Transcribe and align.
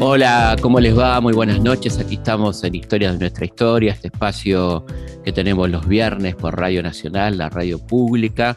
Hola, 0.00 0.54
¿cómo 0.62 0.78
les 0.78 0.96
va? 0.96 1.20
Muy 1.20 1.32
buenas 1.32 1.60
noches. 1.60 1.98
Aquí 1.98 2.14
estamos 2.14 2.62
en 2.62 2.76
Historias 2.76 3.14
de 3.14 3.18
nuestra 3.18 3.44
historia, 3.44 3.92
este 3.92 4.06
espacio 4.08 4.86
que 5.24 5.32
tenemos 5.32 5.68
los 5.68 5.88
viernes 5.88 6.36
por 6.36 6.56
Radio 6.56 6.84
Nacional, 6.84 7.36
la 7.36 7.48
radio 7.48 7.84
pública. 7.84 8.56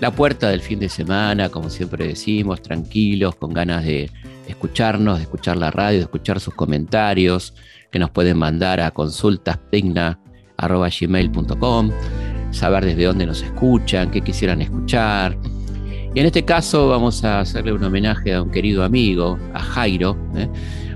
La 0.00 0.10
puerta 0.10 0.48
del 0.48 0.62
fin 0.62 0.80
de 0.80 0.88
semana, 0.88 1.50
como 1.50 1.68
siempre 1.68 2.08
decimos, 2.08 2.62
tranquilos, 2.62 3.36
con 3.36 3.52
ganas 3.52 3.84
de 3.84 4.10
escucharnos, 4.48 5.18
de 5.18 5.24
escuchar 5.24 5.58
la 5.58 5.70
radio, 5.70 5.98
de 5.98 6.04
escuchar 6.04 6.40
sus 6.40 6.54
comentarios, 6.54 7.52
que 7.90 7.98
nos 7.98 8.08
pueden 8.10 8.38
mandar 8.38 8.80
a 8.80 8.92
consultaspigna.gmail.com, 8.92 11.90
saber 12.50 12.86
desde 12.86 13.04
dónde 13.04 13.26
nos 13.26 13.42
escuchan, 13.42 14.10
qué 14.10 14.22
quisieran 14.22 14.62
escuchar, 14.62 15.36
y 16.14 16.20
en 16.20 16.26
este 16.26 16.44
caso 16.44 16.88
vamos 16.88 17.24
a 17.24 17.40
hacerle 17.40 17.72
un 17.72 17.82
homenaje 17.82 18.34
a 18.34 18.42
un 18.42 18.50
querido 18.50 18.84
amigo, 18.84 19.38
a 19.54 19.60
Jairo, 19.60 20.16
¿eh? 20.36 20.48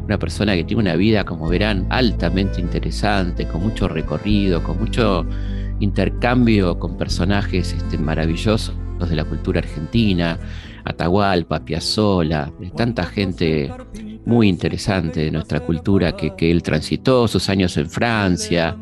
una 0.05 0.19
persona 0.19 0.55
que 0.55 0.65
tiene 0.65 0.83
una 0.83 0.97
vida, 0.97 1.24
como 1.24 1.48
verán, 1.48 1.87
altamente 1.91 2.61
interesante, 2.61 3.47
con 3.48 3.62
mucho 3.62 3.88
recorrido, 3.88 4.62
con 4.62 4.79
mucho 4.79 5.27
intercambio 5.80 6.79
con 6.79 6.97
personajes 6.97 7.73
este, 7.73 7.98
maravillosos 7.98 8.74
de 9.09 9.16
la 9.16 9.24
cultura 9.24 9.60
argentina, 9.60 10.38
Atahualpa, 10.84 11.65
Piazzolla, 11.65 12.51
tanta 12.77 13.05
gente 13.05 13.73
muy 14.27 14.48
interesante 14.48 15.21
de 15.21 15.30
nuestra 15.30 15.61
cultura 15.61 16.16
que, 16.16 16.35
que 16.37 16.51
él 16.51 16.62
transitó, 16.62 17.27
sus 17.29 17.48
años 17.48 17.77
en 17.77 17.89
Francia, 17.89 18.77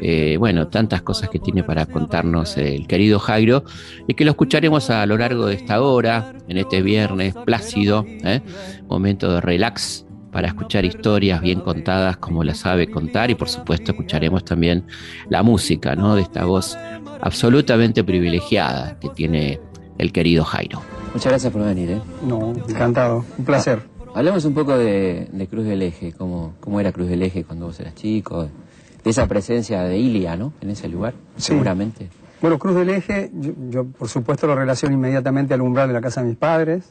eh, 0.00 0.36
bueno, 0.38 0.68
tantas 0.68 1.02
cosas 1.02 1.28
que 1.28 1.38
tiene 1.38 1.62
para 1.62 1.86
contarnos 1.86 2.56
el 2.56 2.86
querido 2.86 3.18
Jairo 3.18 3.64
y 4.06 4.14
que 4.14 4.24
lo 4.24 4.30
escucharemos 4.30 4.90
a 4.90 5.04
lo 5.06 5.16
largo 5.16 5.46
de 5.46 5.54
esta 5.54 5.82
hora, 5.82 6.32
en 6.48 6.58
este 6.58 6.82
viernes 6.82 7.34
plácido, 7.44 8.04
¿eh? 8.06 8.40
momento 8.88 9.32
de 9.32 9.40
relax 9.40 10.06
para 10.30 10.48
escuchar 10.48 10.84
historias 10.84 11.40
bien 11.40 11.60
contadas 11.60 12.16
como 12.16 12.42
las 12.42 12.58
sabe 12.58 12.90
contar 12.90 13.30
y 13.30 13.34
por 13.34 13.48
supuesto 13.48 13.92
escucharemos 13.92 14.44
también 14.44 14.84
la 15.28 15.42
música 15.42 15.94
¿no? 15.94 16.16
de 16.16 16.22
esta 16.22 16.44
voz 16.44 16.76
absolutamente 17.20 18.02
privilegiada 18.02 18.98
que 18.98 19.08
tiene 19.10 19.60
el 19.98 20.12
querido 20.12 20.44
Jairo. 20.44 20.82
Muchas 21.14 21.30
gracias 21.30 21.52
por 21.52 21.62
venir. 21.64 21.92
¿eh? 21.92 22.00
No, 22.26 22.52
encantado, 22.68 23.24
un 23.38 23.44
placer. 23.44 23.93
Hablemos 24.14 24.44
un 24.44 24.54
poco 24.54 24.78
de, 24.78 25.28
Cruz 25.50 25.66
del 25.66 25.82
Eje, 25.82 26.12
cómo, 26.12 26.54
cómo 26.60 26.80
era 26.80 26.92
Cruz 26.92 27.08
del 27.08 27.22
Eje 27.22 27.44
cuando 27.44 27.66
vos 27.66 27.78
eras 27.80 27.94
chico, 27.94 28.44
de 28.44 29.10
esa 29.10 29.26
presencia 29.26 29.82
de 29.82 29.98
Ilia, 29.98 30.36
¿no? 30.36 30.52
En 30.60 30.70
ese 30.70 30.88
lugar, 30.88 31.14
seguramente. 31.36 32.08
Bueno, 32.40 32.58
Cruz 32.58 32.74
del 32.76 32.90
Eje, 32.90 33.30
yo, 33.70 33.84
por 33.84 34.08
supuesto 34.08 34.46
lo 34.46 34.54
relaciono 34.54 34.94
inmediatamente 34.94 35.52
al 35.52 35.60
umbral 35.60 35.88
de 35.88 35.94
la 35.94 36.00
casa 36.00 36.22
de 36.22 36.28
mis 36.28 36.36
padres. 36.36 36.88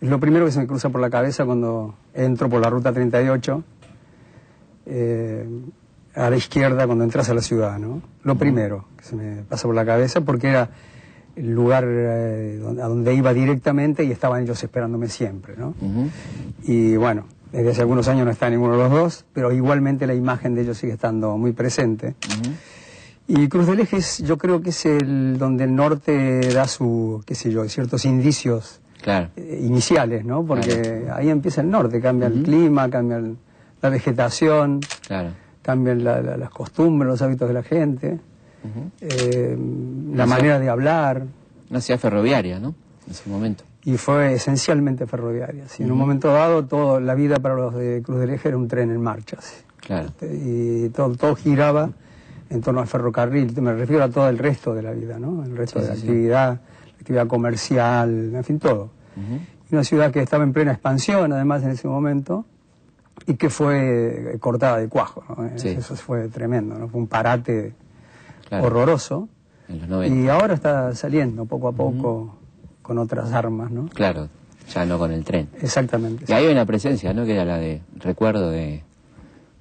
Es 0.00 0.08
lo 0.08 0.18
primero 0.18 0.44
que 0.46 0.52
se 0.52 0.58
me 0.58 0.66
cruza 0.66 0.90
por 0.90 1.00
la 1.00 1.10
cabeza 1.10 1.44
cuando 1.44 1.94
entro 2.14 2.48
por 2.48 2.60
la 2.60 2.70
ruta 2.70 2.92
38, 2.92 3.64
eh, 4.86 5.46
a 6.14 6.30
la 6.30 6.36
izquierda 6.36 6.86
cuando 6.86 7.04
entras 7.04 7.28
a 7.28 7.34
la 7.34 7.42
ciudad, 7.42 7.78
¿no? 7.78 8.02
Lo 8.22 8.36
primero 8.36 8.86
que 8.96 9.04
se 9.04 9.16
me 9.16 9.42
pasa 9.42 9.68
por 9.68 9.74
la 9.74 9.84
cabeza 9.84 10.22
porque 10.22 10.48
era 10.48 10.70
el 11.36 11.52
lugar 11.52 11.84
eh, 11.86 12.60
a 12.82 12.88
donde 12.88 13.14
iba 13.14 13.32
directamente 13.32 14.02
y 14.04 14.10
estaban 14.10 14.42
ellos 14.42 14.62
esperándome 14.62 15.08
siempre, 15.08 15.54
¿no? 15.56 15.74
Y 16.64 16.96
bueno, 16.96 17.26
desde 17.52 17.70
hace 17.70 17.80
algunos 17.82 18.08
años 18.08 18.24
no 18.24 18.32
está 18.32 18.50
ninguno 18.50 18.72
de 18.72 18.78
los 18.78 18.90
dos, 18.90 19.24
pero 19.32 19.52
igualmente 19.52 20.06
la 20.06 20.14
imagen 20.14 20.54
de 20.54 20.62
ellos 20.62 20.78
sigue 20.78 20.94
estando 20.94 21.36
muy 21.36 21.52
presente. 21.52 22.14
Y 23.28 23.48
Cruz 23.48 23.66
del 23.66 23.80
Eje 23.80 23.98
yo 24.24 24.38
creo 24.38 24.62
que 24.62 24.70
es 24.70 24.86
el 24.86 25.36
donde 25.38 25.64
el 25.64 25.74
norte 25.74 26.40
da 26.52 26.66
su, 26.66 27.22
qué 27.26 27.34
sé 27.34 27.50
yo, 27.50 27.68
ciertos 27.68 28.04
indicios 28.04 28.80
eh, 29.36 29.60
iniciales, 29.62 30.24
¿no? 30.24 30.44
Porque 30.44 31.06
ahí 31.12 31.28
empieza 31.28 31.60
el 31.60 31.70
norte, 31.70 32.00
cambia 32.00 32.28
el 32.28 32.42
clima, 32.42 32.88
cambia 32.88 33.20
la 33.82 33.88
vegetación, 33.90 34.80
cambian 35.62 36.04
las 36.04 36.50
costumbres, 36.50 37.08
los 37.10 37.22
hábitos 37.22 37.48
de 37.48 37.54
la 37.54 37.62
gente, 37.62 38.18
eh, 39.00 39.56
la 40.12 40.26
manera 40.26 40.58
de 40.58 40.68
hablar. 40.68 41.24
Una 41.70 41.80
ciudad 41.80 42.00
ferroviaria, 42.00 42.58
¿no? 42.58 42.74
En 43.06 43.12
ese 43.12 43.28
momento 43.28 43.64
y 43.86 43.96
fue 43.98 44.34
esencialmente 44.34 45.06
ferroviaria. 45.06 45.64
En 45.78 45.92
un 45.92 45.96
momento 45.96 46.32
dado, 46.32 46.64
toda 46.64 46.98
la 47.00 47.14
vida 47.14 47.38
para 47.38 47.54
los 47.54 47.72
de 47.72 48.02
Cruz 48.04 48.18
del 48.18 48.30
Eje 48.30 48.48
era 48.48 48.56
un 48.56 48.66
tren 48.66 48.90
en 48.90 49.00
marcha. 49.00 49.38
Claro. 49.78 50.08
Este, 50.08 50.26
y 50.26 50.88
todo, 50.88 51.14
todo 51.14 51.36
giraba 51.36 51.90
en 52.50 52.60
torno 52.62 52.80
al 52.80 52.88
ferrocarril. 52.88 53.54
Me 53.62 53.72
refiero 53.74 54.02
a 54.02 54.08
todo 54.08 54.28
el 54.28 54.38
resto 54.38 54.74
de 54.74 54.82
la 54.82 54.90
vida, 54.90 55.20
¿no? 55.20 55.44
El 55.44 55.56
resto 55.56 55.80
de 55.80 55.86
la 55.86 55.94
actividad, 55.94 56.48
la 56.48 56.98
actividad 56.98 57.26
comercial, 57.28 58.34
en 58.34 58.42
fin, 58.42 58.58
todo. 58.58 58.90
Una 59.70 59.84
ciudad 59.84 60.10
que 60.10 60.20
estaba 60.20 60.42
en 60.42 60.52
plena 60.52 60.72
expansión, 60.72 61.32
además, 61.32 61.62
en 61.62 61.70
ese 61.70 61.86
momento, 61.86 62.44
y 63.24 63.34
que 63.34 63.50
fue 63.50 64.36
cortada 64.40 64.78
de 64.78 64.88
cuajo. 64.88 65.22
Eso 65.54 65.94
fue 65.94 66.26
tremendo, 66.26 66.76
¿no? 66.76 66.88
Fue 66.88 67.00
un 67.00 67.06
parate 67.06 67.72
horroroso. 68.50 69.28
y 69.68 70.28
ahora 70.28 70.54
está 70.54 70.94
saliendo 70.94 71.46
poco 71.46 71.68
a 71.68 71.72
poco 71.72 72.36
con 72.82 72.98
otras 72.98 73.32
armas, 73.32 73.70
¿no? 73.70 73.88
Claro, 73.88 74.28
ya 74.72 74.84
no 74.84 74.98
con 74.98 75.12
el 75.12 75.24
tren. 75.24 75.48
Exactamente. 75.60 76.24
Y 76.28 76.32
ahí 76.32 76.46
hay 76.46 76.52
una 76.52 76.64
presencia, 76.66 77.12
¿no? 77.12 77.24
Que 77.24 77.34
era 77.34 77.44
la 77.44 77.58
de 77.58 77.82
recuerdo 77.96 78.50
de, 78.50 78.82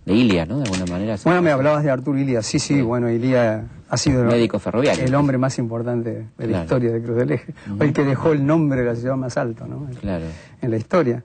de 0.06 0.14
Ilia, 0.14 0.46
¿no? 0.46 0.60
De 0.60 0.64
alguna 0.66 0.86
manera. 0.86 1.16
Bueno, 1.24 1.42
me 1.42 1.52
hablabas 1.52 1.84
de 1.84 1.90
Arturo 1.92 2.18
Ilia. 2.18 2.42
Sí, 2.44 2.60
sí, 2.60 2.82
bueno, 2.82 3.10
Ilia 3.10 3.66
ha 3.90 3.98
sido 3.98 4.24
médico 4.26 4.60
ferroviario. 4.60 5.06
El 5.06 5.16
hombre 5.16 5.38
más 5.38 5.58
importante 5.58 6.28
de 6.38 6.48
la 6.48 6.62
historia 6.62 6.92
de 6.92 7.02
Cruz 7.02 7.18
del 7.18 7.32
Eje. 7.32 7.54
El 7.80 7.94
que 7.94 8.04
dejó 8.04 8.32
el 8.32 8.46
nombre 8.46 8.82
de 8.82 8.88
la 8.88 8.96
ciudad 8.96 9.16
más 9.16 9.38
alto, 9.38 9.66
¿no? 9.68 9.88
Claro. 10.02 10.26
En 10.62 10.72
la 10.72 10.78
historia. 10.78 11.24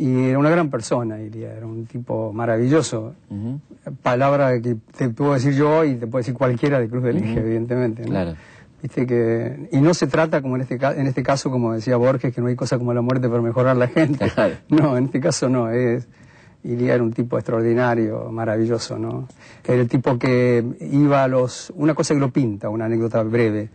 Y 0.00 0.28
era 0.28 0.38
una 0.38 0.48
gran 0.48 0.70
persona, 0.70 1.20
Ilia, 1.20 1.52
era 1.52 1.66
un 1.66 1.84
tipo 1.84 2.32
maravilloso. 2.32 3.16
Palabra 4.02 4.58
que 4.58 4.76
te 4.96 5.10
puedo 5.10 5.34
decir 5.34 5.52
yo 5.52 5.84
y 5.84 5.96
te 5.96 6.06
puedo 6.06 6.20
decir 6.20 6.32
cualquiera 6.32 6.80
de 6.80 6.88
Cruz 6.88 7.02
del 7.02 7.18
Eje, 7.18 7.38
evidentemente. 7.38 8.04
Claro. 8.04 8.34
Viste 8.80 9.06
que, 9.06 9.68
y 9.70 9.78
no 9.82 9.92
se 9.92 10.06
trata, 10.06 10.40
como 10.40 10.56
en 10.56 10.62
este, 10.62 10.76
en 10.76 11.06
este 11.06 11.22
caso, 11.22 11.50
como 11.50 11.74
decía 11.74 11.98
Borges, 11.98 12.34
que 12.34 12.40
no 12.40 12.46
hay 12.46 12.56
cosa 12.56 12.78
como 12.78 12.94
la 12.94 13.02
muerte 13.02 13.28
para 13.28 13.42
mejorar 13.42 13.76
la 13.76 13.88
gente. 13.88 14.32
No, 14.70 14.96
en 14.96 15.04
este 15.04 15.20
caso 15.20 15.50
no. 15.50 15.68
Es, 15.68 16.08
Ilia 16.64 16.94
era 16.94 17.02
un 17.02 17.12
tipo 17.12 17.36
extraordinario, 17.36 18.32
maravilloso, 18.32 18.98
¿no? 18.98 19.28
Era 19.62 19.82
el 19.82 19.88
tipo 19.88 20.18
que 20.18 20.64
iba 20.80 21.24
a 21.24 21.28
los... 21.28 21.74
Una 21.76 21.92
cosa 21.92 22.14
que 22.14 22.20
lo 22.20 22.30
pinta, 22.30 22.70
una 22.70 22.86
anécdota 22.86 23.22
breve. 23.22 23.68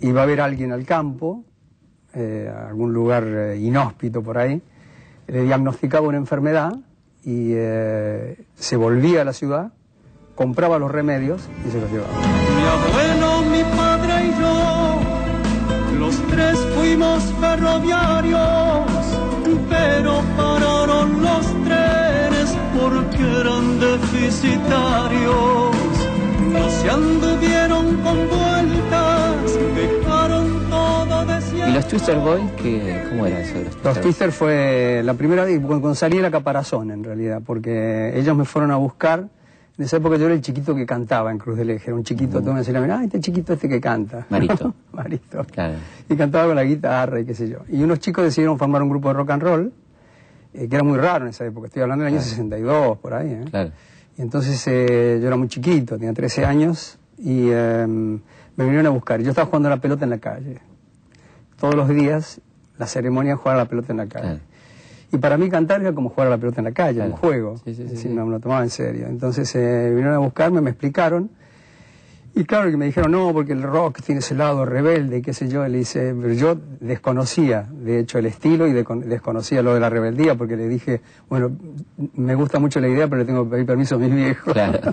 Iba 0.00 0.24
a 0.24 0.26
ver 0.26 0.40
a 0.40 0.46
alguien 0.46 0.72
al 0.72 0.84
campo, 0.84 1.44
eh, 2.14 2.52
a 2.52 2.66
algún 2.66 2.92
lugar 2.92 3.24
eh, 3.28 3.58
inhóspito 3.60 4.24
por 4.24 4.38
ahí, 4.38 4.60
le 5.26 5.42
diagnosticaba 5.42 6.08
una 6.08 6.18
enfermedad 6.18 6.74
y 7.24 7.52
eh, 7.54 8.44
se 8.56 8.76
volvía 8.76 9.22
a 9.22 9.24
la 9.24 9.32
ciudad, 9.32 9.72
compraba 10.34 10.78
los 10.78 10.90
remedios 10.90 11.48
y 11.66 11.70
se 11.70 11.80
los 11.80 11.90
llevaba. 11.90 12.12
Mi 12.56 12.64
abuelo, 12.64 13.42
mi 13.50 13.62
padre 13.76 14.26
y 14.26 14.30
yo, 14.40 15.00
los 15.98 16.16
tres 16.28 16.58
fuimos 16.74 17.22
ferroviarios, 17.40 18.40
pero 19.68 20.20
pararon 20.36 21.22
los 21.22 21.46
trenes 21.64 22.56
porque 22.78 23.40
eran 23.40 23.78
deficitarios. 23.78 25.76
No 26.52 26.68
se 26.68 26.90
anduvieron 26.90 27.96
con 28.02 28.28
vueltas. 28.28 29.11
¿Y 31.72 31.74
los 31.74 31.88
Twister 31.88 32.18
Boys? 32.18 32.44
¿Cómo 33.08 33.24
era 33.24 33.40
eso? 33.40 33.54
Los 33.54 33.80
Twister, 33.80 34.02
Twister 34.02 34.32
fue 34.32 35.00
la 35.02 35.14
primera 35.14 35.42
vez 35.46 35.58
cuando 35.58 35.94
salí 35.94 36.20
la 36.20 36.30
caparazón 36.30 36.90
en 36.90 37.02
realidad, 37.02 37.40
porque 37.42 38.12
ellos 38.14 38.36
me 38.36 38.44
fueron 38.44 38.72
a 38.72 38.76
buscar 38.76 39.26
en 39.78 39.84
esa 39.86 39.96
época 39.96 40.18
yo 40.18 40.26
era 40.26 40.34
el 40.34 40.42
chiquito 40.42 40.74
que 40.74 40.84
cantaba 40.84 41.30
en 41.30 41.38
Cruz 41.38 41.56
del 41.56 41.70
Eje, 41.70 41.86
era 41.86 41.94
un 41.94 42.04
chiquito, 42.04 42.42
todo 42.42 42.52
me 42.52 42.58
decía, 42.58 42.78
ah, 42.78 43.04
este 43.04 43.20
chiquito 43.20 43.54
este 43.54 43.70
que 43.70 43.80
canta. 43.80 44.26
Marito. 44.30 44.74
Marito. 44.92 45.46
Claro. 45.50 45.76
Y 46.10 46.14
cantaba 46.14 46.48
con 46.48 46.56
la 46.56 46.64
guitarra 46.64 47.20
y 47.20 47.24
qué 47.24 47.34
sé 47.34 47.48
yo. 47.48 47.60
Y 47.70 47.82
unos 47.82 48.00
chicos 48.00 48.22
decidieron 48.22 48.58
formar 48.58 48.82
un 48.82 48.90
grupo 48.90 49.08
de 49.08 49.14
rock 49.14 49.30
and 49.30 49.42
roll, 49.42 49.72
eh, 50.52 50.68
que 50.68 50.74
era 50.74 50.84
muy 50.84 50.98
raro 50.98 51.24
en 51.24 51.30
esa 51.30 51.46
época, 51.46 51.68
estoy 51.68 51.80
hablando 51.80 52.04
del 52.04 52.12
año 52.12 52.22
62, 52.22 52.98
por 52.98 53.14
ahí. 53.14 53.30
¿eh? 53.30 53.44
Claro. 53.48 53.70
Y 54.18 54.20
entonces 54.20 54.62
eh, 54.66 55.20
yo 55.22 55.26
era 55.26 55.36
muy 55.38 55.48
chiquito, 55.48 55.96
tenía 55.96 56.12
13 56.12 56.44
años, 56.44 56.98
y 57.16 57.48
em, 57.50 58.20
me 58.56 58.64
vinieron 58.64 58.88
a 58.88 58.90
buscar. 58.90 59.22
Yo 59.22 59.30
estaba 59.30 59.46
jugando 59.46 59.68
a 59.68 59.70
la 59.70 59.80
pelota 59.80 60.04
en 60.04 60.10
la 60.10 60.18
calle. 60.18 60.60
Todos 61.62 61.76
los 61.76 61.88
días 61.88 62.40
la 62.76 62.88
ceremonia 62.88 63.36
jugar 63.36 63.54
a 63.54 63.58
la 63.60 63.64
pelota 63.66 63.92
en 63.92 63.98
la 63.98 64.08
calle. 64.08 64.40
Y 65.12 65.18
para 65.18 65.38
mí 65.38 65.48
cantar 65.48 65.80
era 65.80 65.92
como 65.92 66.08
jugar 66.08 66.26
a 66.26 66.30
la 66.30 66.38
pelota 66.38 66.60
en 66.60 66.64
la 66.64 66.72
calle, 66.72 67.02
un 67.02 67.12
juego. 67.12 67.54
Sí, 67.64 67.72
sí, 67.72 68.08
no 68.08 68.26
me 68.26 68.32
lo 68.32 68.40
tomaba 68.40 68.64
en 68.64 68.70
serio. 68.70 69.06
Entonces 69.06 69.54
eh, 69.54 69.90
vinieron 69.90 70.14
a 70.14 70.18
buscarme, 70.18 70.60
me 70.60 70.70
explicaron. 70.70 71.30
Y 72.34 72.42
claro 72.46 72.68
que 72.68 72.76
me 72.76 72.86
dijeron, 72.86 73.12
no, 73.12 73.32
porque 73.32 73.52
el 73.52 73.62
rock 73.62 74.02
tiene 74.02 74.18
ese 74.18 74.34
lado 74.34 74.64
rebelde, 74.64 75.22
qué 75.22 75.32
sé 75.32 75.46
yo. 75.46 75.64
le 75.68 75.78
dice, 75.78 76.16
pero 76.20 76.34
yo 76.34 76.56
desconocía, 76.80 77.68
de 77.70 78.00
hecho, 78.00 78.18
el 78.18 78.26
estilo 78.26 78.66
y 78.66 78.72
desconocía 78.72 79.62
lo 79.62 79.72
de 79.72 79.78
la 79.78 79.88
rebeldía, 79.88 80.34
porque 80.34 80.56
le 80.56 80.66
dije, 80.66 81.00
bueno, 81.28 81.52
me 82.16 82.34
gusta 82.34 82.58
mucho 82.58 82.80
la 82.80 82.88
idea, 82.88 83.06
pero 83.06 83.20
le 83.20 83.24
tengo 83.24 83.44
que 83.44 83.50
pedir 83.50 83.66
permiso 83.66 83.94
a 83.94 83.98
mis 83.98 84.12
viejos. 84.12 84.52
Claro. 84.52 84.80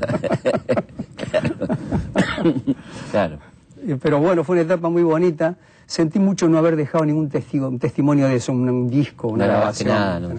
claro. 3.09 3.39
pero 3.99 4.19
bueno, 4.19 4.43
fue 4.43 4.57
una 4.57 4.61
etapa 4.61 4.89
muy 4.89 5.01
bonita. 5.01 5.57
Sentí 5.89 6.19
mucho 6.19 6.47
no 6.47 6.59
haber 6.59 6.75
dejado 6.75 7.03
ningún 7.03 7.29
testigo, 7.29 7.67
un 7.67 7.79
testimonio 7.79 8.27
de 8.27 8.35
eso, 8.35 8.51
un, 8.51 8.69
un 8.69 8.87
disco, 8.89 9.27
una 9.29 9.47
No 9.47 9.53
grabación. 9.53 9.89
nada, 9.89 10.19
¿no? 10.19 10.29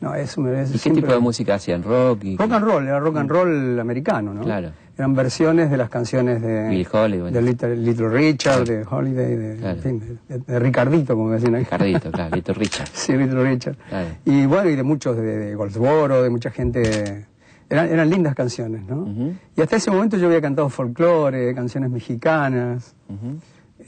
No, 0.00 0.14
eso 0.14 0.42
me 0.42 0.62
¿Y 0.62 0.78
qué 0.78 0.90
tipo 0.90 1.10
de 1.10 1.18
música 1.20 1.54
hacían? 1.54 1.82
¿Rock? 1.82 2.22
Y... 2.24 2.36
Rock 2.36 2.52
and 2.52 2.64
roll, 2.66 2.84
era 2.86 3.00
rock 3.00 3.16
and 3.16 3.30
roll 3.30 3.80
americano, 3.80 4.34
¿no? 4.34 4.42
Claro. 4.42 4.72
Eran 4.98 5.14
versiones 5.14 5.70
de 5.70 5.78
las 5.78 5.88
canciones 5.88 6.42
de, 6.42 6.68
Bill 6.68 6.86
Holiday. 6.92 7.32
de 7.32 7.40
Little, 7.42 7.76
Little 7.76 8.08
Richard, 8.10 8.64
de 8.66 8.84
Holiday, 8.88 9.36
de, 9.36 9.56
Claro. 9.56 9.76
en 9.78 9.82
fin, 9.82 10.18
de, 10.28 10.38
de 10.40 10.58
Ricardito, 10.58 11.14
como 11.16 11.30
decían 11.30 11.54
ahí. 11.54 11.64
Cardito, 11.64 12.12
claro, 12.12 12.36
Little 12.36 12.52
Richard. 12.54 12.88
Sí, 12.92 13.14
Little 13.16 13.42
Richard. 13.42 13.76
Claro. 13.88 14.08
Y 14.26 14.44
bueno, 14.44 14.68
y 14.68 14.76
de 14.76 14.82
muchos, 14.82 15.16
de, 15.16 15.22
de 15.22 15.54
Goldsboro, 15.54 16.22
de 16.22 16.28
mucha 16.28 16.50
gente. 16.50 17.26
Eran, 17.70 17.88
eran 17.88 18.10
lindas 18.10 18.34
canciones, 18.34 18.84
¿no? 18.86 19.08
Y 19.56 19.62
hasta 19.62 19.76
ese 19.76 19.90
momento 19.90 20.18
yo 20.18 20.26
había 20.26 20.42
cantado 20.42 20.68
folclore, 20.68 21.54
canciones 21.54 21.90
mexicanas. 21.90 22.94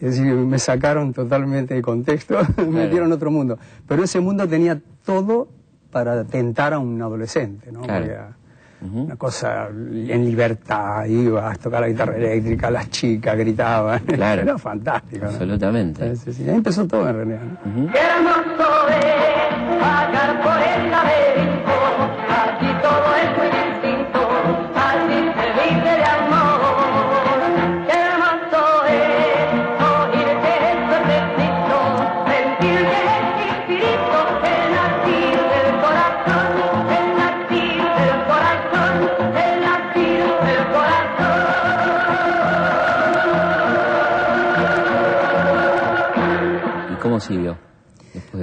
Es 0.01 0.17
decir, 0.17 0.35
me 0.35 0.59
sacaron 0.59 1.13
totalmente 1.13 1.75
de 1.75 1.83
contexto, 1.83 2.39
me 2.69 2.89
dieron 2.89 3.13
otro 3.13 3.31
mundo. 3.31 3.59
Pero 3.87 4.05
ese 4.05 4.21
mundo 4.21 4.47
tenía 4.47 4.81
todo 5.05 5.49
para 5.91 6.25
tentar 6.25 6.75
a 6.75 6.79
un 6.79 7.01
adolescente, 7.01 7.73
¿no? 7.73 7.83
Claro. 7.83 8.07
Porque. 8.07 8.37
Una 8.79 9.17
cosa 9.17 9.69
en 9.71 10.25
libertad, 10.27 11.07
ibas 11.07 11.55
a 11.55 11.59
tocar 11.59 11.81
la 11.81 11.89
guitarra 11.89 12.15
eléctrica, 12.17 12.71
las 12.71 12.91
chicas 12.91 13.37
gritaban. 13.37 14.01
Claro. 14.07 14.43
Era 14.43 14.59
fantástico. 14.59 15.25
¿no? 15.25 15.31
Absolutamente. 15.31 16.15
Sí, 16.17 16.23
sí, 16.27 16.45
sí. 16.45 16.49
Ahí 16.49 16.57
empezó 16.57 16.87
todo 16.87 17.09
en 17.09 17.17
realidad. 17.17 17.41
¿no? 17.65 17.83
Ujú. 17.83 17.93
Qué 17.93 17.99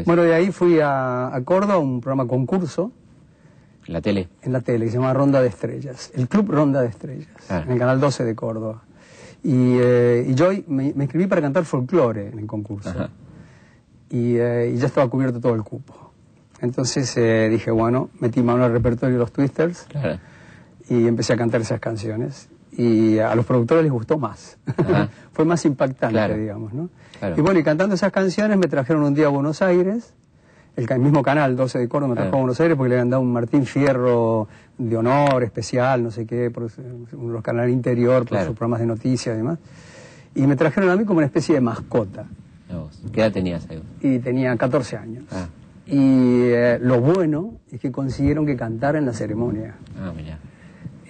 Después? 0.04 0.18
Bueno, 0.18 0.24
de 0.24 0.34
ahí 0.36 0.52
fui 0.52 0.80
a, 0.80 1.34
a 1.34 1.42
Córdoba, 1.44 1.76
a 1.76 1.78
un 1.78 2.02
programa 2.02 2.28
concurso 2.28 2.92
¿En 3.88 3.94
la 3.94 4.02
tele? 4.02 4.30
en 4.42 4.54
la 4.54 4.62
tele 4.62 4.86
que 4.86 4.92
se 4.92 4.98
llama 4.98 5.14
Ronda 5.14 5.42
de 5.42 5.48
Estrellas, 5.50 6.12
el 6.16 6.28
Club 6.28 6.52
Ronda 6.52 6.82
de 6.82 6.88
Estrellas, 6.88 7.28
Ah. 7.50 7.64
en 7.66 7.72
el 7.74 7.80
Canal 7.80 8.00
12 8.00 8.24
de 8.24 8.36
Córdoba. 8.36 8.84
Y, 9.44 9.78
eh, 9.80 10.26
y 10.30 10.36
yo 10.36 10.52
me, 10.68 10.94
me 10.94 11.04
inscribí 11.04 11.28
para 11.28 11.42
cantar 11.42 11.66
folclore 11.66 12.30
en 12.30 12.40
el 12.40 12.46
concurso. 12.48 12.90
Ajá. 12.90 13.10
Y, 14.10 14.36
eh, 14.38 14.72
y 14.74 14.78
ya 14.78 14.86
estaba 14.88 15.10
cubierto 15.10 15.40
todo 15.42 15.54
el 15.56 15.64
cupo. 15.64 16.12
Entonces 16.62 17.16
eh, 17.18 17.50
dije, 17.50 17.72
bueno, 17.72 18.10
metí 18.20 18.42
mano 18.42 18.64
al 18.64 18.72
repertorio 18.72 19.16
de 19.16 19.20
los 19.20 19.34
Twisters 19.34 19.86
Claro. 19.90 20.20
y 20.90 21.08
empecé 21.08 21.34
a 21.34 21.38
cantar 21.38 21.60
esas 21.62 21.80
canciones. 21.82 22.48
Y 22.78 23.20
a 23.20 23.36
los 23.36 23.46
productores 23.46 23.84
les 23.84 23.92
gustó 23.92 24.18
más. 24.18 24.58
Fue 25.34 25.46
más 25.46 25.64
impactante, 25.66 26.14
Claro. 26.14 26.36
digamos, 26.38 26.74
¿no? 26.74 26.90
Claro. 27.20 27.36
Y 27.38 27.42
bueno, 27.42 27.60
y 27.60 27.64
cantando 27.64 27.96
esas 27.96 28.12
canciones 28.12 28.58
me 28.58 28.68
trajeron 28.68 29.04
un 29.04 29.14
día 29.14 29.28
a 29.28 29.30
Buenos 29.30 29.62
Aires. 29.62 30.14
El, 30.76 30.88
mismo 31.00 31.22
canal, 31.22 31.56
12 31.56 31.78
de 31.78 31.88
Córdoba, 31.88 32.10
me 32.10 32.16
trajo 32.16 32.30
Claro. 32.30 32.38
a 32.38 32.42
Buenos 32.42 32.60
Aires 32.60 32.76
porque 32.78 32.90
le 32.90 32.96
habían 32.96 33.10
dado 33.12 33.22
un 33.22 33.32
Martín 33.32 33.66
Fierro 33.66 34.48
de 34.78 34.98
honor 34.98 35.44
especial, 35.44 36.02
no 36.02 36.10
sé 36.10 36.26
qué, 36.26 36.50
por 36.50 36.64
uno 36.64 37.28
de 37.28 37.34
los 37.34 37.44
canales 37.44 37.72
interior, 37.72 38.26
por 38.26 38.40
sus 38.40 38.56
programas 38.56 38.80
de 38.80 38.88
noticias 38.88 39.36
y 39.36 39.38
demás. 39.38 39.60
Y 40.34 40.48
me 40.48 40.56
trajeron 40.56 40.90
a 40.90 40.96
mí 40.96 41.06
como 41.06 41.18
una 41.20 41.28
especie 41.28 41.54
de 41.56 41.62
mascota. 41.62 42.26
¿Qué 43.12 43.22
edad 43.22 43.32
tenías 43.32 43.68
ahí? 43.70 43.84
Y 44.02 44.18
tenía 44.18 44.58
14 44.58 44.98
años. 44.98 45.26
Ah. 45.32 45.46
Y 45.86 46.42
eh, 46.46 46.80
lo 46.82 47.00
bueno 47.02 47.60
es 47.72 47.80
que 47.80 47.92
consiguieron 47.92 48.46
que 48.48 48.56
cantara 48.58 48.98
en 48.98 49.06
la 49.06 49.14
ceremonia. 49.14 49.76
Ah, 50.02 50.12
mirá. 50.16 50.40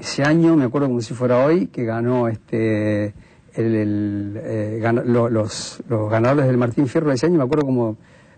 Ese 0.03 0.21
año, 0.25 0.57
me 0.57 0.65
acuerdo 0.65 0.87
como 0.87 0.99
si 0.99 1.13
fuera 1.13 1.45
hoy, 1.45 1.67
que 1.67 1.85
ganó 1.85 2.27
este 2.27 3.13
el, 3.55 3.75
el, 3.75 4.39
eh, 4.43 4.79
ganó- 4.81 5.01
lo- 5.03 5.29
los, 5.29 5.81
los 5.87 6.11
ganadores 6.11 6.45
del 6.45 6.57
Martín 6.57 6.87
Fierro 6.87 7.07
de 7.07 7.15
ese 7.15 7.27
año, 7.27 7.37
me 7.37 7.43
acuerdo 7.45 7.63
como 7.65 7.95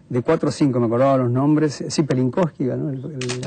de 0.08 0.22
cuatro 0.22 0.50
o 0.50 0.52
cinco, 0.52 0.80
me 0.80 0.86
acordaba 0.86 1.18
los 1.18 1.32
nombres. 1.32 1.84
Sí, 1.88 2.04
Pelinkowski 2.04 2.66
ganó 2.68 2.92
el, 2.92 3.42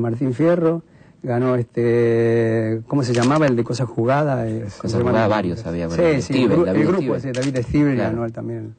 Martín 0.00 0.34
Fierro, 0.34 0.82
ganó 1.22 1.54
este, 1.54 2.80
¿cómo 2.88 3.04
se 3.04 3.14
llamaba? 3.14 3.46
El 3.46 3.54
de 3.54 3.62
Cosas 3.62 3.88
Jugadas. 3.88 4.44
eh, 4.48 4.64
Cosas 4.76 5.00
Jugadas, 5.00 5.28
varios 5.28 5.64
había, 5.64 5.86
bueno, 5.86 6.02
Sí, 6.02 6.20
sí, 6.22 6.42
el, 6.42 6.48
Steven, 6.50 6.64
David 6.64 6.86
grupo 6.88 7.14
ese, 7.14 7.32
David 7.32 7.56
Claro. 7.94 7.96
ganó 7.96 8.24
él 8.24 8.32
también 8.32 8.58
el, 8.58 8.72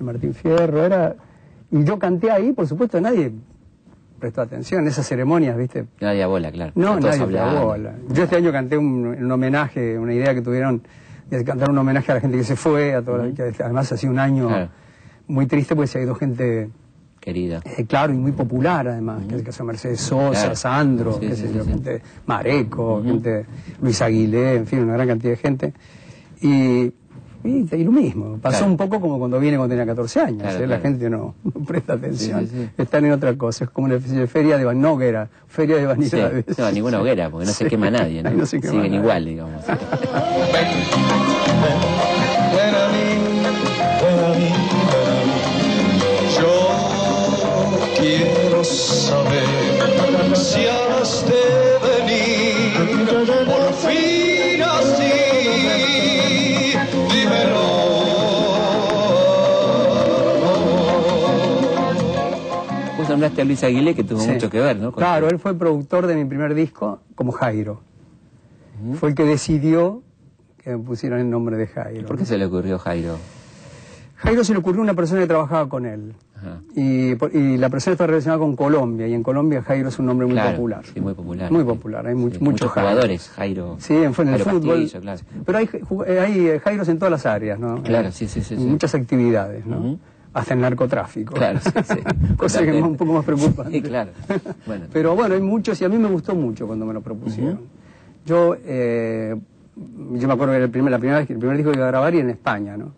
el 0.00 0.06
Martín 0.06 0.32
Fierro. 0.32 0.82
Era, 0.82 1.14
y 1.70 1.84
yo 1.84 1.98
canté 1.98 2.30
ahí, 2.30 2.52
por 2.52 2.66
supuesto, 2.66 2.98
nadie 2.98 3.30
prestó 4.18 4.40
atención 4.42 4.82
en 4.82 4.88
esas 4.88 5.06
ceremonias, 5.06 5.56
¿viste? 5.56 5.86
Nadie 6.00 6.22
a 6.22 6.26
bola, 6.26 6.50
claro. 6.50 6.72
No, 6.74 6.98
nadie 7.00 7.24
bola. 7.24 7.94
Yo 8.10 8.22
este 8.24 8.36
año 8.36 8.50
canté 8.52 8.76
un, 8.78 9.06
un 9.06 9.30
homenaje, 9.32 9.98
una 9.98 10.14
idea 10.14 10.34
que 10.34 10.42
tuvieron 10.42 10.82
de 11.30 11.44
cantar 11.44 11.70
un 11.70 11.78
homenaje 11.78 12.12
a 12.12 12.14
la 12.16 12.20
gente 12.20 12.36
que 12.38 12.44
se 12.44 12.56
fue, 12.56 12.94
a 12.94 13.02
toda 13.02 13.26
la- 13.26 13.32
que 13.34 13.62
además 13.62 13.90
ha 13.92 13.96
sido 13.96 14.12
un 14.12 14.18
año 14.18 14.48
Claro. 14.48 14.68
muy 15.26 15.46
triste 15.46 15.74
porque 15.74 15.88
se 15.88 15.98
ha 15.98 16.02
ido 16.02 16.14
gente, 16.14 16.70
Querida. 17.20 17.60
eh, 17.64 17.84
claro, 17.84 18.12
y 18.12 18.16
muy 18.16 18.32
popular 18.32 18.86
además, 18.88 19.22
que 19.26 19.34
es 19.34 19.40
el 19.40 19.44
caso 19.44 19.64
de 19.64 19.66
Mercedes 19.66 20.00
Sosa, 20.00 20.40
Claro. 20.40 20.56
Sandro, 20.56 21.12
Sí, 21.14 21.20
qué 21.20 21.34
sí, 21.34 21.42
sé 21.42 21.48
sí, 21.48 21.54
yo, 21.54 21.64
gente, 21.64 22.00
Mareco, 22.26 23.02
gente, 23.02 23.44
Luis 23.82 24.00
Aguilé, 24.02 24.54
en 24.56 24.66
fin, 24.66 24.80
una 24.84 24.92
gran 24.94 25.08
cantidad 25.08 25.32
de 25.32 25.36
gente. 25.36 25.72
Y, 26.40 26.92
y, 27.46 27.68
y 27.74 27.84
lo 27.84 27.92
mismo, 27.92 28.38
pasó 28.42 28.58
Claro. 28.58 28.70
un 28.72 28.76
poco 28.76 29.00
como 29.00 29.18
cuando 29.18 29.38
viene 29.40 29.56
cuando 29.56 29.72
tenía 29.74 29.86
14 29.86 30.20
años, 30.20 30.42
Claro, 30.42 30.56
¿eh? 30.58 30.60
la 30.60 30.66
claro. 30.66 30.82
gente 30.82 31.10
no, 31.10 31.34
no 31.44 31.64
presta 31.64 31.92
atención, 31.94 32.40
Sí, 32.40 32.46
sí, 32.52 32.56
sí. 32.64 32.70
están 32.82 33.04
en 33.04 33.12
otra 33.12 33.34
cosa, 33.36 33.64
es 33.64 33.70
como 33.70 33.86
una 33.86 33.96
especie 33.96 34.18
de 34.20 34.26
feria 34.26 34.58
de 34.58 34.64
van- 34.64 34.80
no 34.80 34.92
hoguera, 34.92 35.28
feria 35.48 35.76
de 35.76 35.82
Sí. 35.82 35.86
vanidades. 35.86 36.58
No, 36.58 36.70
ninguna 36.72 37.00
hoguera, 37.00 37.30
porque 37.30 37.46
no 37.46 37.52
se 37.52 37.66
quema 37.66 37.90
nadie, 37.90 38.22
¿no? 38.22 38.30
No 38.36 38.46
se 38.46 38.60
quema 38.60 38.72
Siguen 38.72 38.86
nadie. 38.92 38.98
igual, 39.02 39.24
digamos. 39.24 39.62
Quiero 47.98 48.62
saber 48.62 49.42
si 50.36 50.66
has 50.66 51.24
de 51.26 51.78
venir 51.82 53.06
por 53.46 53.72
fin 53.74 54.05
nombraste 63.16 63.42
a 63.42 63.44
Luis 63.44 63.62
Aguilé, 63.64 63.94
que 63.94 64.04
tuvo 64.04 64.20
Sí. 64.20 64.30
mucho 64.30 64.50
que 64.50 64.60
ver, 64.60 64.76
¿no? 64.78 64.92
Con- 64.92 65.00
Claro, 65.02 65.28
él 65.28 65.38
fue 65.38 65.50
el 65.52 65.56
productor 65.56 66.06
de 66.06 66.14
mi 66.16 66.24
primer 66.24 66.54
disco 66.54 67.00
como 67.14 67.32
Jairo. 67.32 67.80
Fue 69.00 69.08
el 69.10 69.14
que 69.14 69.24
decidió 69.24 70.02
que 70.62 70.70
me 70.70 70.78
pusieran 70.78 71.20
el 71.20 71.30
nombre 71.30 71.56
de 71.56 71.66
Jairo. 71.66 72.06
¿Por 72.06 72.18
qué 72.18 72.26
se 72.26 72.36
le 72.36 72.44
ocurrió 72.44 72.78
Jairo? 72.78 73.16
Jairo 74.16 74.44
se 74.44 74.52
le 74.52 74.58
ocurrió 74.58 74.80
a 74.80 74.84
una 74.84 74.94
persona 74.94 75.20
que 75.22 75.26
trabajaba 75.26 75.68
con 75.68 75.86
él. 75.86 76.12
Ajá. 76.36 76.60
Y, 76.74 77.14
la 77.56 77.70
persona 77.70 77.92
está 77.92 78.06
relacionada 78.06 78.38
con 78.38 78.54
Colombia, 78.56 79.06
y 79.08 79.14
en 79.14 79.22
Colombia 79.22 79.62
Jairo 79.62 79.88
es 79.88 79.98
un 79.98 80.04
nombre 80.06 80.26
muy 80.26 80.34
Claro, 80.34 80.56
popular. 80.56 80.82
Sí, 80.92 81.00
muy 81.00 81.14
popular. 81.14 81.50
Muy 81.50 81.64
popular, 81.64 82.06
hay 82.06 82.14
Sí, 82.14 82.38
muchos 82.40 82.70
Jairos. 82.70 82.90
jugadores, 82.92 83.28
Jairo. 83.30 83.76
Sí, 83.78 83.94
en, 83.94 84.04
el 84.04 84.14
Jairo 84.14 84.44
fútbol. 84.44 84.80
Castillo, 84.82 85.00
claro. 85.00 85.20
Pero 85.46 85.58
hay, 85.58 85.68
eh, 86.06 86.20
hay 86.20 86.46
eh, 86.48 86.60
Jairos 86.60 86.88
en 86.88 86.98
todas 86.98 87.12
las 87.12 87.24
áreas, 87.26 87.58
¿no? 87.58 87.82
Claro, 87.82 88.12
sí, 88.12 88.28
sí, 88.28 88.42
sí, 88.42 88.54
en 88.54 88.60
sí. 88.60 88.66
Muchas 88.66 88.94
actividades, 88.94 89.64
¿no? 89.64 89.98
El 90.50 90.60
narcotráfico. 90.60 91.34
Claro, 91.34 91.60
sí, 91.60 91.70
sí. 91.84 91.98
Cosa 92.36 92.62
que 92.62 92.76
es 92.78 92.82
un 92.84 92.96
poco 92.96 93.12
más 93.14 93.24
preocupante. 93.24 93.72
Sí, 93.72 93.82
claro. 93.82 94.10
Bueno. 94.66 94.84
Pero 94.92 95.14
bueno, 95.16 95.34
hay 95.34 95.40
muchos 95.40 95.80
y 95.80 95.84
a 95.84 95.88
mí 95.88 95.98
me 95.98 96.08
gustó 96.08 96.34
mucho 96.34 96.66
cuando 96.66 96.84
me 96.86 96.92
lo 96.94 97.00
propusieron. 97.00 97.60
Yo, 98.24 98.56
eh, 98.64 99.34
yo 100.14 100.28
me 100.28 100.34
acuerdo 100.34 100.52
que 100.52 100.56
era 100.56 100.64
el 100.66 100.70
primer, 100.70 100.90
la 100.90 100.98
primera 100.98 101.18
vez 101.18 101.26
que 101.26 101.32
el 101.32 101.38
primer 101.38 101.56
disco 101.56 101.70
que 101.72 101.78
iba 101.78 101.86
a 101.86 101.90
grabar 101.90 102.14
y 102.14 102.18
en 102.18 102.30
España, 102.30 102.76
¿no? 102.76 102.92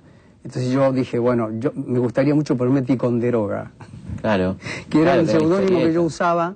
Entonces 0.44 0.70
yo 0.72 0.92
dije, 0.92 1.18
bueno, 1.18 1.50
yo 1.58 1.72
me 1.74 1.98
gustaría 1.98 2.34
mucho 2.34 2.56
ponerme 2.56 2.82
Ticonderoga, 2.82 3.72
Claro. 4.20 4.56
que 4.88 5.02
era 5.02 5.12
Claro, 5.12 5.20
el 5.20 5.28
seudónimo 5.28 5.78
que 5.80 5.92
yo 5.92 6.02
usaba 6.02 6.54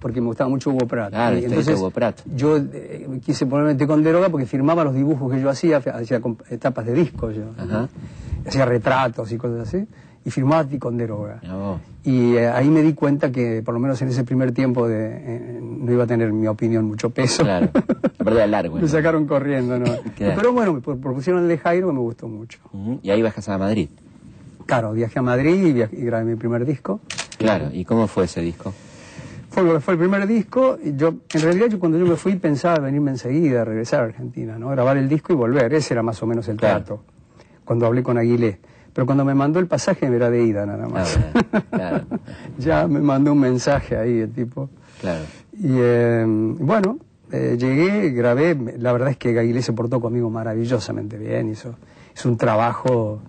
porque 0.00 0.20
me 0.20 0.28
gustaba 0.28 0.48
mucho 0.48 0.70
Hugo 0.70 0.86
Pratt. 0.86 1.10
Claro, 1.10 1.36
Y 1.36 1.40
de 1.42 1.74
Hugo 1.74 1.90
Pratt. 1.90 2.20
yo 2.34 2.56
eh, 2.58 3.08
quise 3.24 3.44
ponerme 3.46 3.74
Ticonderoga 3.74 4.28
porque 4.28 4.46
firmaba 4.46 4.84
los 4.84 4.94
dibujos 4.94 5.32
que 5.32 5.40
yo 5.40 5.50
hacía, 5.50 5.78
hacía 5.78 6.20
etapas 6.50 6.86
de 6.86 6.94
discos 6.94 7.34
yo. 7.34 7.44
Ajá. 7.58 7.88
Hacía 8.46 8.64
retratos 8.66 9.32
y 9.32 9.36
cosas 9.36 9.66
así, 9.68 9.84
y 10.26 10.30
firmaba 10.30 10.64
Ticonderoga. 10.66 11.40
Vos. 11.48 11.80
Y 12.04 12.34
eh, 12.34 12.48
ahí 12.48 12.68
me 12.68 12.82
di 12.82 12.92
cuenta 12.94 13.30
que, 13.30 13.62
por 13.64 13.72
lo 13.74 13.80
menos 13.80 14.02
en 14.02 14.08
ese 14.08 14.24
primer 14.24 14.50
tiempo, 14.52 14.88
de, 14.88 15.06
eh, 15.12 15.60
no 15.62 15.90
iba 15.92 16.02
a 16.04 16.06
tener 16.06 16.32
mi 16.32 16.48
opinión 16.48 16.84
mucho 16.84 17.10
peso. 17.10 17.44
Claro. 17.44 17.68
La 18.18 18.24
verdad 18.24 18.48
largo. 18.48 18.74
me 18.76 18.82
¿no? 18.82 18.88
sacaron 18.88 19.26
corriendo, 19.26 19.78
¿no? 19.78 19.84
Claro. 20.16 20.34
Pero 20.36 20.52
bueno, 20.52 20.72
me 20.74 20.80
pro- 20.80 20.96
propusieron 20.96 21.42
el 21.44 21.48
de 21.48 21.58
Jairo 21.58 21.92
me 21.92 22.00
gustó 22.00 22.28
mucho. 22.28 22.58
Y 23.02 23.10
ahí 23.10 23.22
bajas 23.22 23.48
a 23.48 23.56
Madrid. 23.56 23.88
Claro, 24.66 24.92
viajé 24.92 25.20
a 25.20 25.22
Madrid 25.22 25.64
y, 25.64 25.72
viaj- 25.72 25.92
y 25.92 26.02
grabé 26.04 26.24
mi 26.24 26.34
primer 26.34 26.66
disco. 26.66 26.98
Claro. 27.38 27.68
¿Y 27.72 27.84
cómo 27.84 28.08
fue 28.08 28.24
ese 28.24 28.40
disco? 28.40 28.74
Fue, 29.50 29.80
fue 29.80 29.94
el 29.94 30.00
primer 30.00 30.26
disco. 30.26 30.76
Y 30.82 30.96
yo, 30.96 31.14
en 31.32 31.40
realidad, 31.40 31.66
yo 31.68 31.78
cuando 31.78 31.98
yo 31.98 32.04
me 32.06 32.16
fui 32.16 32.34
pensaba 32.34 32.78
venirme 32.80 33.12
enseguida, 33.12 33.64
regresar 33.64 34.00
a 34.00 34.04
Argentina, 34.06 34.58
¿no? 34.58 34.68
Grabar 34.70 34.96
el 34.96 35.08
disco 35.08 35.32
y 35.32 35.36
volver. 35.36 35.72
Ese 35.72 35.94
era 35.94 36.02
más 36.02 36.20
o 36.22 36.26
menos 36.26 36.48
el 36.48 36.56
Claro. 36.56 36.84
trato. 36.84 37.02
cuando 37.64 37.86
hablé 37.86 38.02
con 38.02 38.18
Aguilé. 38.18 38.58
Pero 38.96 39.04
cuando 39.04 39.26
me 39.26 39.34
mandó 39.34 39.58
el 39.60 39.66
pasaje 39.66 40.06
era 40.06 40.30
de 40.30 40.42
ida 40.42 40.64
nada 40.64 40.88
más. 40.88 41.18
Ah, 41.52 41.62
claro. 41.70 42.04
ya 42.58 42.88
me 42.88 43.00
mandó 43.00 43.32
un 43.32 43.40
mensaje 43.40 43.94
ahí 43.94 44.20
el 44.20 44.32
tipo. 44.32 44.70
Claro. 45.02 45.22
Y 45.52 45.66
eh, 45.78 46.24
bueno, 46.26 46.96
eh, 47.30 47.56
llegué, 47.60 48.08
grabé, 48.12 48.56
la 48.78 48.92
verdad 48.94 49.10
es 49.10 49.18
que 49.18 49.38
Aguilé 49.38 49.60
se 49.60 49.74
portó 49.74 50.00
conmigo 50.00 50.30
maravillosamente 50.30 51.18
bien, 51.18 51.50
hizo, 51.50 51.74
hizo 52.16 52.26
un 52.30 52.38
trabajo 52.38 53.20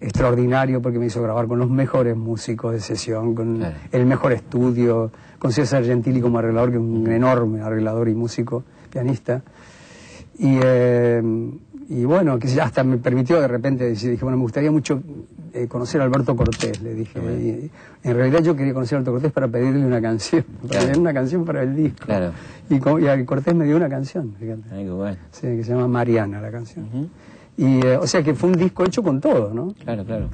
extraordinario 0.00 0.82
porque 0.82 0.98
me 0.98 1.06
hizo 1.06 1.22
grabar 1.22 1.46
con 1.46 1.60
los 1.60 1.70
mejores 1.70 2.16
músicos 2.16 2.72
de 2.72 2.80
sesión, 2.80 3.36
con 3.36 3.58
Claro. 3.58 3.76
el 3.92 4.04
mejor 4.04 4.32
estudio, 4.32 5.12
con 5.38 5.52
César 5.52 5.84
Gentili 5.84 6.20
como 6.20 6.40
arreglador, 6.40 6.70
que 6.70 6.76
es 6.76 6.82
un 6.82 7.08
enorme 7.08 7.60
arreglador 7.60 8.08
y 8.08 8.14
músico, 8.16 8.64
pianista. 8.90 9.42
Y, 10.38 10.58
eh, 10.62 11.22
y 11.88 12.04
bueno, 12.04 12.38
que 12.38 12.48
hasta 12.60 12.84
me 12.84 12.98
permitió 12.98 13.40
de 13.40 13.48
repente 13.48 13.84
decir, 13.84 14.10
dije, 14.10 14.22
bueno, 14.24 14.36
me 14.36 14.42
gustaría 14.42 14.70
mucho 14.70 15.02
eh, 15.54 15.66
conocer 15.68 16.00
a 16.00 16.04
Alberto 16.04 16.36
Cortés, 16.36 16.80
le 16.82 16.94
dije. 16.94 17.18
Y, 17.18 17.70
en 18.06 18.14
realidad 18.14 18.42
yo 18.42 18.54
quería 18.54 18.74
conocer 18.74 18.96
a 18.96 18.98
Alberto 18.98 19.12
Cortés 19.12 19.32
para 19.32 19.48
pedirle 19.48 19.84
una 19.86 20.00
canción, 20.00 20.42
para 20.62 20.68
Claro. 20.68 20.82
pedirle 20.84 21.00
una 21.00 21.14
canción 21.14 21.44
para 21.44 21.62
el 21.62 21.74
disco. 21.74 22.04
Claro. 22.04 22.32
Y, 22.68 22.74
y 23.04 23.08
a 23.08 23.24
Cortés 23.26 23.54
me 23.54 23.64
dio 23.64 23.76
una 23.76 23.88
canción, 23.88 24.34
fíjate. 24.38 24.62
Ay, 24.70 24.84
qué 24.84 24.90
bueno. 24.90 25.16
Sí, 25.30 25.46
que 25.46 25.64
se 25.64 25.72
llama 25.72 25.88
Mariana 25.88 26.40
la 26.40 26.50
canción. 26.50 27.10
Y, 27.56 27.84
eh, 27.84 27.96
o 27.96 28.06
sea 28.06 28.22
que 28.22 28.34
fue 28.34 28.50
un 28.50 28.56
disco 28.56 28.84
hecho 28.84 29.02
con 29.02 29.20
todo, 29.20 29.52
¿no? 29.54 29.74
Claro, 29.82 30.04
claro. 30.04 30.28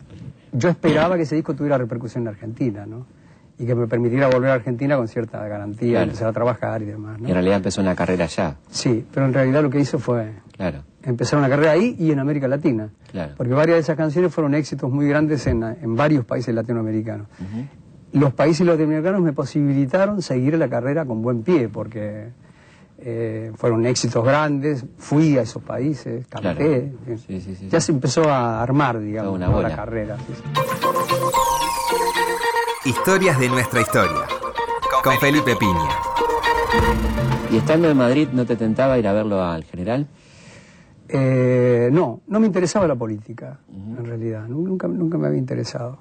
Yo 0.52 0.68
esperaba 0.68 1.16
que 1.16 1.22
ese 1.22 1.36
disco 1.36 1.54
tuviera 1.54 1.78
repercusión 1.78 2.24
en 2.24 2.28
Argentina, 2.28 2.84
¿no? 2.86 3.06
Y 3.58 3.66
que 3.66 3.74
me 3.76 3.86
permitiera 3.86 4.28
volver 4.28 4.50
a 4.50 4.54
Argentina 4.54 4.96
con 4.96 5.06
cierta 5.08 5.46
garantía, 5.46 5.90
Claro. 5.92 6.04
empezar 6.06 6.28
a 6.28 6.32
trabajar 6.32 6.82
y 6.82 6.86
demás, 6.86 7.18
Y 7.20 7.22
¿no? 7.22 7.28
en 7.28 7.34
realidad 7.34 7.56
empezó 7.58 7.80
una 7.80 7.94
carrera 7.94 8.24
allá. 8.24 8.56
Sí, 8.68 9.04
pero 9.14 9.26
en 9.26 9.32
realidad 9.32 9.62
lo 9.62 9.70
que 9.70 9.78
hizo 9.80 9.98
fue 10.00 10.32
Claro, 10.56 10.84
empezar 11.02 11.38
una 11.38 11.48
carrera 11.48 11.72
ahí 11.72 11.96
y 11.98 12.12
en 12.12 12.18
América 12.20 12.46
Latina. 12.46 12.88
Claro. 13.10 13.32
Porque 13.36 13.52
varias 13.52 13.76
de 13.76 13.80
esas 13.80 13.96
canciones 13.96 14.32
fueron 14.32 14.54
éxitos 14.54 14.90
muy 14.90 15.08
grandes 15.08 15.46
en, 15.48 15.62
en 15.64 15.96
varios 15.96 16.24
países 16.24 16.54
latinoamericanos. 16.54 17.26
Los 18.12 18.32
países 18.34 18.64
latinoamericanos 18.64 19.20
me 19.20 19.32
posibilitaron 19.32 20.22
seguir 20.22 20.56
la 20.56 20.68
carrera 20.68 21.04
con 21.04 21.22
buen 21.22 21.42
pie, 21.42 21.68
porque 21.68 22.28
eh, 22.98 23.50
fueron 23.56 23.84
éxitos 23.86 24.24
grandes, 24.24 24.84
fui 24.96 25.36
a 25.36 25.42
esos 25.42 25.60
países, 25.62 26.24
canté. 26.28 26.92
Claro. 27.04 27.18
Sí, 27.26 27.40
sí, 27.40 27.56
sí, 27.56 27.68
ya 27.68 27.80
se 27.80 27.90
empezó 27.90 28.28
a 28.30 28.62
armar, 28.62 29.00
digamos, 29.00 29.34
Toda 29.40 29.48
una 29.50 29.68
la 29.68 29.74
carrera. 29.74 30.16
sí, 30.18 30.34
sí. 30.36 30.42
Historias 32.90 33.38
de 33.40 33.48
nuestra 33.48 33.80
historia. 33.80 34.26
Con 35.02 35.16
Felipe 35.18 35.56
Piña. 35.56 35.88
¿Y 37.50 37.56
estando 37.56 37.90
en 37.90 37.96
Madrid 37.96 38.28
no 38.32 38.46
te 38.46 38.56
tentaba 38.56 38.98
ir 38.98 39.08
a 39.08 39.12
verlo 39.12 39.42
al 39.42 39.64
general? 39.64 40.06
Eh, 41.16 41.90
no, 41.92 42.22
no 42.26 42.40
me 42.40 42.46
interesaba 42.48 42.88
la 42.88 42.96
política, 42.96 43.60
en 43.70 44.04
realidad, 44.04 44.48
nu- 44.48 44.66
nunca, 44.66 44.88
nunca 44.88 45.16
me 45.16 45.28
había 45.28 45.38
interesado. 45.38 45.98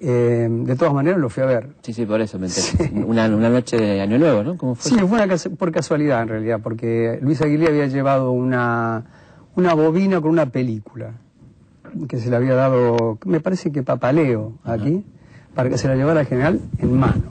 Eh, 0.00 0.48
de 0.50 0.76
todas 0.76 0.94
maneras 0.94 1.20
lo 1.20 1.28
fui 1.28 1.42
a 1.42 1.46
ver. 1.46 1.68
Sí, 1.82 1.92
sí, 1.92 2.06
por 2.06 2.20
eso 2.22 2.38
me 2.38 2.46
enteré. 2.46 3.04
Una, 3.04 3.26
una 3.26 3.50
noche 3.50 3.76
de 3.76 4.00
Año 4.00 4.18
Nuevo, 4.18 4.42
¿no? 4.42 4.56
¿Cómo 4.56 4.74
fue? 4.74 4.90
Sí, 4.90 4.96
fue 4.98 5.18
una 5.18 5.28
cas- 5.28 5.50
por 5.58 5.70
casualidad 5.72 6.22
en 6.22 6.28
realidad, 6.28 6.60
porque 6.62 7.18
Luis 7.20 7.42
Aguilé 7.42 7.66
había 7.68 7.86
llevado 7.86 8.30
una, 8.30 9.04
una 9.56 9.74
bobina 9.74 10.22
con 10.22 10.30
una 10.30 10.46
película 10.46 11.12
que 12.08 12.18
se 12.18 12.30
le 12.30 12.36
había 12.36 12.54
dado, 12.54 13.18
me 13.26 13.40
parece 13.40 13.70
que 13.72 13.82
papaleo 13.82 14.54
aquí, 14.64 15.04
para 15.54 15.68
que 15.68 15.76
se 15.78 15.86
la 15.88 15.96
llevara 15.96 16.20
al 16.20 16.26
general 16.26 16.60
en 16.78 16.92
mano. 16.98 17.24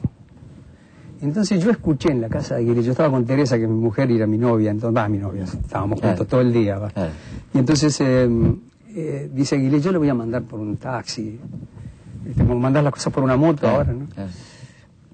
Entonces 1.26 1.64
yo 1.64 1.72
escuché 1.72 2.12
en 2.12 2.22
la 2.22 2.30
casa 2.30 2.56
de 2.56 2.62
Aguilé, 2.62 2.84
yo 2.84 2.92
estaba 2.92 3.10
con 3.12 3.26
Teresa, 3.26 3.58
que 3.58 3.64
es 3.64 3.70
mi 3.70 3.80
mujer 3.80 4.10
y 4.12 4.16
era 4.18 4.28
mi 4.28 4.38
novia, 4.38 4.72
entonces, 4.72 4.96
va, 4.96 5.08
mi 5.10 5.18
novia, 5.18 5.44
estábamos 5.44 6.00
Claro. 6.00 6.16
juntos 6.18 6.28
todo 6.30 6.42
el 6.42 6.54
día. 6.54 6.78
va. 6.78 6.90
Claro. 6.90 7.12
Y 7.54 7.58
entonces 7.58 8.00
eh, 8.02 8.30
eh, 8.96 9.30
dice 9.34 9.56
Aguilé, 9.56 9.82
yo 9.82 9.92
le 9.92 9.98
voy 9.98 10.10
a 10.10 10.14
mandar 10.14 10.44
por 10.44 10.60
un 10.60 10.78
taxi, 10.78 11.40
como 12.38 12.60
mandar 12.60 12.84
las 12.84 12.94
cosas 12.94 13.12
por 13.14 13.24
una 13.24 13.36
moto 13.38 13.62
Claro, 13.62 13.76
ahora, 13.78 13.94
¿no? 13.94 14.06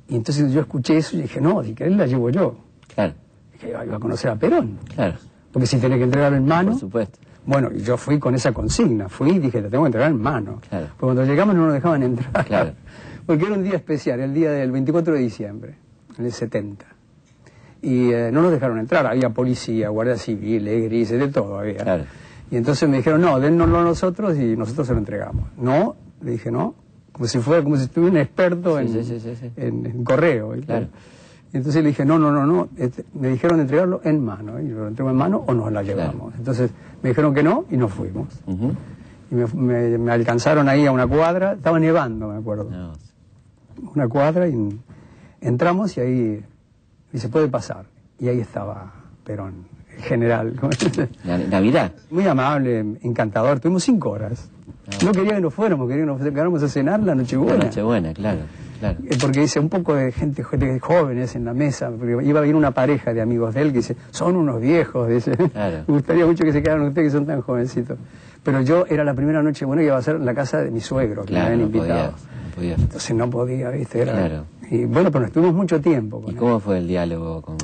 Y 0.07 0.15
entonces 0.15 0.51
yo 0.51 0.59
escuché 0.61 0.97
eso 0.97 1.15
y 1.17 1.21
dije, 1.21 1.39
no, 1.39 1.63
si 1.63 1.73
querés 1.73 1.95
la 1.95 2.05
llevo 2.05 2.29
yo. 2.29 2.55
claro, 2.93 3.13
Dije, 3.53 3.69
iba 3.69 3.95
a 3.95 3.99
conocer 3.99 4.31
a 4.31 4.35
Perón. 4.35 4.77
claro, 4.93 5.15
Porque 5.51 5.65
si 5.65 5.77
tenés 5.77 5.97
que 5.97 6.03
entregarlo 6.03 6.37
en 6.37 6.45
mano. 6.45 6.71
por 6.71 6.79
supuesto. 6.79 7.19
Bueno, 7.45 7.69
y 7.73 7.79
yo 7.81 7.97
fui 7.97 8.19
con 8.19 8.35
esa 8.35 8.51
consigna. 8.51 9.09
Fui 9.09 9.31
y 9.31 9.39
dije, 9.39 9.61
la 9.61 9.69
tengo 9.69 9.83
que 9.83 9.87
entregar 9.87 10.11
en 10.11 10.21
mano. 10.21 10.59
Claro. 10.69 10.87
Porque 10.99 11.15
cuando 11.15 11.25
llegamos 11.25 11.55
no 11.55 11.65
nos 11.65 11.73
dejaban 11.73 12.03
entrar. 12.03 12.45
Claro. 12.45 12.71
Porque 13.25 13.45
era 13.45 13.53
un 13.55 13.63
día 13.63 13.75
especial, 13.75 14.19
el 14.19 14.33
día 14.33 14.51
del 14.51 14.71
24 14.71 15.13
de 15.13 15.19
diciembre, 15.21 15.75
en 16.17 16.25
el 16.25 16.31
70. 16.31 16.85
Y 17.81 18.11
eh, 18.11 18.29
no 18.31 18.41
nos 18.43 18.51
dejaron 18.51 18.77
entrar. 18.79 19.07
Había 19.07 19.29
policía, 19.29 19.89
guardia 19.89 20.15
civil, 20.17 20.67
eh, 20.67 20.81
grises, 20.81 21.19
de 21.19 21.27
todo 21.29 21.59
había. 21.59 21.77
Claro. 21.83 22.03
Y 22.51 22.57
entonces 22.57 22.87
me 22.89 22.97
dijeron, 22.97 23.21
no, 23.21 23.39
dennoslo 23.39 23.79
a 23.79 23.83
nosotros 23.83 24.37
y 24.37 24.55
nosotros 24.57 24.85
se 24.87 24.93
lo 24.93 24.99
entregamos. 24.99 25.45
No, 25.57 25.95
le 26.21 26.31
dije, 26.31 26.51
no. 26.51 26.75
Como 27.11 27.27
si 27.27 27.39
fuera, 27.39 27.63
como 27.63 27.75
si 27.77 27.83
estuviera 27.83 28.11
un 28.11 28.17
experto 28.17 28.77
Sí, 28.79 28.85
en, 28.97 29.03
sí, 29.05 29.19
sí, 29.19 29.51
en- 29.57 29.85
en 29.85 30.03
correo. 30.03 30.49
¿viste? 30.51 30.67
Claro. 30.67 30.87
Y 31.53 31.57
entonces 31.57 31.81
le 31.83 31.89
dije, 31.89 32.05
no, 32.05 32.17
no, 32.19 32.31
no, 32.31 32.45
no. 32.45 32.69
Este, 32.77 33.03
me 33.13 33.29
dijeron 33.29 33.57
de 33.57 33.63
entregarlo 33.63 34.01
en 34.03 34.23
mano. 34.23 34.59
Y 34.61 34.67
lo 34.69 34.87
entrego 34.87 35.09
en 35.09 35.17
mano 35.17 35.43
o 35.47 35.53
nos 35.53 35.71
la 35.71 35.81
llevamos. 35.83 36.33
Entonces 36.37 36.71
me 37.01 37.09
dijeron 37.09 37.33
que 37.33 37.43
no 37.43 37.65
y 37.71 37.77
nos 37.77 37.91
fuimos. 37.91 38.27
Ujú. 38.45 38.71
Y 39.31 39.35
me, 39.35 39.45
me- 39.53 39.97
me 39.97 40.11
alcanzaron 40.11 40.69
ahí 40.69 40.85
a 40.85 40.91
una 40.91 41.07
cuadra. 41.07 41.53
Estaba 41.53 41.79
nevando, 41.79 42.27
me 42.29 42.37
acuerdo. 42.37 42.69
No, 42.69 42.93
Una 43.95 44.07
cuadra 44.07 44.47
y 44.47 44.53
entramos 45.41 45.97
y 45.97 46.01
ahí 46.01 46.45
dice, 47.11 47.29
puede 47.29 47.47
pasar. 47.47 47.85
Y 48.19 48.27
ahí 48.27 48.39
estaba 48.39 48.91
Perón, 49.25 49.65
el 49.97 50.03
general. 50.03 50.53
Na- 51.23 51.37
Navidad. 51.37 51.91
Muy 52.09 52.25
amable, 52.27 52.79
encantador. 53.01 53.59
Tuvimos 53.59 53.83
cinco 53.83 54.11
horas. 54.11 54.49
No 55.03 55.11
quería 55.11 55.35
que 55.35 55.41
nos 55.41 55.53
fuéramos, 55.53 55.87
quería 55.87 56.03
que 56.03 56.07
nos 56.11 56.21
quedáramos 56.21 56.63
a 56.63 56.67
cenar 56.67 57.01
la 57.01 57.15
Nochebuena. 57.15 57.65
Nochebuena, 57.65 58.13
claro, 58.13 58.39
claro. 58.79 58.97
Eh, 59.09 59.17
Porque 59.21 59.39
dice 59.41 59.59
un 59.59 59.69
poco 59.69 59.95
de 59.95 60.11
gente 60.11 60.43
de 60.57 60.79
jóvenes 60.79 61.35
en 61.35 61.45
la 61.45 61.53
mesa, 61.53 61.89
porque 61.91 62.25
iba 62.25 62.39
a 62.39 62.41
venir 62.41 62.55
una 62.55 62.71
pareja 62.71 63.13
de 63.13 63.21
amigos 63.21 63.53
de 63.53 63.61
él 63.61 63.71
que 63.71 63.77
dice, 63.77 63.95
son 64.09 64.35
unos 64.35 64.59
viejos, 64.59 65.07
dice. 65.07 65.35
Claro. 65.37 65.83
Me 65.87 65.93
gustaría 65.93 66.25
mucho 66.25 66.43
que 66.43 66.51
se 66.51 66.61
quedaran 66.61 66.83
ustedes 66.87 67.07
que 67.07 67.11
son 67.17 67.25
tan 67.25 67.41
jovencitos. 67.41 67.97
Pero 68.43 68.61
yo 68.61 68.85
era 68.89 69.03
la 69.03 69.13
primera 69.13 69.41
noche 69.43 69.65
buena 69.65 69.81
que 69.81 69.87
iba 69.87 69.97
a 69.97 70.01
ser 70.01 70.15
en 70.15 70.25
la 70.25 70.33
casa 70.33 70.61
de 70.61 70.71
mi 70.71 70.81
suegro, 70.81 71.23
que 71.25 71.33
me 71.33 71.39
habían 71.41 71.61
invitado. 71.61 72.11
no 72.11 72.17
Entonces 72.59 73.15
no 73.15 73.29
podía, 73.29 73.69
¿viste? 73.69 74.01
Era- 74.01 74.13
Claro. 74.13 74.45
Y 74.69 74.85
bueno, 74.85 75.11
pero 75.11 75.25
estuvimos 75.25 75.53
mucho 75.53 75.79
tiempo 75.81 76.19
con 76.21 76.29
¿Y 76.29 76.33
él. 76.33 76.39
cómo 76.39 76.59
fue 76.59 76.77
el 76.77 76.87
diálogo 76.87 77.41
con...? 77.41 77.57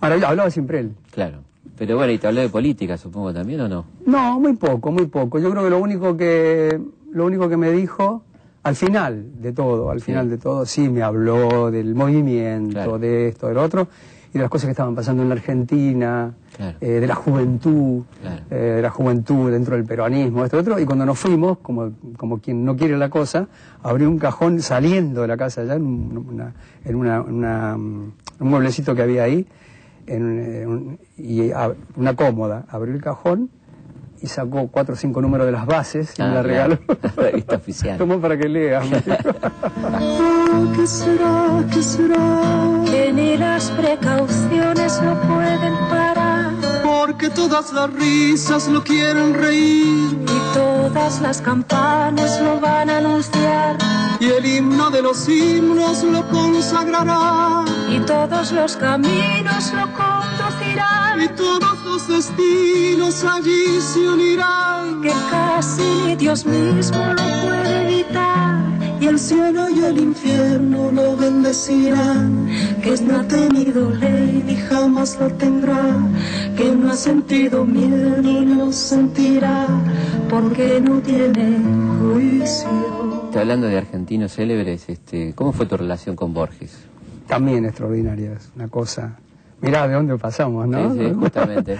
Ahora, 0.00 0.28
hablaba 0.28 0.50
siempre 0.50 0.80
él. 0.80 0.92
Claro. 1.10 1.38
Pero 1.76 1.96
bueno, 1.96 2.12
¿y 2.12 2.18
te 2.18 2.26
habló 2.28 2.40
de 2.40 2.48
política, 2.48 2.96
supongo, 2.96 3.32
también 3.34 3.60
o 3.62 3.68
no? 3.68 3.84
No, 4.06 4.38
muy 4.38 4.54
poco, 4.54 4.92
muy 4.92 5.06
poco. 5.06 5.38
Yo 5.38 5.50
creo 5.50 5.64
que 5.64 5.70
lo 5.70 5.78
único 5.78 6.16
que 6.16 6.80
lo 7.12 7.26
único 7.26 7.48
que 7.48 7.56
me 7.56 7.70
dijo 7.72 8.22
al 8.64 8.76
final 8.76 9.24
de 9.40 9.52
todo, 9.52 9.90
al 9.90 10.00
final 10.00 10.28
de 10.30 10.38
todo, 10.38 10.64
sí 10.66 10.88
me 10.88 11.02
habló 11.02 11.70
del 11.70 11.94
movimiento, 11.94 12.72
Claro. 12.72 12.98
de 12.98 13.28
esto, 13.28 13.48
del 13.48 13.58
otro, 13.58 13.88
y 14.34 14.38
de 14.38 14.42
las 14.42 14.50
cosas 14.50 14.66
que 14.66 14.72
estaban 14.72 14.96
pasando 14.96 15.22
en 15.22 15.28
la 15.28 15.36
Argentina, 15.36 16.34
Claro. 16.56 16.76
eh, 16.80 16.88
de 17.00 17.06
la 17.06 17.14
juventud, 17.14 18.02
Claro. 18.20 18.42
eh, 18.50 18.54
de 18.76 18.82
la 18.82 18.90
juventud 18.90 19.50
dentro 19.52 19.76
del 19.76 19.84
peronismo, 19.84 20.44
esto, 20.44 20.58
otro, 20.58 20.78
y 20.80 20.84
cuando 20.84 21.06
nos 21.06 21.16
fuimos, 21.18 21.58
como, 21.58 21.92
como 22.16 22.40
quien 22.40 22.64
no 22.64 22.76
quiere 22.76 22.98
la 22.98 23.08
cosa, 23.10 23.46
abrió 23.84 24.10
un 24.10 24.18
cajón 24.18 24.60
saliendo 24.60 25.22
de 25.22 25.28
la 25.28 25.36
casa 25.36 25.60
allá, 25.60 25.74
en, 25.74 25.82
un- 25.86 26.26
una, 26.32 26.52
en 26.84 26.96
una, 26.96 27.20
una, 27.22 27.76
mm, 27.76 28.12
un 28.40 28.48
mueblecito 28.48 28.92
que 28.96 29.02
había 29.02 29.22
ahí, 29.22 29.46
en, 30.08 30.38
eh, 30.40 30.98
y 31.16 31.50
a- 31.52 31.72
una 31.96 32.14
cómoda, 32.16 32.64
abrió 32.68 32.92
el 32.92 33.00
cajón 33.00 33.50
y 34.24 34.26
sacó 34.26 34.68
cuatro 34.68 34.94
o 34.94 34.96
cinco 34.96 35.20
números 35.20 35.44
de 35.44 35.52
las 35.52 35.66
bases 35.66 36.14
y 36.18 36.22
me 36.22 36.28
Ah, 36.28 36.34
la 36.36 36.42
regaló. 36.42 36.78
claro. 36.78 37.00
La 37.16 37.22
revista 37.24 37.56
oficial. 37.56 37.98
Tomó 37.98 38.18
para 38.20 38.38
que 38.38 38.48
lea. 38.48 38.80
me 38.80 38.86
dijo. 39.06 39.18
¿Qué 40.76 40.86
será? 40.86 41.64
¿Qué 41.72 41.82
será? 41.82 42.16
Que 42.86 43.12
ni 43.12 43.36
las 43.36 43.70
precauciones 43.72 45.00
lo 45.02 45.20
pueden 45.22 45.74
parar 45.90 46.52
Porque 46.82 47.28
todas 47.28 47.72
las 47.72 47.92
risas 47.92 48.68
lo 48.68 48.82
quieren 48.82 49.34
reír 49.34 50.16
y 50.22 50.54
todas 50.54 51.20
las 51.20 51.40
campanas 51.42 52.40
lo 52.40 52.60
van 52.60 52.88
a 52.90 52.98
anunciar 52.98 53.76
y 54.20 54.26
el 54.26 54.46
himno 54.46 54.90
de 54.90 55.02
los 55.02 55.28
himnos 55.28 56.02
lo 56.04 56.26
consagrará 56.30 57.64
y 57.90 57.98
todos 58.00 58.52
los 58.52 58.76
caminos 58.76 59.72
lo 59.74 59.92
conducirán. 60.54 61.22
y 61.22 61.28
todos 61.28 61.84
los 61.84 62.08
destinos 62.08 63.24
allí 63.24 63.80
se 63.80 64.08
unirán. 64.08 65.02
Que 65.02 65.10
casi 65.30 65.82
ni 66.06 66.16
Dios 66.16 66.44
mismo 66.46 66.98
lo 66.98 67.22
puede 67.46 67.82
evitar 67.84 68.64
Y 69.00 69.06
el 69.06 69.18
cielo 69.18 69.68
y 69.68 69.84
el 69.84 69.98
infierno 70.00 70.90
lo 70.92 71.16
bendecirán. 71.16 72.48
que 72.82 72.96
no 73.02 73.20
ha 73.20 73.24
tenido 73.28 73.90
ley 73.90 74.42
ni 74.46 74.56
jamás 74.56 75.18
lo 75.20 75.28
tendrá. 75.34 75.82
que 76.56 76.74
no 76.74 76.90
ha 76.92 76.96
sentido 76.96 77.64
miedo 77.64 78.22
ni 78.22 78.44
lo 78.46 78.72
sentirá 78.72 79.66
porque 80.30 80.80
no 80.80 81.00
tiene 81.00 81.58
juicio. 82.00 83.24
Está 83.26 83.40
hablando 83.40 83.66
de 83.66 83.76
argentinos 83.78 84.32
célebres, 84.34 84.88
este, 84.88 85.32
¿cómo 85.34 85.52
fue 85.52 85.66
tu 85.66 85.76
relación 85.76 86.16
con 86.16 86.32
Borges? 86.32 86.76
También 87.26 87.64
extraordinaria, 87.64 88.32
es 88.34 88.50
una 88.54 88.68
cosa. 88.68 89.18
Mirá 89.64 89.88
de 89.88 89.94
dónde 89.94 90.16
pasamos, 90.18 90.66
¿no? 90.68 90.92
Sí, 90.94 90.98
sí, 91.00 91.14
justamente. 91.18 91.78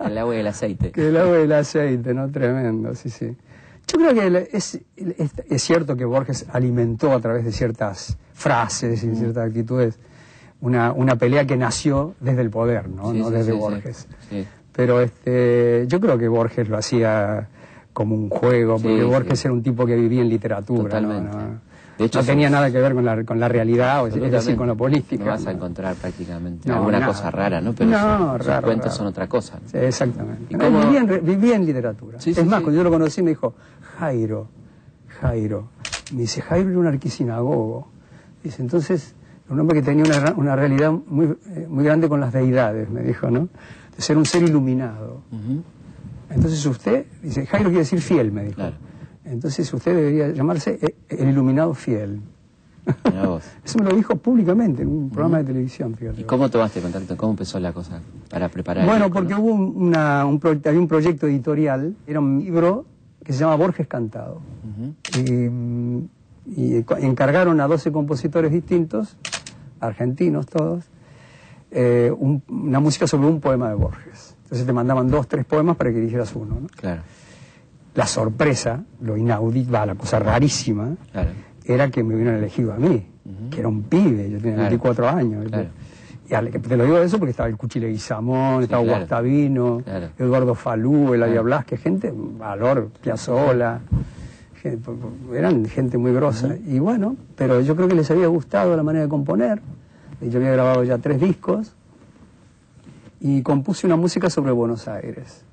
El 0.00 0.18
agua 0.18 0.36
y 0.36 0.38
el 0.40 0.46
aceite. 0.46 0.90
Que 0.92 1.08
el 1.08 1.16
agua 1.16 1.38
y 1.40 1.42
el 1.42 1.52
aceite, 1.52 2.14
¿no? 2.14 2.28
Tremendo, 2.30 2.94
sí, 2.94 3.10
sí. 3.10 3.34
Yo 3.86 3.98
creo 3.98 4.14
que 4.14 4.48
es, 4.52 4.80
es, 4.96 5.30
es 5.50 5.62
cierto 5.62 5.94
que 5.96 6.04
Borges 6.04 6.46
alimentó 6.52 7.12
a 7.12 7.20
través 7.20 7.44
de 7.44 7.52
ciertas 7.52 8.16
frases 8.32 9.04
Mm. 9.04 9.12
y 9.12 9.16
ciertas 9.16 9.46
actitudes 9.48 9.98
una, 10.60 10.92
una 10.92 11.16
pelea 11.16 11.46
que 11.46 11.56
nació 11.56 12.14
desde 12.20 12.40
el 12.40 12.48
poder, 12.50 12.88
no, 12.88 13.12
Sí, 13.12 13.18
no 13.18 13.28
sí, 13.28 13.34
desde. 13.34 13.52
Borges. 13.52 14.08
Pero 14.72 15.00
este, 15.02 15.84
yo 15.86 16.00
creo 16.00 16.16
que 16.18 16.26
Borges 16.28 16.68
lo 16.68 16.78
hacía 16.78 17.48
como 17.92 18.14
un 18.16 18.28
juego, 18.30 18.78
porque 18.78 19.04
Borges 19.04 19.44
era 19.44 19.52
un 19.52 19.62
tipo 19.62 19.84
que 19.86 19.94
vivía 19.94 20.22
en 20.22 20.28
literatura. 20.30 21.00
No, 21.00 21.60
De 21.98 22.06
hecho, 22.06 22.18
no 22.20 22.24
tenía 22.24 22.50
nada 22.50 22.70
que 22.72 22.78
ver 22.80 22.92
con 22.94 23.04
la, 23.04 23.22
con 23.24 23.38
la 23.38 23.48
realidad, 23.48 24.02
o 24.02 24.08
es 24.08 24.14
decir, 24.14 24.56
con 24.56 24.66
la 24.66 24.74
política. 24.74 25.24
No 25.24 25.30
vas 25.30 25.46
a 25.46 25.52
encontrar 25.52 25.94
prácticamente 25.94 26.68
No, 26.68 26.76
alguna 26.78 26.98
nada. 26.98 27.12
cosa 27.12 27.30
rara, 27.30 27.60
¿no? 27.60 27.72
Pero 27.72 27.90
No, 27.90 27.98
sus, 27.98 28.38
sus 28.38 28.46
raro, 28.46 28.66
cuentos 28.66 28.86
raro. 28.86 28.96
son 28.96 29.06
otra 29.06 29.26
cosa. 29.28 29.58
exactamente. 29.72 30.46
¿Y 30.50 30.54
No, 30.56 30.64
cómo- 30.64 30.80
vivía, 30.80 31.00
en, 31.00 31.08
re- 31.08 31.20
vivía 31.20 31.54
en 31.56 31.66
literatura. 31.66 32.20
Sí, 32.20 32.30
es 32.30 32.44
más, 32.46 32.62
cuando 32.62 32.72
yo 32.78 32.82
lo 32.84 32.90
conocí 32.90 33.22
me 33.22 33.30
dijo, 33.30 33.54
Jairo, 33.98 34.48
Jairo. 35.20 35.68
Me 36.12 36.22
dice, 36.22 36.42
Jairo 36.42 36.70
era 36.70 36.78
un 36.80 36.86
arquisinagogo. 36.88 37.86
Dice, 38.42 38.60
entonces, 38.60 39.14
un 39.48 39.60
hombre 39.60 39.80
que 39.80 39.86
tenía 39.86 40.04
una, 40.04 40.32
una 40.36 40.56
realidad 40.56 40.92
muy, 41.06 41.26
eh, 41.54 41.66
muy 41.68 41.84
grande 41.84 42.08
con 42.08 42.18
las 42.20 42.32
deidades, 42.32 42.90
me 42.90 43.02
dijo, 43.02 43.30
¿no? 43.30 43.48
De 43.96 44.02
ser 44.02 44.16
un 44.18 44.26
ser 44.26 44.42
iluminado. 44.42 45.22
Entonces 46.30 46.64
usted, 46.66 47.06
dice, 47.22 47.46
Jairo 47.46 47.66
quiere 47.66 47.80
decir 47.80 48.00
fiel, 48.00 48.32
me 48.32 48.44
dijo. 48.44 48.56
Claro. 48.56 48.74
Entonces 49.24 49.72
usted 49.72 49.94
debería 49.94 50.28
llamarse 50.28 50.78
eh, 50.82 50.94
el 51.08 51.28
iluminado 51.30 51.74
fiel. 51.74 52.20
Eso 53.64 53.78
me 53.78 53.84
lo 53.86 53.96
dijo 53.96 54.16
públicamente 54.16 54.82
en 54.82 54.88
un 54.88 55.08
programa 55.10 55.38
de 55.38 55.44
televisión, 55.44 55.94
fíjate. 55.94 56.20
¿Y 56.20 56.24
cómo 56.24 56.50
tomaste 56.50 56.80
contacto? 56.80 57.16
¿Cómo 57.16 57.32
empezó 57.32 57.58
la 57.58 57.72
cosa 57.72 58.00
para 58.28 58.48
preparar? 58.50 58.84
Bueno, 58.86 59.10
porque 59.10 59.32
no? 59.34 59.40
hubo 59.40 59.52
un, 59.54 59.72
una- 59.88 60.26
un 60.26 60.38
pro- 60.38 60.50
había 60.50 60.78
un 60.78 60.88
proyecto 60.88 61.26
editorial, 61.26 61.94
era 62.06 62.20
un 62.20 62.40
libro 62.44 62.84
que 63.24 63.32
se 63.32 63.38
llama 63.40 63.54
Borges 63.56 63.86
Cantado. 63.86 64.40
Y, 65.16 66.84
encargaron 66.98 67.58
a 67.62 67.66
12 67.66 67.90
compositores 67.90 68.52
distintos, 68.52 69.16
argentinos 69.80 70.46
todos, 70.46 70.84
eh, 71.70 72.12
un- 72.16 72.42
una 72.48 72.80
música 72.80 73.06
sobre 73.06 73.28
un 73.28 73.40
poema 73.40 73.70
de 73.70 73.74
Borges. 73.76 74.36
Entonces 74.42 74.66
te 74.66 74.72
mandaban 74.74 75.08
dos, 75.08 75.26
tres 75.26 75.46
poemas 75.46 75.76
para 75.76 75.90
que 75.90 75.98
eligieras 75.98 76.34
uno. 76.36 76.58
¿no? 76.60 76.66
Claro, 76.76 77.00
La 77.94 78.06
sorpresa, 78.06 78.82
lo 79.00 79.16
inaudito, 79.16 79.70
va, 79.72 79.86
la 79.86 79.94
cosa 79.94 80.18
rarísima, 80.18 80.90
claro. 81.12 81.30
era 81.64 81.90
que 81.90 82.02
me 82.02 82.14
hubieran 82.16 82.34
elegido 82.36 82.72
a 82.72 82.76
mí, 82.76 83.06
que 83.50 83.60
era 83.60 83.68
un 83.68 83.82
pibe, 83.84 84.28
yo 84.30 84.38
tenía 84.38 84.54
Claro. 84.56 84.70
24 84.70 85.08
años. 85.08 85.44
Claro. 85.48 85.68
Y 86.28 86.34
al- 86.34 86.50
te 86.50 86.76
lo 86.76 86.84
digo 86.84 86.98
eso 86.98 87.18
porque 87.18 87.30
estaba 87.30 87.48
el 87.48 87.56
Cuchile 87.56 87.88
Guizamón, 87.88 88.58
Sí, 88.58 88.64
estaba. 88.64 88.82
Guastavino. 88.82 89.82
Eduardo 90.18 90.54
Falú, 90.54 91.14
Eladia. 91.14 91.40
Blasque, 91.42 91.76
gente, 91.76 92.12
valor, 92.14 92.88
Piazzola, 93.02 93.80
eran 95.34 95.66
gente 95.66 95.98
muy 95.98 96.12
grosa. 96.12 96.56
Y 96.66 96.78
bueno, 96.78 97.16
pero 97.36 97.60
yo 97.60 97.76
creo 97.76 97.86
que 97.88 97.94
les 97.94 98.10
había 98.10 98.26
gustado 98.28 98.76
la 98.76 98.82
manera 98.82 99.04
de 99.04 99.08
componer. 99.10 99.60
Yo 100.20 100.38
había 100.38 100.52
grabado 100.52 100.82
ya 100.84 100.96
tres 100.98 101.20
discos 101.20 101.74
y 103.20 103.42
compuse 103.42 103.86
una 103.86 103.96
música 103.96 104.30
sobre 104.30 104.52
Buenos 104.52 104.88
Aires 104.88 105.44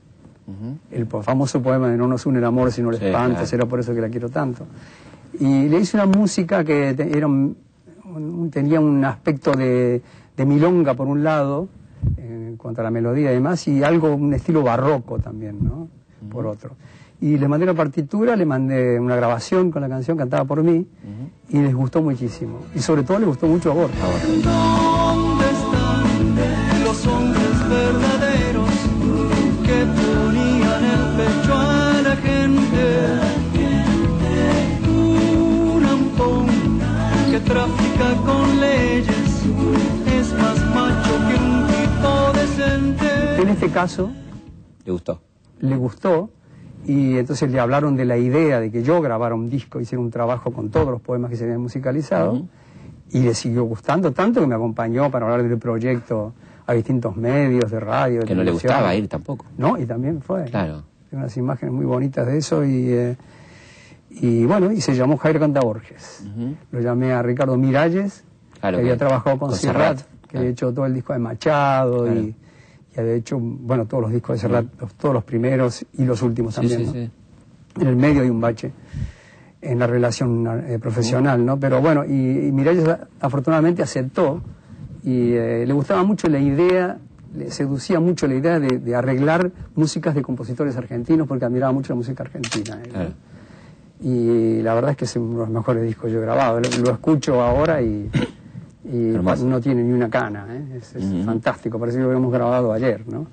El 0.91 1.05
famoso 1.07 1.61
poema 1.61 1.89
de 1.89 1.97
No 1.97 2.07
nos 2.07 2.25
une 2.25 2.39
el 2.39 2.45
amor 2.45 2.71
sino 2.71 2.89
el 2.91 2.97
Sí, 2.97 3.05
espanto, 3.05 3.31
claro. 3.33 3.45
será 3.47 3.65
por 3.65 3.79
eso 3.79 3.93
que 3.93 4.01
la 4.01 4.09
quiero 4.09 4.29
tanto. 4.29 4.65
Y 5.39 5.69
le 5.69 5.79
hice 5.79 5.97
una 5.97 6.05
música 6.05 6.63
que 6.63 6.93
te- 6.93 7.17
era 7.17 7.27
un- 7.27 7.55
un- 8.13 8.49
tenía 8.51 8.79
un 8.79 9.03
aspecto 9.05 9.53
de, 9.53 10.01
de 10.35 10.45
milonga 10.45 10.93
por 10.93 11.07
un 11.07 11.23
lado, 11.23 11.67
en 12.17 12.55
cuanto 12.57 12.81
a 12.81 12.83
la 12.83 12.91
melodía 12.91 13.31
y 13.31 13.35
demás, 13.35 13.67
y 13.67 13.83
algo, 13.83 14.13
un 14.15 14.33
estilo 14.33 14.63
barroco 14.63 15.19
también, 15.19 15.57
¿no? 15.63 15.87
Por 16.29 16.45
otro. 16.47 16.71
Y 17.21 17.37
le 17.37 17.47
mandé 17.47 17.65
la 17.67 17.73
partitura, 17.75 18.35
le 18.35 18.45
mandé 18.45 18.99
una 18.99 19.15
grabación 19.15 19.69
con 19.71 19.81
la 19.83 19.87
canción 19.89 20.17
cantada 20.17 20.43
por 20.43 20.63
mí, 20.63 20.85
y 21.49 21.59
les 21.59 21.73
gustó 21.75 22.01
muchísimo. 22.01 22.59
Y 22.75 22.79
sobre 22.79 23.03
todo 23.03 23.19
le 23.19 23.27
gustó 23.27 23.45
mucho 23.47 23.71
a 23.71 23.75
Borges. 23.75 23.99
Trafica 37.51 38.15
con 38.25 38.59
leyes 38.59 39.45
es 40.07 40.33
más 40.33 40.65
macho 40.73 41.11
que 41.27 41.35
un 41.35 41.67
tipo 41.67 42.39
decente. 42.39 43.41
En 43.41 43.49
este 43.49 43.69
caso, 43.69 44.09
¿Le 44.85 44.91
gustó? 44.91 45.21
le 45.59 45.75
gustó 45.75 46.29
y 46.85 47.17
entonces 47.17 47.51
le 47.51 47.59
hablaron 47.59 47.95
de 47.95 48.05
la 48.05 48.17
idea 48.17 48.59
de 48.59 48.71
que 48.71 48.83
yo 48.83 49.01
grabara 49.01 49.35
un 49.35 49.49
disco, 49.49 49.79
hiciera 49.79 50.01
un 50.01 50.09
trabajo 50.11 50.51
con 50.51 50.69
todos 50.69 50.87
los 50.89 51.01
poemas 51.01 51.29
que 51.29 51.37
se 51.37 51.43
habían 51.43 51.61
musicalizado 51.61 52.33
Ujú. 52.33 52.47
y 53.11 53.19
le 53.19 53.33
siguió 53.35 53.63
gustando 53.65 54.11
tanto 54.11 54.39
que 54.41 54.47
me 54.47 54.55
acompañó 54.55 55.11
para 55.11 55.25
hablar 55.25 55.47
del 55.47 55.59
proyecto 55.59 56.33
a 56.65 56.73
distintos 56.73 57.15
medios 57.17 57.69
de 57.69 57.79
radio. 57.79 58.21
de 58.21 58.25
Que 58.27 58.35
no 58.35 58.43
le 58.43 58.51
gustaba 58.51 58.95
ir 58.95 59.07
tampoco. 59.07 59.45
No, 59.57 59.77
y 59.77 59.85
también 59.85 60.21
fue. 60.21 60.45
Claro. 60.45 60.83
Tengo 61.09 61.23
unas 61.23 61.35
imágenes 61.35 61.73
muy 61.75 61.85
bonitas 61.85 62.25
de 62.25 62.37
eso 62.37 62.63
y, 62.63 62.89
eh, 62.91 63.17
y 64.11 64.45
bueno, 64.45 64.71
y 64.71 64.81
se 64.81 64.93
llamó 64.95 65.17
Jairo 65.17 65.39
Canta 65.39 65.61
Borges. 65.61 66.23
Ujú. 66.31 66.55
Lo 66.71 66.79
llamé 66.81 67.13
a 67.13 67.21
Ricardo 67.21 67.57
Miralles, 67.57 68.23
Claro, 68.59 68.77
que 68.77 68.81
había 68.83 68.97
trabajado 68.97 69.39
con, 69.39 69.49
con 69.49 69.57
Serrat, 69.57 69.97
Serrat, 69.99 70.11
que 70.21 70.27
claro. 70.27 70.39
había 70.39 70.51
hecho 70.51 70.73
todo 70.73 70.85
el 70.85 70.93
disco 70.93 71.13
de 71.13 71.19
Machado 71.19 72.03
Claro. 72.03 72.19
y, 72.19 72.35
y 72.95 72.99
había 72.99 73.13
hecho, 73.13 73.39
bueno, 73.39 73.85
todos 73.85 74.03
los 74.03 74.11
discos 74.11 74.35
de 74.35 74.39
Serrat, 74.41 74.65
los- 74.79 74.93
todos 74.95 75.13
los 75.13 75.23
primeros 75.23 75.85
y 75.97 76.03
los 76.03 76.21
últimos 76.21 76.53
Sí, 76.55 76.61
también. 76.61 76.79
sí, 76.81 76.85
¿no? 76.85 76.91
sí. 76.93 77.09
En 77.81 77.87
el 77.87 77.95
medio 77.95 78.21
hay 78.21 78.29
un 78.29 78.41
bache 78.41 78.71
en 79.61 79.79
la 79.79 79.87
relación 79.87 80.45
eh, 80.67 80.77
profesional, 80.79 81.45
¿no? 81.45 81.57
Pero 81.59 81.79
bueno, 81.81 82.03
y, 82.03 82.11
y 82.47 82.51
Miralles 82.51 82.83
afortunadamente 83.19 83.81
aceptó 83.81 84.41
y 85.03 85.33
eh, 85.33 85.63
le 85.65 85.73
gustaba 85.73 86.03
mucho 86.03 86.27
la 86.27 86.39
idea, 86.39 86.97
le 87.35 87.49
seducía 87.51 87.99
mucho 87.99 88.27
la 88.27 88.35
idea 88.35 88.59
de, 88.59 88.79
de 88.79 88.95
arreglar 88.95 89.51
músicas 89.75 90.13
de 90.15 90.21
compositores 90.21 90.75
argentinos 90.77 91.27
porque 91.27 91.45
admiraba 91.45 91.71
mucho 91.71 91.93
la 91.93 91.97
música 91.97 92.23
argentina. 92.23 92.79
¿eh? 92.83 92.89
Claro. 92.89 93.09
Y 94.01 94.61
la 94.61 94.73
verdad 94.73 94.91
es 94.91 94.97
que 94.97 95.05
es 95.05 95.15
uno 95.15 95.31
de 95.31 95.37
los 95.37 95.49
mejores 95.49 95.83
discos 95.83 96.05
que 96.05 96.13
yo 96.13 96.19
he 96.19 96.21
grabado. 96.21 96.59
Lo, 96.59 96.69
lo 96.83 96.91
escucho 96.91 97.41
ahora 97.41 97.81
y, 97.81 98.09
no 98.83 99.61
tiene 99.61 99.83
ni 99.83 99.93
una 99.93 100.09
cana. 100.09 100.47
¿eh? 100.49 100.77
Es, 100.77 100.95
es 100.95 101.25
fantástico, 101.25 101.79
parece 101.79 101.97
que 101.97 102.03
lo 102.03 102.09
habíamos 102.09 102.31
grabado 102.31 102.73
ayer. 102.73 103.07
¿no? 103.07 103.27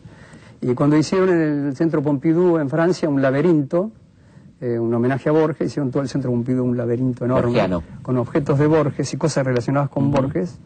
Y 0.60 0.74
cuando 0.74 0.96
hicieron 0.96 1.30
en 1.30 1.66
el 1.68 1.76
Centro 1.76 2.02
Pompidou 2.02 2.58
en 2.58 2.68
Francia 2.68 3.08
un 3.08 3.22
laberinto, 3.22 3.92
eh, 4.60 4.78
un 4.78 4.92
homenaje 4.92 5.28
a 5.28 5.32
Borges, 5.32 5.68
hicieron 5.68 5.90
todo 5.90 6.02
el 6.02 6.08
Centro 6.08 6.30
Pompidou 6.30 6.66
un 6.66 6.76
laberinto 6.76 7.24
enorme 7.24 7.46
Borgiano. 7.46 7.82
con 8.02 8.16
objetos 8.16 8.58
de 8.58 8.66
Borges 8.66 9.14
y 9.14 9.16
cosas 9.16 9.46
relacionadas 9.46 9.88
con 9.88 10.10
Borges. 10.10 10.58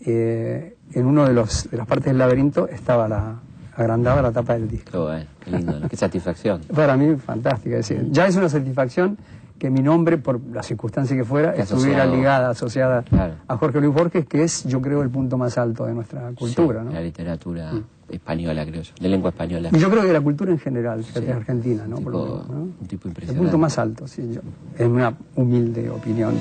Eh, 0.00 0.76
en 0.92 1.06
uno 1.06 1.26
de, 1.26 1.32
los, 1.32 1.70
de 1.70 1.76
las 1.76 1.86
partes 1.86 2.06
del 2.06 2.18
laberinto 2.18 2.68
estaba 2.68 3.08
la 3.08 3.40
agrandada 3.76 4.22
la 4.22 4.32
tapa 4.32 4.54
del 4.54 4.68
disco. 4.68 4.90
Qué 4.92 4.98
bueno, 4.98 5.26
qué 5.44 5.50
lindo, 5.50 5.80
¿no? 5.80 5.88
qué 5.88 5.96
satisfacción. 5.96 6.60
Para 6.74 6.96
mí, 6.96 7.16
fantástica. 7.16 7.76
Es 7.78 7.88
decir, 7.88 8.06
ya 8.10 8.26
es 8.26 8.36
una 8.36 8.48
satisfacción 8.48 9.16
que 9.58 9.70
mi 9.70 9.80
nombre, 9.80 10.18
por 10.18 10.38
la 10.52 10.62
circunstancia 10.62 11.16
que 11.16 11.24
fuera, 11.24 11.54
estuviera 11.54 12.02
asociado. 12.02 12.14
ligada, 12.16 12.50
asociada 12.50 13.02
Claro. 13.02 13.34
a 13.48 13.56
Jorge 13.56 13.80
Luis 13.80 13.94
Borges, 13.94 14.26
que 14.26 14.42
es, 14.44 14.64
yo 14.64 14.82
creo, 14.82 15.02
el 15.02 15.08
punto 15.08 15.38
más 15.38 15.56
alto 15.56 15.86
de 15.86 15.94
nuestra 15.94 16.30
cultura. 16.38 16.80
Sí, 16.80 16.86
¿no? 16.88 16.92
La 16.92 17.00
literatura 17.00 17.72
española, 18.10 18.66
creo 18.66 18.82
yo. 18.82 18.92
De 19.00 19.08
lengua 19.08 19.30
española. 19.30 19.70
Y 19.72 19.78
yo 19.78 19.88
creo 19.90 20.02
que 20.02 20.12
la 20.12 20.20
cultura 20.20 20.52
en 20.52 20.58
general, 20.58 21.02
Sí. 21.04 21.26
argentina, 21.30 21.86
¿no? 21.88 21.96
Un 21.96 22.04
Por 22.04 22.12
lo 22.12 22.20
tipo- 22.24 22.34
menos, 22.34 22.48
¿no? 22.50 22.60
un 22.80 22.86
tipo 22.86 23.04
El 23.04 23.10
impresionante. 23.12 23.42
punto 23.44 23.58
más 23.58 23.78
alto, 23.78 24.06
sí, 24.06 24.30
yo, 24.34 24.40
en 24.78 24.90
una 24.92 25.14
humilde 25.36 25.88
opinión. 25.88 26.34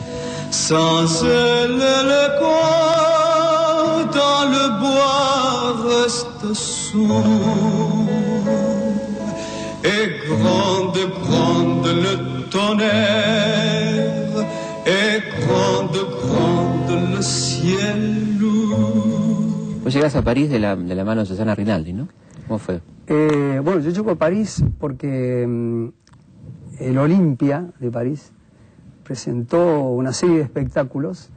Dans 4.11 4.45
le 4.55 4.79
bois 4.79 5.73
reste 5.87 6.53
sourd. 6.53 7.23
Et 9.83 10.05
grande, 10.27 10.97
grande 11.23 11.87
le 11.87 12.49
tonnerre, 12.49 14.45
et 14.85 15.21
grande, 15.41 15.99
grande 16.21 17.15
le 17.15 17.21
ciel 17.21 18.39
lourd. 18.39 19.81
Vos 19.83 19.93
llegás 19.93 20.15
a 20.15 20.23
París 20.23 20.49
de 20.49 20.59
la, 20.59 20.75
de 20.75 20.95
la 20.95 21.03
mano 21.03 21.21
de 21.21 21.27
Susana 21.27 21.53
Rinaldi, 21.53 21.93
¿no? 21.93 22.07
¿Cómo 22.47 22.57
fue? 22.59 22.81
Eh, 23.07 23.61
bueno, 23.63 23.81
yo 23.81 23.91
llego 23.91 24.11
a 24.11 24.15
París 24.15 24.63
porque 24.79 25.45
mm, 25.47 25.87
el 26.79 26.97
Olimpia 26.97 27.67
de 27.79 27.91
París 27.91 28.31
presentó 29.03 29.89
una 29.89 30.11
serie 30.11 30.37
de 30.37 30.41
espectáculos, 30.41 31.29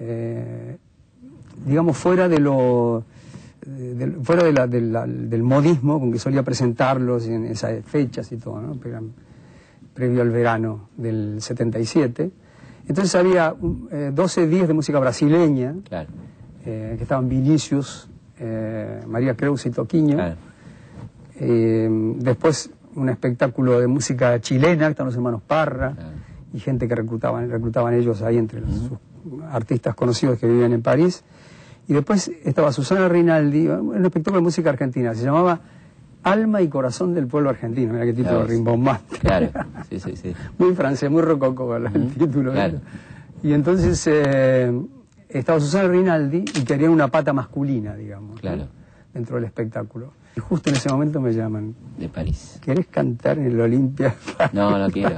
eh, 0.00 0.78
digamos, 1.66 1.96
fuera 1.96 2.28
de 2.28 2.38
lo 2.40 3.04
de- 3.66 4.10
fuera 4.22 4.44
de 4.44 4.52
la- 4.52 4.66
de 4.66 4.80
la- 4.82 5.06
del 5.06 5.42
modismo 5.42 5.98
con 5.98 6.12
que 6.12 6.18
solía 6.18 6.42
presentarlos 6.42 7.26
en 7.26 7.46
esas 7.46 7.82
fechas 7.84 8.30
y 8.32 8.36
todo, 8.36 8.60
¿no? 8.60 8.74
Pero 8.82 9.00
previo 9.94 10.20
al 10.20 10.30
verano 10.30 10.88
del 10.96 11.40
77. 11.40 12.30
Entonces 12.88 13.14
había 13.14 13.54
eh, 13.90 14.10
12 14.14 14.46
días 14.46 14.68
de 14.68 14.74
música 14.74 14.98
brasileña, 14.98 15.74
Claro. 15.88 16.08
eh, 16.66 16.94
que 16.98 17.02
estaban 17.04 17.26
Vinicius, 17.28 18.08
eh, 18.38 19.00
María 19.08 19.34
Creus 19.34 19.64
y 19.64 19.70
Toquiño. 19.70 20.16
claro. 20.16 20.36
Eh, 21.40 21.88
después 22.18 22.70
un 22.96 23.08
espectáculo 23.08 23.80
de 23.80 23.86
música 23.86 24.40
chilena, 24.40 24.86
que 24.86 24.90
están 24.92 25.06
los 25.06 25.14
hermanos 25.16 25.40
Parra, 25.46 25.92
Claro. 25.94 26.10
y 26.52 26.60
gente 26.60 26.86
que 26.86 26.94
reclutaban, 26.94 27.50
reclutaban 27.50 27.94
ellos 27.94 28.22
ahí 28.22 28.36
entre 28.36 28.60
los 28.60 28.70
sus 28.70 28.98
artistas 29.50 29.94
conocidos 29.94 30.38
que 30.38 30.46
vivían 30.46 30.72
en 30.74 30.82
París. 30.82 31.24
Y 31.88 31.92
después 31.92 32.30
estaba 32.44 32.72
Susana 32.72 33.08
Rinaldi, 33.08 33.68
un 33.68 34.04
espectáculo 34.04 34.40
de 34.40 34.44
música 34.44 34.70
argentina, 34.70 35.14
se 35.14 35.24
llamaba 35.24 35.60
Alma 36.22 36.62
y 36.62 36.68
Corazón 36.68 37.12
del 37.14 37.26
Pueblo 37.26 37.50
Argentino, 37.50 37.92
mira 37.92 38.06
qué 38.06 38.12
título 38.14 38.36
Claro. 38.38 38.46
rimbombante. 38.48 39.18
Claro, 39.18 39.48
sí, 39.90 40.00
sí, 40.00 40.16
sí. 40.16 40.34
muy 40.58 40.74
francés, 40.74 41.10
muy 41.10 41.20
rococó 41.22 41.76
el 41.76 41.92
título. 42.14 42.52
claro. 42.52 42.80
Y 43.42 43.52
entonces 43.52 44.02
eh, 44.06 44.72
estaba 45.28 45.60
Susana 45.60 45.88
Rinaldi 45.88 46.38
y 46.54 46.64
querían 46.64 46.90
una 46.92 47.08
pata 47.08 47.34
masculina, 47.34 47.94
digamos, 47.94 48.36
¿no? 48.36 48.40
Claro. 48.40 48.68
dentro 49.12 49.36
del 49.36 49.44
espectáculo. 49.44 50.14
Y 50.36 50.40
justo 50.40 50.70
en 50.70 50.76
ese 50.76 50.88
momento 50.88 51.20
me 51.20 51.32
llaman, 51.32 51.74
De 51.98 52.08
París. 52.08 52.58
¿querés 52.64 52.86
cantar 52.88 53.38
en 53.38 53.46
el 53.46 53.60
Olimpia? 53.60 54.14
No, 54.52 54.76
no 54.78 54.90
quiero. 54.90 55.16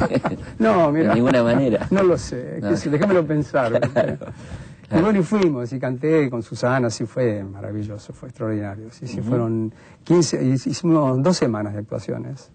no, 0.60 0.90
mira. 0.92 1.08
De 1.10 1.14
ninguna 1.16 1.42
manera. 1.42 1.86
No 1.90 2.02
lo 2.04 2.16
sé, 2.16 2.60
No. 2.62 2.70
déjamelo 2.70 3.26
pensar. 3.26 3.72
¿viste? 3.80 4.18
Claro, 4.88 5.00
Y 5.00 5.04
bueno, 5.04 5.20
y 5.20 5.22
fuimos, 5.22 5.72
y 5.72 5.78
canté 5.78 6.28
con 6.30 6.42
Susana, 6.42 6.90
sí 6.90 7.06
fue 7.06 7.42
maravilloso, 7.42 8.12
fue 8.12 8.28
extraordinario. 8.28 8.90
Sí, 8.90 9.06
sí, 9.06 9.20
fueron 9.20 9.72
15, 10.04 10.44
hicimos 10.44 11.22
dos 11.22 11.36
semanas 11.36 11.72
de 11.72 11.80
actuaciones. 11.80 12.50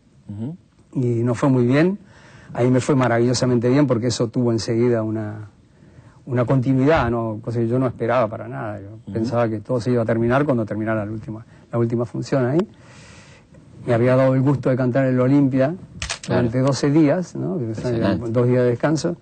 Y 0.93 1.23
no 1.23 1.33
fue 1.35 1.49
muy 1.49 1.65
bien. 1.65 1.97
Ahí 2.53 2.69
me 2.71 2.79
fue 2.79 2.95
maravillosamente 2.95 3.69
bien 3.69 3.87
porque 3.87 4.07
eso 4.07 4.27
tuvo 4.27 4.51
enseguida 4.51 5.03
una, 5.03 5.49
una 6.25 6.45
continuidad, 6.45 7.09
¿no? 7.09 7.39
cosa 7.41 7.59
que 7.59 7.67
yo 7.67 7.79
no 7.79 7.87
esperaba 7.87 8.27
para 8.27 8.47
nada. 8.47 8.79
Yo 8.79 8.99
pensaba 9.11 9.49
que 9.49 9.59
todo 9.59 9.79
se 9.81 9.91
iba 9.91 10.03
a 10.03 10.05
terminar 10.05 10.45
cuando 10.45 10.65
terminara 10.65 11.05
la 11.05 11.11
última, 11.11 11.45
la 11.71 11.77
última 11.79 12.05
función 12.05 12.45
ahí. 12.45 12.59
Me 13.85 13.93
había 13.93 14.15
dado 14.15 14.35
el 14.35 14.41
gusto 14.41 14.69
de 14.69 14.75
cantar 14.75 15.05
en 15.05 15.13
el 15.13 15.19
Olimpia 15.19 15.73
durante 16.27 16.59
12 16.59 16.91
días, 16.91 17.35
¿no? 17.35 17.57
Dos 18.29 18.47
días 18.47 18.63
de 18.63 18.69
descanso. 18.69 19.17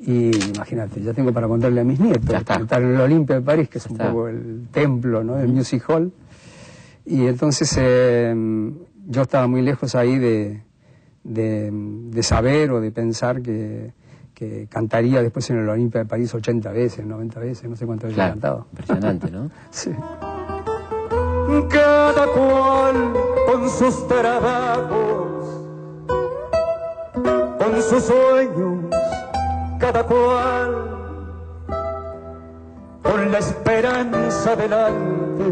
Y 0.00 0.30
imagínate, 0.54 1.02
ya 1.02 1.12
tengo 1.12 1.32
para 1.32 1.46
contarle 1.46 1.82
a 1.82 1.84
mis 1.84 2.00
nietos, 2.00 2.24
Ya 2.24 2.38
está. 2.38 2.54
cantar 2.56 2.82
en 2.82 2.94
el 2.94 3.00
Olimpia 3.00 3.36
de 3.36 3.42
París, 3.42 3.68
que 3.68 3.78
es 3.78 3.86
un 3.86 3.92
está. 3.92 4.08
poco 4.08 4.28
el 4.28 4.66
templo 4.72 5.22
¿no? 5.22 5.34
del 5.36 5.48
Music 5.48 5.84
Hall. 5.88 6.10
Y 7.04 7.26
entonces 7.26 7.74
eh, 7.78 8.34
yo 9.08 9.22
estaba 9.22 9.46
muy 9.46 9.60
lejos 9.62 9.94
ahí 9.94 10.18
de, 10.18 10.62
de, 11.24 11.70
de 11.72 12.22
saber 12.22 12.70
o 12.70 12.80
de 12.80 12.90
pensar 12.92 13.42
que, 13.42 13.92
que 14.32 14.66
cantaría 14.70 15.22
después 15.22 15.50
en 15.50 15.58
el 15.58 15.68
Olimpia 15.68 16.00
de 16.02 16.06
París 16.06 16.32
80 16.34 16.70
veces, 16.72 17.04
90 17.04 17.40
veces, 17.40 17.68
no 17.68 17.76
sé 17.76 17.84
cuántas 17.84 18.08
veces 18.10 18.24
he 18.24 18.28
cantado. 18.30 18.66
impresionante, 18.70 19.30
¿no? 19.30 19.50
Sí. 19.70 19.90
cada 21.68 22.26
cual 22.28 23.12
con 23.50 23.68
sus 23.68 24.08
trabajos, 24.08 25.66
con 27.58 27.82
sus 27.82 28.02
sueños, 28.04 28.79
cada 29.92 30.06
cual 30.06 30.70
con 33.02 33.32
la 33.32 33.38
esperanza 33.38 34.54
delante, 34.54 35.44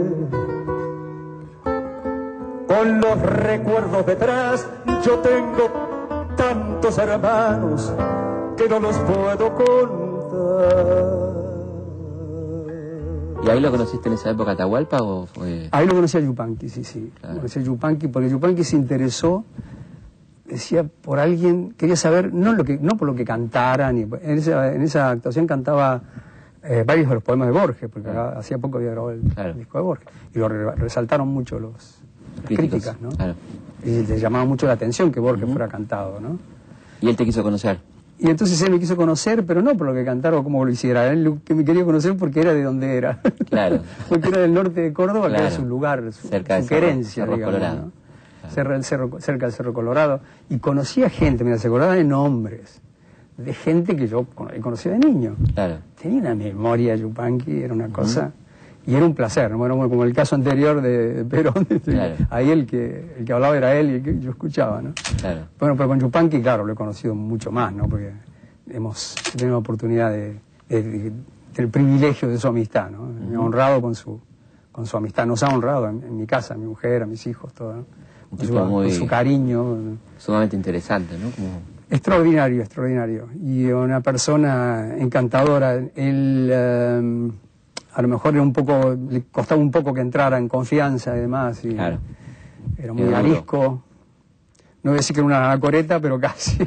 con 2.69 3.01
los 3.01 3.21
recuerdos 3.21 4.07
detrás. 4.07 4.69
Yo 5.05 5.19
tengo 5.19 5.69
tantos 6.37 6.99
hermanos 6.99 7.93
que 8.57 8.69
no 8.69 8.79
los 8.79 8.97
puedo 8.99 9.55
contar. 9.57 11.19
¿Y 13.43 13.51
ahí 13.51 13.61
lo 13.61 13.71
conociste 13.73 14.09
en 14.09 14.15
esa 14.15 14.31
época 14.31 14.53
Atahualpa 14.53 14.99
o 15.03 15.27
fue...? 15.27 15.69
Ahí 15.73 15.87
lo 15.87 15.95
conocí 15.95 16.17
a 16.17 16.21
Yupanqui, 16.21 16.69
sí, 16.69 16.85
sí. 16.85 17.13
Claro. 17.19 17.37
Conocí 17.37 17.59
a 17.59 17.63
Yupanqui 17.63 18.07
porque 18.07 18.31
Yupanqui 18.31 18.63
se 18.63 18.77
interesó, 18.77 19.45
decía, 20.49 20.85
por 20.85 21.19
alguien, 21.19 21.75
quería 21.77 21.97
saber, 21.97 22.33
no, 22.33 22.53
lo 22.53 22.65
que, 22.65 22.79
no 22.79 22.97
por 22.97 23.07
lo 23.09 23.15
que 23.15 23.25
cantara, 23.25 23.93
ni, 23.93 24.03
en, 24.03 24.39
esa, 24.39 24.73
en 24.73 24.83
esa 24.83 25.11
actuación 25.11 25.47
cantaba 25.47 26.01
eh, 26.65 26.85
varios 26.87 27.09
de 27.09 27.15
los 27.15 27.23
poemas 27.23 27.49
de 27.49 27.53
Borges, 27.53 27.89
porque 27.93 28.11
Claro. 28.11 28.39
hacía 28.39 28.59
poco 28.59 28.79
había 28.79 28.91
grabado 28.91 29.13
el, 29.13 29.21
Claro. 29.35 29.55
disco 29.55 29.79
de 29.79 29.85
Borges, 29.85 30.09
y 30.35 30.39
lo 30.39 30.49
re- 30.49 30.75
resaltaron 30.77 31.29
mucho 31.29 31.59
los, 31.59 31.73
las 32.37 32.45
Críticos, 32.47 32.71
críticas, 32.83 33.01
¿no? 33.01 33.09
claro. 33.11 33.35
Y 33.85 34.05
le 34.07 34.19
llamaba 34.19 34.45
mucho 34.45 34.67
la 34.67 34.73
atención 34.73 35.13
que 35.13 35.21
Borges 35.21 35.49
fuera 35.49 35.69
cantado, 35.69 36.19
¿no? 36.21 36.39
Y 37.01 37.09
él 37.09 37.17
te 37.17 37.25
quiso 37.25 37.43
conocer. 37.45 37.79
Y 38.19 38.29
entonces 38.29 38.61
él 38.63 38.73
me 38.73 38.81
quiso 38.81 38.97
conocer, 38.97 39.47
pero 39.47 39.63
no 39.63 39.77
por 39.77 39.87
lo 39.87 39.95
que 39.95 40.05
cantara 40.05 40.37
o 40.37 40.43
cómo 40.43 40.65
lo 40.65 40.73
hiciera. 40.73 41.07
Él 41.13 41.23
lo 41.23 41.39
que 41.45 41.55
me 41.55 41.65
quería 41.65 41.85
conocer 41.85 42.17
porque 42.17 42.41
era 42.41 42.53
de 42.53 42.65
donde 42.65 42.97
era. 42.97 43.21
Claro. 43.49 43.79
porque 44.09 44.29
era 44.31 44.39
del 44.41 44.53
norte 44.53 44.81
de 44.81 44.93
Córdoba, 44.93 45.29
que 45.29 45.37
era 45.37 45.51
su 45.53 45.65
lugar, 45.65 46.03
su, 46.13 46.27
Cerca 46.27 46.61
su 46.61 46.67
querencia, 46.69 47.23
Cerro 47.23 47.37
digamos. 47.37 47.55
Colorado. 47.55 47.81
¿no? 47.87 47.93
Cerca, 48.51 48.73
del 48.73 48.85
cerro, 48.85 49.21
cerca 49.21 49.47
del 49.47 49.53
Cerro 49.55 49.73
Colorado. 49.73 50.21
Y 50.49 50.59
conocía 50.59 51.09
gente, 51.11 51.45
mira, 51.45 51.59
se 51.59 51.69
acordaba 51.69 51.95
de 51.95 52.05
nombres, 52.05 52.81
de 53.37 53.55
gente 53.55 53.95
que 53.97 54.09
yo 54.09 54.25
cono- 54.35 54.51
conocía 54.61 54.93
de 54.93 54.99
niño. 54.99 55.37
Claro. 55.55 55.77
Tenía 56.01 56.21
una 56.21 56.35
memoria 56.35 56.97
Yupanqui, 56.97 57.63
era 57.63 57.73
una 57.75 57.89
cosa. 57.89 58.33
Y 58.87 58.95
era 58.95 59.05
un 59.05 59.15
placer, 59.15 59.51
¿no? 59.51 59.59
bueno, 59.59 59.77
como 59.89 60.03
el 60.05 60.15
caso 60.15 60.35
anterior 60.35 60.81
de 60.81 61.23
Perón, 61.29 61.67
Claro. 61.85 62.15
ahí 62.31 62.51
el 62.51 62.65
que, 62.67 63.17
el 63.19 63.25
que 63.27 63.33
hablaba 63.35 63.55
era 63.55 63.75
él 63.75 63.91
y 63.91 63.95
el 63.97 64.03
que 64.03 64.19
yo 64.19 64.31
escuchaba, 64.31 64.81
¿no? 64.81 64.93
Claro. 65.21 65.41
Bueno, 65.59 65.77
pero 65.77 65.89
con 65.91 66.01
Yupanqui, 66.01 66.41
claro, 66.41 66.65
lo 66.65 66.73
he 66.73 66.77
conocido 66.77 67.15
mucho 67.15 67.53
más, 67.53 67.71
¿no? 67.75 67.87
Porque 67.87 68.13
hemos 68.71 69.15
tenido 69.37 69.53
la 69.53 69.59
oportunidad 69.59 70.11
de, 70.11 70.41
de- 70.71 70.83
de- 70.83 71.13
del 71.55 71.69
privilegio 71.69 72.29
de 72.29 72.39
su 72.39 72.49
amistad, 72.49 72.91
¿no? 72.91 73.03
Me 73.29 73.37
ha 73.37 73.41
honrado 73.41 73.83
con 73.83 73.95
su, 73.95 74.19
con 74.73 74.87
su 74.87 74.97
amistad, 74.97 75.27
nos 75.27 75.43
ha 75.43 75.49
honrado 75.49 75.87
en, 75.89 76.03
en 76.05 76.17
mi 76.17 76.27
casa, 76.27 76.55
a 76.55 76.57
mi 76.57 76.65
mujer, 76.67 77.03
a 77.03 77.07
mis 77.07 77.27
hijos, 77.27 77.53
todo, 77.53 77.75
¿no? 77.75 77.85
Un 78.31 78.37
Con 78.39 78.47
tipo 78.47 78.59
su, 78.59 78.65
muy- 78.67 78.87
con 78.89 78.95
su 78.95 79.07
cariño, 79.07 79.77
Sumamente 80.19 80.57
interesante, 80.57 81.17
¿no? 81.19 81.31
Como... 81.31 81.49
extraordinario, 81.91 82.61
extraordinario. 82.63 83.29
Y 83.43 83.67
una 83.71 84.01
persona 84.01 84.97
encantadora. 84.99 85.75
Él, 85.95 86.49
eh, 86.53 87.31
a 87.95 88.03
lo 88.03 88.09
mejor 88.09 88.35
era 88.35 88.43
un 88.43 88.53
poco, 88.53 88.97
le 89.11 89.23
costaba 89.31 89.61
un 89.61 89.71
poco 89.71 89.95
que 89.95 90.01
entrara 90.01 90.37
en 90.39 90.49
confianza 90.49 91.17
y 91.17 91.21
demás. 91.21 91.65
Y 91.65 91.75
Claro. 91.75 91.99
Era 92.77 92.93
muy 92.93 93.13
arisco. 93.15 93.83
No 94.83 94.91
voy 94.91 94.99
a 94.99 94.99
decir 94.99 95.15
que 95.15 95.21
era 95.21 95.27
una 95.27 95.45
anacoreta, 95.51 95.99
pero 96.01 96.21
casi. 96.21 96.59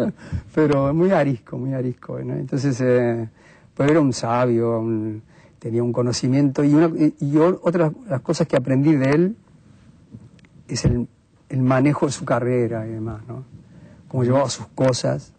pero 0.54 0.94
muy 0.94 1.10
arisco, 1.10 1.58
muy 1.58 1.74
arisco. 1.74 2.18
¿no? 2.22 2.34
Entonces, 2.34 2.78
eh, 2.80 3.28
pero 3.76 3.90
era 3.90 4.00
un 4.00 4.12
sabio, 4.12 4.78
un- 4.80 5.22
tenía 5.58 5.82
un 5.82 5.92
conocimiento. 5.92 6.62
Y, 6.64 6.74
una, 6.74 6.90
y, 6.96 7.36
otra 7.36 7.90
de 7.90 7.96
las 8.08 8.20
cosas 8.20 8.46
que 8.46 8.56
aprendí 8.56 8.94
de 8.94 9.10
él 9.10 9.36
es 10.74 10.84
el, 10.84 11.08
el 11.48 11.62
manejo 11.62 12.06
de 12.06 12.12
su 12.12 12.24
carrera 12.24 12.86
y 12.86 12.90
demás, 12.90 13.22
¿no? 13.26 13.44
Cómo 14.08 14.24
llevaba 14.24 14.48
sus 14.50 14.66
cosas, 14.68 15.32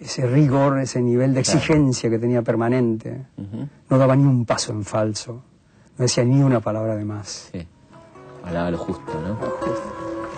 ese 0.00 0.26
rigor, 0.26 0.78
ese 0.80 1.00
nivel 1.00 1.34
de 1.34 1.42
Claro. 1.42 1.58
exigencia 1.58 2.08
que 2.10 2.18
tenía 2.18 2.42
permanente. 2.42 3.26
Ujú. 3.36 3.68
No 3.90 3.98
daba 3.98 4.14
ni 4.16 4.24
un 4.24 4.44
paso 4.44 4.72
en 4.72 4.84
falso, 4.84 5.42
no 5.96 6.02
decía 6.02 6.24
ni 6.24 6.42
una 6.42 6.60
palabra 6.60 6.96
de 6.96 7.04
más. 7.04 7.48
Sí. 7.52 7.66
Hablaba 8.44 8.70
lo 8.70 8.78
justo, 8.78 9.12
¿no? 9.20 9.38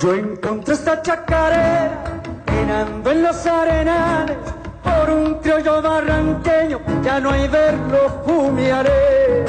Yo 0.00 0.14
encontré 0.14 0.74
esta 0.74 1.02
chacarera 1.02 2.22
penando 2.46 3.10
en 3.10 3.22
los 3.22 3.46
arenales 3.46 4.36
por 4.82 5.10
un 5.10 5.34
criollo 5.34 5.82
barranqueño, 5.82 6.80
ya 7.04 7.20
no 7.20 7.30
hay 7.30 7.46
verlo 7.48 8.22
fumiaré. 8.24 9.44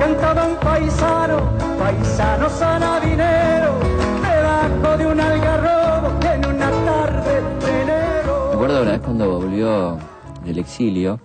Cantaba 0.00 0.46
un 0.46 0.56
paisano, 0.56 1.38
paisano 1.78 2.48
sanabinero, 2.48 3.74
debajo 4.22 4.98
de 4.98 5.06
un 5.06 5.20
algarrobo 5.20 6.18
en 6.22 6.46
una 6.46 6.70
tarde 6.70 7.40
de 7.66 7.82
enero. 7.82 8.46
Me 8.50 8.54
acuerdo 8.54 8.82
una 8.82 8.90
vez 8.92 9.00
cuando 9.00 9.40
volvió 9.40 9.98
del 10.44 10.58
exilio, 10.58 11.20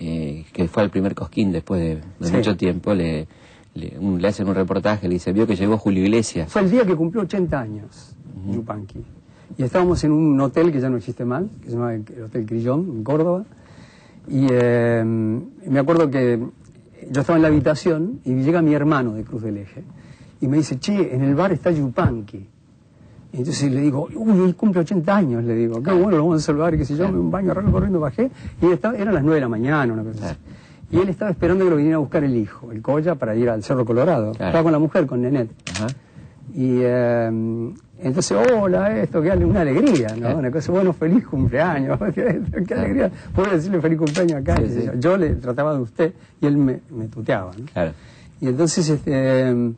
eh, 0.00 0.44
que 0.52 0.68
fue 0.68 0.82
el 0.82 0.90
primer 0.90 1.14
cosquín 1.14 1.52
después 1.52 1.80
de, 1.80 1.96
de 2.18 2.26
Sí. 2.26 2.32
mucho 2.34 2.56
tiempo, 2.56 2.92
le, 2.94 3.26
le, 3.74 3.96
un- 3.98 4.20
le 4.20 4.28
hacen 4.28 4.48
un 4.48 4.54
reportaje, 4.54 5.08
le 5.08 5.14
dice, 5.14 5.32
vio 5.32 5.46
que 5.46 5.56
llegó 5.56 5.78
Julio 5.78 6.02
Iglesias. 6.04 6.50
Fue 6.52 6.62
el 6.62 6.70
día 6.70 6.84
que 6.84 6.94
cumplió 6.96 7.22
80 7.22 7.60
años, 7.60 8.14
Yupanqui. 8.50 9.04
Y 9.58 9.62
estábamos 9.64 10.02
en 10.04 10.12
un 10.12 10.40
hotel 10.40 10.72
que 10.72 10.80
ya 10.80 10.88
no 10.88 10.96
existe 10.96 11.24
mal, 11.24 11.48
que 11.62 11.68
se 11.70 11.76
llama 11.76 11.94
el 11.94 12.04
el 12.16 12.22
Hotel 12.24 12.46
Crillón, 12.46 12.80
en 12.96 13.04
Córdoba. 13.04 13.44
Y 14.28 14.46
eh, 14.50 15.02
me 15.04 15.78
acuerdo 15.78 16.10
que 16.10 16.40
yo 17.10 17.20
estaba 17.20 17.36
en 17.36 17.42
la 17.42 17.48
habitación 17.48 18.20
y 18.24 18.34
llega 18.34 18.62
mi 18.62 18.74
hermano 18.74 19.14
de 19.14 19.24
Cruz 19.24 19.42
del 19.42 19.58
Eje 19.58 19.84
y 20.40 20.48
me 20.48 20.56
dice, 20.56 20.78
che, 20.78 21.14
en 21.14 21.22
el 21.22 21.34
bar 21.34 21.52
está 21.52 21.70
Yupanqui. 21.70 22.48
Y 23.32 23.38
entonces 23.38 23.72
le 23.72 23.80
digo, 23.80 24.08
uy, 24.14 24.40
hoy 24.40 24.52
cumple 24.52 24.80
80 24.80 25.16
años, 25.16 25.44
le 25.44 25.54
digo, 25.54 25.82
qué 25.82 25.92
bueno, 25.92 26.18
lo 26.18 26.24
vamos 26.24 26.42
a 26.42 26.46
saludar, 26.46 26.76
que 26.76 26.84
si 26.84 26.96
yo, 26.96 27.08
me 27.08 27.18
un 27.18 27.30
baño 27.30 27.52
arranco 27.52 27.72
corriendo, 27.72 27.98
bajé, 27.98 28.30
y 28.60 28.66
él 28.66 28.72
estaba, 28.72 28.94
eran 28.96 29.14
las 29.14 29.22
9 29.22 29.36
de 29.36 29.40
la 29.40 29.48
mañana, 29.48 29.92
una 29.92 30.02
cosa 30.02 30.30
así. 30.30 30.36
Y 30.90 30.98
él 30.98 31.08
estaba 31.08 31.30
esperando 31.30 31.64
que 31.64 31.70
lo 31.70 31.76
viniera 31.76 31.96
a 31.96 32.00
buscar 32.00 32.22
el 32.24 32.36
hijo, 32.36 32.70
el 32.70 32.82
Colla, 32.82 33.14
para 33.14 33.34
ir 33.34 33.48
al 33.48 33.62
Cerro 33.62 33.86
Colorado. 33.86 34.32
Claro. 34.32 34.48
Estaba 34.48 34.62
con 34.62 34.72
la 34.72 34.78
mujer, 34.78 35.06
con 35.06 35.22
Nenet. 35.22 35.48
Ajá. 35.70 35.86
Y 36.54 36.80
eh, 36.82 37.28
entonces, 38.00 38.36
hola, 38.52 38.98
esto, 38.98 39.22
que 39.22 39.30
una 39.30 39.60
alegría, 39.62 40.08
¿no? 40.18 40.36
Una 40.36 40.50
cosa, 40.50 40.72
bueno, 40.72 40.92
feliz 40.92 41.26
cumpleaños, 41.26 41.98
qué, 42.14 42.74
alegría. 42.74 43.10
Puedo 43.34 43.50
decirle 43.52 43.80
feliz 43.80 43.98
cumpleaños 43.98 44.40
acá. 44.40 44.56
Sí, 44.58 44.68
sí. 44.68 44.90
Yo. 44.98 45.16
Le 45.16 45.34
trataba 45.36 45.74
de 45.74 45.80
usted 45.80 46.12
y 46.40 46.46
él 46.46 46.56
me, 46.56 46.80
me 46.90 47.06
tuteaba, 47.08 47.52
¿no? 47.58 47.64
Claro. 47.72 47.92
Y 48.40 48.48
entonces, 48.48 48.88
este, 48.88 49.50
eh, 49.50 49.72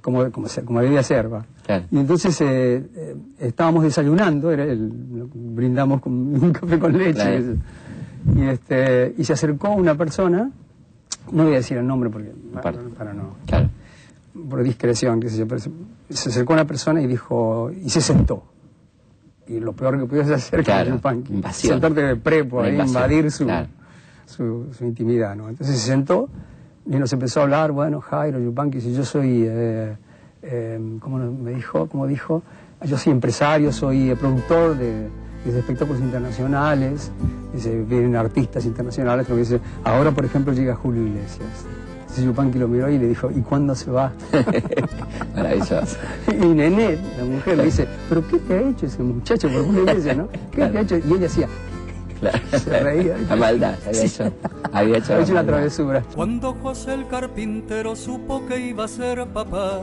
como, 0.00 0.30
como, 0.30 0.46
como 0.64 0.80
debía 0.80 1.02
ser, 1.02 1.32
va. 1.32 1.44
Claro. 1.66 1.84
Y 1.90 1.98
entonces 1.98 2.38
eh, 2.40 2.82
eh, 2.96 3.16
estábamos 3.40 3.84
desayunando, 3.84 4.50
era 4.50 4.64
el- 4.64 4.90
brindamos 5.34 6.00
con 6.00 6.12
un 6.42 6.52
café 6.52 6.78
con 6.78 6.96
leche. 6.96 7.12
Claro. 7.12 7.56
Y, 8.36 8.42
este, 8.46 9.14
y 9.18 9.24
se 9.24 9.34
acercó 9.34 9.70
una 9.70 9.94
persona, 9.96 10.50
no 11.30 11.44
voy 11.44 11.52
a 11.52 11.56
decir 11.56 11.76
el 11.76 11.86
nombre 11.86 12.08
porque, 12.10 12.32
para, 12.54 12.62
Para. 12.62 12.78
para 12.96 13.12
no, 13.14 13.34
Claro. 13.46 13.68
Por 14.48 14.62
discreción, 14.62 15.20
qué 15.20 15.28
sé 15.30 15.38
yo, 15.38 15.46
pero 15.48 15.60
se, 15.60 15.70
se 16.10 16.28
acercó 16.28 16.52
una 16.52 16.64
persona 16.66 17.00
y 17.00 17.06
dijo, 17.06 17.70
y 17.70 17.88
se 17.90 18.00
sentó. 18.00 18.44
Y 19.46 19.60
lo 19.60 19.72
peor 19.74 19.98
que 19.98 20.06
puedes 20.06 20.28
hacer 20.30 20.64
Claro, 20.64 20.98
invasión. 21.28 21.72
sentarte 21.74 22.02
de 22.02 22.16
prepo, 22.16 22.62
ahí, 22.62 22.72
invasión, 22.72 22.96
invadir 22.96 23.30
su, 23.30 23.44
claro. 23.44 23.68
su, 24.26 24.66
su 24.76 24.84
intimidad, 24.84 25.36
¿no? 25.36 25.48
Entonces 25.48 25.78
se 25.78 25.86
sentó 25.88 26.28
y 26.86 26.96
nos 26.96 27.12
empezó 27.12 27.40
a 27.40 27.42
hablar, 27.44 27.72
bueno, 27.72 28.00
Jairo, 28.00 28.38
Yupanqui, 28.40 28.80
si 28.80 28.92
yo 28.94 29.04
soy, 29.04 29.44
eh, 29.46 29.96
eh, 30.42 30.98
¿cómo 31.00 31.18
me 31.18 31.52
dijo? 31.54 31.86
¿Cómo 31.88 32.06
dijo? 32.06 32.42
Yo 32.86 32.98
soy 32.98 33.12
empresario, 33.12 33.72
soy 33.72 34.10
eh, 34.10 34.16
productor 34.16 34.76
de, 34.76 35.08
de 35.44 35.58
espectáculos 35.58 36.00
internacionales, 36.02 37.10
dice, 37.54 37.82
vienen 37.82 38.16
artistas 38.16 38.64
internacionales, 38.66 39.26
pero 39.28 39.38
dice, 39.38 39.60
ahora 39.84 40.10
por 40.10 40.24
ejemplo 40.24 40.52
llega 40.52 40.74
Julio 40.74 41.06
Iglesias. 41.06 41.66
Yupanqui 42.22 42.58
lo 42.58 42.68
miró 42.68 42.88
y 42.90 42.98
le 42.98 43.08
dijo, 43.08 43.30
¿y 43.30 43.40
cuándo 43.40 43.74
se 43.74 43.90
va? 43.90 44.12
Maravilloso. 45.34 45.96
Y 46.28 46.46
Nené, 46.46 46.98
la 47.18 47.24
mujer, 47.24 47.56
le 47.58 47.64
dice, 47.64 47.88
¿pero 48.08 48.26
qué 48.26 48.38
te 48.38 48.54
ha 48.54 48.60
hecho 48.68 48.86
ese 48.86 49.02
muchacho 49.02 49.48
por 49.48 49.64
Julio 49.64 49.82
Iglesias, 49.82 50.16
no? 50.16 50.28
¿Qué 50.50 50.66
te 50.66 50.78
ha 50.78 50.80
hecho? 50.80 50.96
Y 50.98 51.08
ella 51.08 51.18
decía, 51.18 51.48
Claro. 52.20 52.38
se 52.58 52.80
reía. 52.80 53.16
La 53.28 53.36
maldad, 53.36 53.74
había 53.86 54.04
hecho, 54.04 54.32
había 54.72 54.98
hecho, 54.98 55.12
Ha 55.12 55.16
la 55.16 55.22
hecho 55.22 55.32
una 55.32 55.44
travesura. 55.44 56.02
Cuando 56.14 56.54
José 56.54 56.94
el 56.94 57.06
carpintero 57.06 57.96
supo 57.96 58.46
que 58.46 58.58
iba 58.58 58.84
a 58.84 58.88
ser 58.88 59.26
papá, 59.26 59.82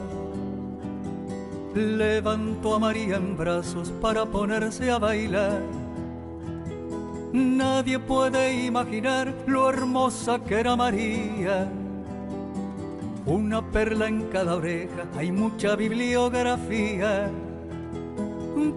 levantó 1.76 2.76
a 2.76 2.80
María 2.80 3.18
en 3.18 3.38
brazos 3.38 3.92
para 4.02 4.26
ponerse 4.26 4.90
a 4.92 5.00
bailar. 5.00 5.62
Nadie 7.34 7.98
puede 7.98 8.66
imaginar 8.66 9.34
lo 9.48 9.70
hermosa 9.70 10.40
que 10.40 10.60
era 10.60 10.76
María. 10.76 11.72
Una 13.32 13.62
perla 13.62 14.10
en 14.10 14.24
cada 14.24 14.58
oreja, 14.58 15.08
hay 15.18 15.32
mucha 15.32 15.78
bibliografía. 15.78 17.32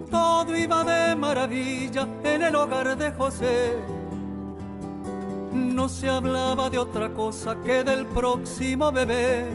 Todo 0.09 0.55
iba 0.55 0.81
de 0.85 1.13
maravilla 1.13 2.07
en 2.23 2.41
el 2.41 2.55
hogar 2.55 2.97
de 2.97 3.11
José. 3.11 3.75
No 5.51 5.89
se 5.89 6.07
hablaba 6.09 6.69
de 6.69 6.77
otra 6.77 7.09
cosa 7.09 7.57
que 7.65 7.83
del 7.83 8.05
próximo 8.05 8.93
bebé. 8.93 9.45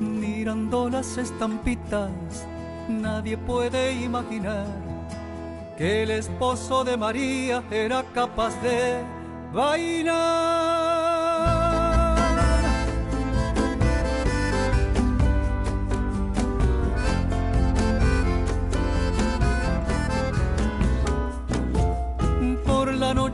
Mirando 0.00 0.88
las 0.88 1.18
estampitas, 1.18 2.46
nadie 2.88 3.36
puede 3.36 3.92
imaginar 4.02 4.66
que 5.76 6.04
el 6.04 6.10
esposo 6.10 6.84
de 6.84 6.96
María 6.96 7.62
era 7.70 8.02
capaz 8.14 8.58
de 8.62 9.04
bailar. 9.52 10.85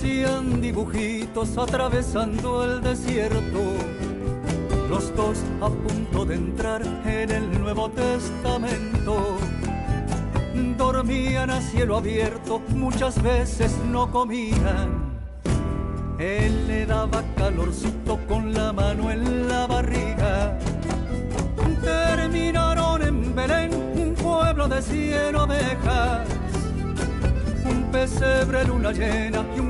Parecían 0.00 0.62
dibujitos 0.62 1.58
atravesando 1.58 2.64
el 2.64 2.80
desierto, 2.80 3.60
los 4.88 5.14
dos 5.14 5.36
a 5.60 5.68
punto 5.68 6.24
de 6.24 6.36
entrar 6.36 6.80
en 7.04 7.30
el 7.30 7.60
Nuevo 7.60 7.90
Testamento. 7.90 9.36
Dormían 10.78 11.50
a 11.50 11.60
cielo 11.60 11.98
abierto, 11.98 12.62
muchas 12.68 13.22
veces 13.22 13.76
no 13.90 14.10
comían. 14.10 15.20
Él 16.18 16.66
le 16.66 16.86
daba 16.86 17.22
calorcito 17.36 18.18
con 18.26 18.54
la 18.54 18.72
mano 18.72 19.10
en 19.10 19.48
la 19.48 19.66
barriga. 19.66 20.58
Terminaron 21.82 23.02
en 23.02 23.34
Belén, 23.34 23.74
un 23.74 24.14
pueblo 24.14 24.66
de 24.66 24.80
cien 24.80 25.36
ovejas 25.36 26.26
un 27.70 27.84
pesebre, 27.90 28.64
luna 28.64 28.92
llena 28.92 29.44
y 29.56 29.60
un 29.60 29.69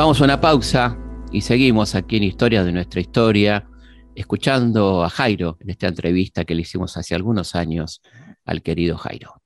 Vamos 0.00 0.18
a 0.22 0.24
una 0.24 0.40
pausa 0.40 0.96
y 1.30 1.42
seguimos 1.42 1.94
aquí 1.94 2.16
en 2.16 2.22
Historia 2.22 2.64
de 2.64 2.72
nuestra 2.72 3.02
historia, 3.02 3.68
escuchando 4.14 5.04
a 5.04 5.10
Jairo 5.10 5.58
en 5.60 5.68
esta 5.68 5.88
entrevista 5.88 6.46
que 6.46 6.54
le 6.54 6.62
hicimos 6.62 6.96
hace 6.96 7.14
algunos 7.14 7.54
años 7.54 8.00
al 8.46 8.62
querido 8.62 8.96
Jairo. 8.96 9.42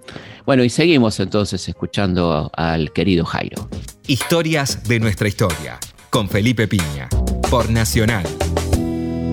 Bueno, 0.46 0.64
y 0.64 0.70
seguimos 0.70 1.20
entonces 1.20 1.68
escuchando 1.68 2.50
al 2.54 2.92
querido 2.92 3.24
Jairo. 3.26 3.68
Historias 4.06 4.84
de 4.88 4.98
nuestra 5.00 5.28
historia 5.28 5.78
con 6.10 6.28
Felipe 6.28 6.66
Piña 6.66 7.08
por 7.50 7.68
Nacional, 7.70 8.24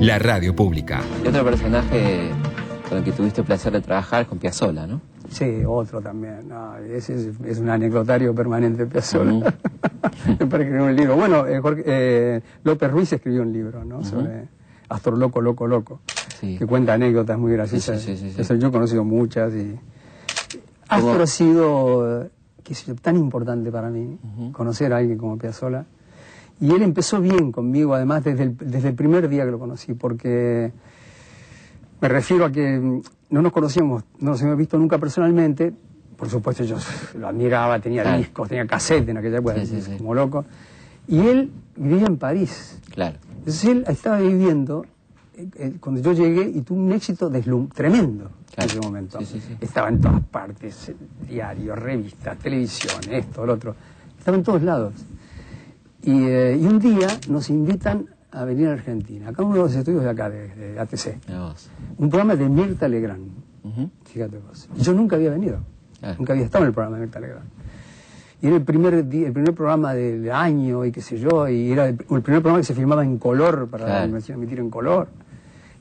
la 0.01 0.19
radio 0.19 0.53
pública. 0.55 1.01
Y 1.23 1.27
otro 1.29 1.45
personaje 1.45 2.29
con 2.89 2.97
el 2.97 3.03
que 3.05 3.11
tuviste 3.13 3.39
el 3.41 3.47
placer 3.47 3.71
de 3.71 3.79
trabajar 3.81 4.23
es 4.23 4.27
con 4.27 4.37
Piazzolla, 4.39 4.85
¿no? 4.85 4.99
Sí, 5.29 5.63
otro 5.65 6.01
también. 6.01 6.49
No, 6.49 6.75
ese 6.77 7.15
es, 7.15 7.27
es 7.47 7.59
un 7.59 7.69
anecdotario 7.69 8.35
permanente, 8.35 8.85
Piazzolla. 8.85 9.49
Para 10.49 10.63
escribir 10.63 10.81
un 10.81 10.93
libro. 10.95 11.15
Bueno, 11.15 11.47
eh, 11.47 11.59
Jorge- 11.61 11.83
eh, 11.85 12.41
López 12.63 12.91
Ruiz 12.91 13.13
escribió 13.13 13.43
un 13.43 13.53
libro, 13.53 13.85
¿no? 13.85 14.03
Sobre 14.03 14.49
Astor 14.93 15.17
Loco, 15.17 15.41
Loco, 15.41 15.67
Loco. 15.67 15.99
Sí. 16.39 16.57
Que 16.57 16.65
cuenta 16.65 16.93
anécdotas 16.93 17.37
muy 17.37 17.51
graciosas. 17.53 18.01
Sí, 18.01 18.15
sí. 18.17 18.33
Eso 18.37 18.55
yo 18.55 18.67
he 18.67 18.71
conocido 18.71 19.03
muchas 19.03 19.53
y... 19.53 19.75
Astor 20.89 21.21
ha 21.21 21.27
sido, 21.27 22.29
qué 22.63 22.75
sé 22.75 22.85
yo, 22.87 22.95
tan 22.95 23.15
importante 23.17 23.71
para 23.71 23.89
mí, 23.89 24.17
conocer 24.51 24.93
a 24.93 24.97
alguien 24.97 25.17
como 25.17 25.37
Piazzolla. 25.37 25.85
Y 26.59 26.71
él 26.71 26.83
empezó 26.83 27.19
bien 27.19 27.51
conmigo, 27.51 27.95
además, 27.95 28.23
desde 28.23 28.43
el, 28.43 28.57
desde 28.57 28.89
el 28.89 28.95
primer 28.95 29.27
día 29.27 29.43
que 29.45 29.51
lo 29.51 29.57
conocí, 29.59 29.93
porque 29.95 30.71
me 31.99 32.07
refiero 32.07 32.45
a 32.45 32.51
que 32.51 33.01
no 33.29 33.41
nos 33.41 33.51
conocíamos, 33.51 34.03
no 34.19 34.31
nos 34.31 34.41
habíamos 34.41 34.59
visto 34.59 34.77
nunca 34.77 34.97
personalmente. 34.99 35.73
Por 36.15 36.29
supuesto, 36.29 36.63
yo 36.63 36.77
lo 37.17 37.27
admiraba, 37.27 37.79
tenía 37.79 38.03
Claro. 38.03 38.17
discos, 38.19 38.47
tenía 38.49 38.67
cassette 38.67 39.09
en 39.09 39.17
aquella 39.17 39.37
época, 39.39 39.55
Sí, 39.61 39.65
sí, 39.65 39.81
sí. 39.81 39.97
como 39.97 40.13
loco. 40.13 40.45
Y 41.07 41.19
él 41.19 41.51
vivía 41.75 42.05
en 42.05 42.17
París. 42.17 42.79
Claro. 42.91 43.17
Entonces 43.45 43.65
él 43.65 43.83
estaba 43.87 44.19
viviendo 44.19 44.85
eh, 45.35 45.49
eh, 45.55 45.73
cuando 45.79 46.01
yo 46.01 46.13
llegué 46.13 46.47
y 46.49 46.61
tuvo 46.61 46.79
un 46.79 46.91
éxito 46.93 47.29
deslum 47.29 47.67
tremendo 47.69 48.29
Claro. 48.55 48.71
en 48.71 48.77
ese 48.77 48.79
momento. 48.87 49.19
Sí, 49.19 49.25
sí, 49.25 49.39
sí. 49.41 49.57
Estaba 49.59 49.89
en 49.89 49.99
todas 49.99 50.21
partes, 50.25 50.89
eh, 50.89 50.95
diarios, 51.27 51.77
revistas, 51.79 52.37
televisión, 52.37 52.95
esto, 53.11 53.45
lo 53.45 53.53
otro. 53.53 53.75
Estaba 54.17 54.37
en 54.37 54.43
todos 54.43 54.61
lados. 54.61 54.93
Y, 56.03 56.23
eh, 56.25 56.57
y 56.61 56.65
un 56.65 56.79
día 56.79 57.07
nos 57.29 57.49
invitan 57.49 58.05
a 58.31 58.45
venir 58.45 58.67
a 58.67 58.73
Argentina, 58.73 59.29
acá 59.29 59.43
uno 59.43 59.55
de 59.55 59.59
los 59.61 59.75
estudios 59.75 60.03
de 60.03 60.09
acá, 60.09 60.29
de, 60.29 60.47
de 60.55 60.79
ATC. 60.79 61.17
Un 61.97 62.09
programa 62.09 62.35
de 62.35 62.47
Mirta 62.49 62.87
Legrand. 62.87 63.27
Fíjate 64.05 64.37
vos. 64.39 64.69
Yo 64.77 64.93
nunca 64.93 65.15
había 65.15 65.31
venido. 65.31 65.59
Nunca 66.17 66.33
había 66.33 66.45
estado 66.45 66.63
en 66.65 66.67
el 66.69 66.73
programa 66.73 66.97
de 66.97 67.03
Mirta 67.03 67.19
Legrand. 67.19 67.47
Y 68.43 68.47
era 68.47 68.57
el 68.57 68.61
primer, 68.63 69.07
di- 69.07 69.23
el 69.23 69.31
primer 69.31 69.53
programa 69.53 69.93
del 69.93 70.29
año 70.29 70.83
y 70.83 70.91
qué 70.91 70.99
sé 71.01 71.17
yo, 71.17 71.47
y 71.47 71.71
era 71.71 71.85
el, 71.87 71.91
el 71.91 72.21
primer 72.21 72.41
programa 72.41 72.57
que 72.57 72.65
se 72.65 72.75
filmaba 72.75 73.01
en 73.03 73.17
color, 73.17 73.67
para 73.69 73.85
Claro. 73.85 74.17
hacían 74.17 74.37
emitir 74.37 74.59
en 74.59 74.69
color. 74.69 75.07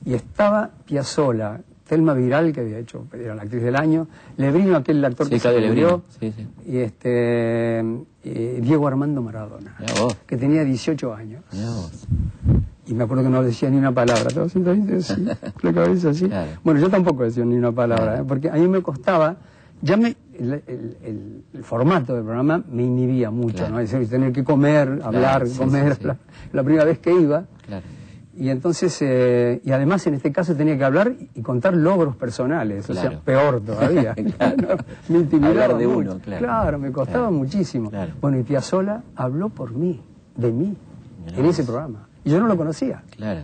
Y 0.04 0.14
estaba 0.14 0.70
Piazzola, 0.86 1.60
Telma 1.88 2.14
Viral, 2.14 2.52
que 2.52 2.60
había 2.60 2.78
hecho, 2.78 3.06
era 3.12 3.34
la 3.34 3.42
actriz 3.42 3.62
del 3.62 3.74
año, 3.74 4.06
Lebrino, 4.36 4.76
aquel 4.76 5.04
actor 5.04 5.26
Sí, 5.26 5.32
que 5.34 5.40
se 5.40 5.60
murió. 5.68 6.02
Sí, 6.20 6.32
sí. 6.36 6.46
y 6.66 6.78
este, 6.78 7.80
eh, 7.80 8.60
Diego 8.62 8.86
Armando 8.86 9.20
Maradona, 9.22 9.76
que 10.24 10.36
tenía 10.36 10.62
18 10.64 11.12
años. 11.14 11.42
Y 12.86 12.94
me 12.94 13.04
acuerdo 13.04 13.24
que 13.24 13.30
no 13.30 13.42
decía 13.42 13.70
ni 13.70 13.76
una 13.76 13.92
palabra, 13.92 14.24
estaba 14.28 14.48
sentadito 14.48 14.96
así, 14.96 15.24
la 15.62 15.72
cabeza 15.72 16.10
así. 16.10 16.28
Claro. 16.28 16.50
Bueno, 16.64 16.80
yo 16.80 16.88
tampoco 16.90 17.24
decía 17.24 17.44
ni 17.44 17.56
una 17.56 17.72
palabra, 17.72 18.04
Claro. 18.04 18.22
¿eh? 18.22 18.26
porque 18.26 18.50
a 18.50 18.54
mí 18.54 18.66
me 18.68 18.82
costaba, 18.82 19.36
ya 19.82 19.96
me, 19.96 20.16
el, 20.38 20.52
el- 20.66 20.96
el- 21.02 21.44
el 21.54 21.64
formato 21.64 22.14
del 22.14 22.24
programa 22.24 22.62
me 22.70 22.82
inhibía 22.84 23.30
mucho, 23.30 23.58
Claro. 23.58 23.74
¿no? 23.74 23.80
Es 23.80 23.90
decir, 23.92 24.08
tener 24.08 24.32
que 24.32 24.44
comer, 24.44 25.00
hablar, 25.02 25.46
sí, 25.46 25.58
comer, 25.58 25.94
sí, 25.94 26.00
sí. 26.02 26.06
La, 26.06 26.16
la 26.52 26.62
primera 26.62 26.84
vez 26.84 26.98
que 26.98 27.12
iba. 27.12 27.44
Claro. 27.66 27.84
Y 28.34 28.48
entonces, 28.48 28.96
eh, 29.02 29.60
y 29.62 29.72
además 29.72 30.06
en 30.06 30.14
este 30.14 30.32
caso 30.32 30.54
tenía 30.56 30.78
que 30.78 30.84
hablar 30.84 31.12
y 31.34 31.42
contar 31.42 31.74
logros 31.76 32.16
personales, 32.16 32.88
o 32.88 32.94
sea, 32.94 33.20
peor 33.20 33.60
todavía. 33.60 34.14
Me 35.08 35.18
intimidaba 35.18 35.50
Hablar 35.64 35.76
de 35.78 35.86
mucho. 35.86 36.12
uno, 36.12 36.20
claro. 36.38 36.78
me 36.78 36.90
costaba 36.92 37.30
muchísimo. 37.30 37.90
Bueno, 38.22 38.38
y 38.38 38.42
Piazzola 38.42 39.02
habló 39.16 39.50
por 39.50 39.72
mí, 39.74 40.00
de 40.36 40.50
mí, 40.50 40.74
Mirá 41.26 41.38
en 41.38 41.44
ese 41.44 41.62
programa. 41.64 42.08
Y 42.24 42.30
yo 42.30 42.40
no 42.40 42.46
lo 42.46 42.56
conocía. 42.56 43.02
Claro. 43.16 43.42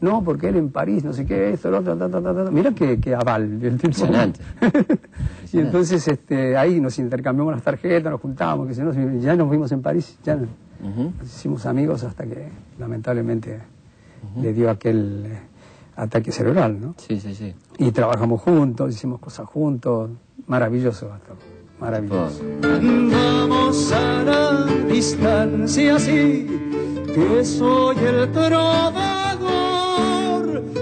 No, 0.00 0.24
porque 0.24 0.48
él 0.48 0.56
en 0.56 0.70
París, 0.70 1.04
no 1.04 1.12
sé 1.12 1.26
qué, 1.26 1.50
esto, 1.52 1.70
lo 1.70 1.78
otro, 1.78 1.96
ta, 1.96 2.08
ta, 2.08 2.22
ta, 2.22 2.34
ta, 2.34 2.44
ta. 2.44 2.50
Mira 2.50 2.72
que, 2.72 2.98
que 2.98 3.14
aval 3.14 3.62
el 3.62 3.76
tipo. 3.76 3.88
Impresionante. 3.88 4.40
y 5.52 5.58
entonces 5.58 6.06
este, 6.08 6.56
ahí 6.56 6.80
nos 6.80 6.98
intercambiamos 6.98 7.54
las 7.54 7.62
tarjetas, 7.62 8.10
nos 8.10 8.20
juntábamos, 8.20 8.66
que 8.66 8.74
se 8.74 8.82
nos, 8.82 8.96
ya 9.22 9.36
nos 9.36 9.50
vimos 9.50 9.70
en 9.72 9.82
París, 9.82 10.18
ya 10.24 10.36
nos 10.36 10.48
hicimos 11.22 11.66
amigos 11.66 12.02
hasta 12.04 12.24
que 12.24 12.48
lamentablemente 12.78 13.60
le 14.40 14.52
dio 14.52 14.70
aquel 14.70 15.26
eh, 15.26 15.38
ataque 15.96 16.32
cerebral, 16.32 16.80
¿no? 16.80 16.94
Sí, 16.96 17.20
sí, 17.20 17.34
sí. 17.34 17.54
Y 17.78 17.90
trabajamos 17.90 18.40
juntos, 18.40 18.94
hicimos 18.94 19.20
cosas 19.20 19.46
juntos, 19.46 20.10
maravilloso, 20.46 21.12
Astor, 21.12 21.36
maravilloso. 21.78 22.42
Vamos 22.62 23.92
a 23.92 24.22
la 24.22 24.66
distancia 24.88 25.96
así, 25.96 26.46
que 27.14 27.44
soy 27.44 27.96
el 27.98 28.32
trovador. 28.32 29.19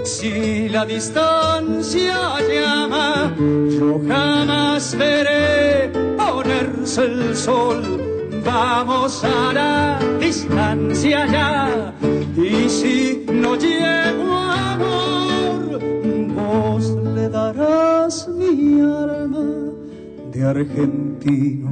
Si 0.09 0.67
la 0.67 0.85
distancia 0.85 2.17
llama, 2.49 3.33
yo 3.37 4.01
jamás 4.07 4.97
veré 4.97 5.91
ponerse 6.17 7.05
el 7.05 7.35
sol. 7.35 7.83
Vamos 8.43 9.23
a 9.23 9.53
la 9.53 9.99
distancia 10.19 11.27
ya, 11.27 11.93
y 12.35 12.67
si 12.67 13.25
no 13.31 13.55
llego 13.55 14.35
amor, 14.35 15.79
vos 16.35 16.89
le 17.15 17.29
darás 17.29 18.27
mi 18.29 18.81
alma 18.81 19.45
de 20.33 20.43
argentino 20.43 21.71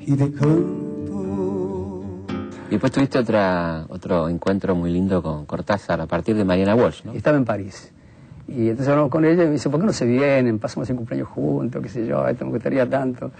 y 0.00 0.16
de 0.16 0.32
canto. 0.32 0.83
Y 2.74 2.76
después 2.76 2.90
tuviste 2.90 3.20
otra, 3.20 3.86
otro 3.88 4.28
encuentro 4.28 4.74
muy 4.74 4.90
lindo 4.90 5.22
con 5.22 5.46
Cortázar 5.46 6.00
a 6.00 6.06
partir 6.06 6.34
de 6.34 6.44
Mariana 6.44 6.74
Walsh, 6.74 7.04
¿no? 7.04 7.12
Estaba 7.12 7.36
en 7.36 7.44
París. 7.44 7.92
Y 8.48 8.62
entonces 8.62 8.88
hablamos 8.88 9.12
con 9.12 9.24
ella 9.24 9.44
y 9.44 9.46
me 9.46 9.52
dice, 9.52 9.70
¿por 9.70 9.78
qué 9.78 9.86
no 9.86 9.92
se 9.92 10.04
vienen? 10.04 10.58
Pasamos 10.58 10.90
el 10.90 10.96
cumpleaños 10.96 11.28
juntos, 11.28 11.80
qué 11.80 11.88
sé 11.88 12.04
yo, 12.04 12.26
esto 12.26 12.44
me 12.44 12.50
gustaría 12.50 12.90
tanto. 12.90 13.30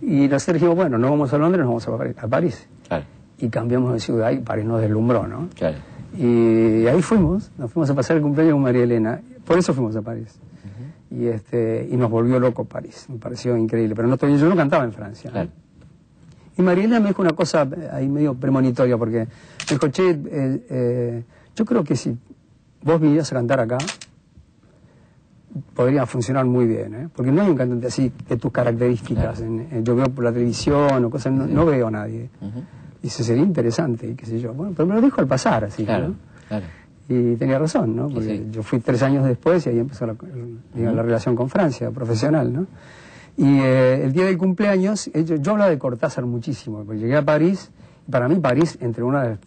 Y 0.00 0.26
nosotros 0.26 0.54
dijimos, 0.54 0.74
bueno, 0.74 0.96
no 0.96 1.10
vamos 1.10 1.30
a 1.34 1.36
Londres, 1.36 1.66
nos 1.66 1.84
vamos 1.84 1.86
a 1.86 1.98
París. 1.98 2.16
A 2.18 2.28
París. 2.28 2.66
Claro, 2.88 3.04
Y 3.38 3.50
cambiamos 3.50 3.92
de 3.92 4.00
ciudad 4.00 4.30
y 4.30 4.38
París 4.38 4.64
nos 4.64 4.80
deslumbró, 4.80 5.26
¿no? 5.26 5.50
claro. 5.54 5.76
Y 6.16 6.86
ahí 6.86 7.02
fuimos, 7.02 7.50
nos 7.58 7.70
fuimos 7.70 7.90
a 7.90 7.94
pasar 7.94 8.16
el 8.16 8.22
cumpleaños 8.22 8.54
con 8.54 8.62
María 8.62 8.84
Elena. 8.84 9.20
Por 9.44 9.58
eso 9.58 9.74
fuimos 9.74 9.94
a 9.96 10.00
París. 10.00 10.40
Y 11.10 11.26
este 11.26 11.86
y 11.90 11.96
nos 11.96 12.10
volvió 12.10 12.40
loco 12.40 12.64
París. 12.64 13.04
Me 13.10 13.18
pareció 13.18 13.54
increíble. 13.54 13.94
Pero 13.94 14.08
no 14.08 14.16
yo 14.16 14.48
no 14.48 14.56
cantaba 14.56 14.84
en 14.84 14.92
Francia. 14.92 15.30
¿no? 15.30 15.67
Y 16.58 16.62
María 16.62 16.84
Elena 16.84 17.00
me 17.00 17.08
dijo 17.08 17.22
una 17.22 17.32
cosa 17.32 17.62
eh, 17.62 17.88
ahí 17.92 18.08
medio 18.08 18.34
premonitoria, 18.34 18.98
porque 18.98 19.18
me 19.20 19.26
dijo, 19.70 19.88
che, 19.88 20.10
eh, 20.10 20.66
eh, 20.68 21.22
yo 21.54 21.64
creo 21.64 21.84
que 21.84 21.94
si 21.96 22.16
vos 22.82 23.00
vinieras 23.00 23.30
a 23.32 23.36
cantar 23.36 23.60
acá, 23.60 23.78
podría 25.74 26.04
funcionar 26.06 26.44
muy 26.44 26.66
bien, 26.66 26.94
¿eh? 26.94 27.08
porque 27.14 27.32
no 27.32 27.42
hay 27.42 27.48
un 27.50 27.56
cantante 27.56 27.86
así 27.86 28.12
de 28.28 28.36
tus 28.36 28.52
características. 28.52 29.40
En- 29.40 29.66
en- 29.70 29.84
yo 29.84 29.94
veo 29.96 30.06
por 30.08 30.24
la 30.24 30.32
televisión 30.32 31.04
o 31.04 31.10
cosas, 31.10 31.32
no, 31.32 31.46
no 31.46 31.64
veo 31.64 31.86
a 31.86 31.90
nadie. 31.90 32.28
Ujú. 32.40 32.62
Dice, 33.02 33.22
sería 33.22 33.42
interesante, 33.44 34.08
y 34.10 34.14
qué 34.14 34.26
sé 34.26 34.40
yo. 34.40 34.52
Bueno, 34.52 34.72
pero 34.76 34.86
me 34.88 34.94
lo 34.96 35.00
dijo 35.00 35.20
al 35.20 35.26
pasar, 35.28 35.64
así, 35.64 35.84
Claro, 35.84 36.08
¿no? 36.08 36.14
claro. 36.48 36.66
Y 37.08 37.36
tenía 37.36 37.58
razón, 37.58 37.96
¿no? 37.96 38.08
Porque 38.08 38.36
sí. 38.38 38.48
yo 38.50 38.62
fui 38.62 38.80
tres 38.80 39.02
años 39.02 39.24
después 39.24 39.64
y 39.66 39.70
ahí 39.70 39.78
empezó 39.78 40.06
la, 40.06 40.14
digamos, 40.74 40.96
la 40.96 41.02
relación 41.02 41.34
con 41.36 41.48
Francia, 41.48 41.90
profesional, 41.90 42.52
¿no? 42.52 42.66
Y 43.38 43.60
eh, 43.60 44.02
el 44.04 44.12
día 44.12 44.26
del 44.26 44.36
cumpleaños, 44.36 45.08
eh, 45.14 45.24
yo, 45.24 45.36
yo 45.36 45.52
hablaba 45.52 45.70
de 45.70 45.78
Cortázar 45.78 46.26
muchísimo, 46.26 46.82
porque 46.84 46.98
llegué 47.00 47.16
a 47.16 47.22
París, 47.22 47.70
y 48.06 48.10
para 48.10 48.28
mí 48.28 48.34
París, 48.36 48.76
entre 48.80 49.02
una 49.04 49.24
las- 49.24 49.38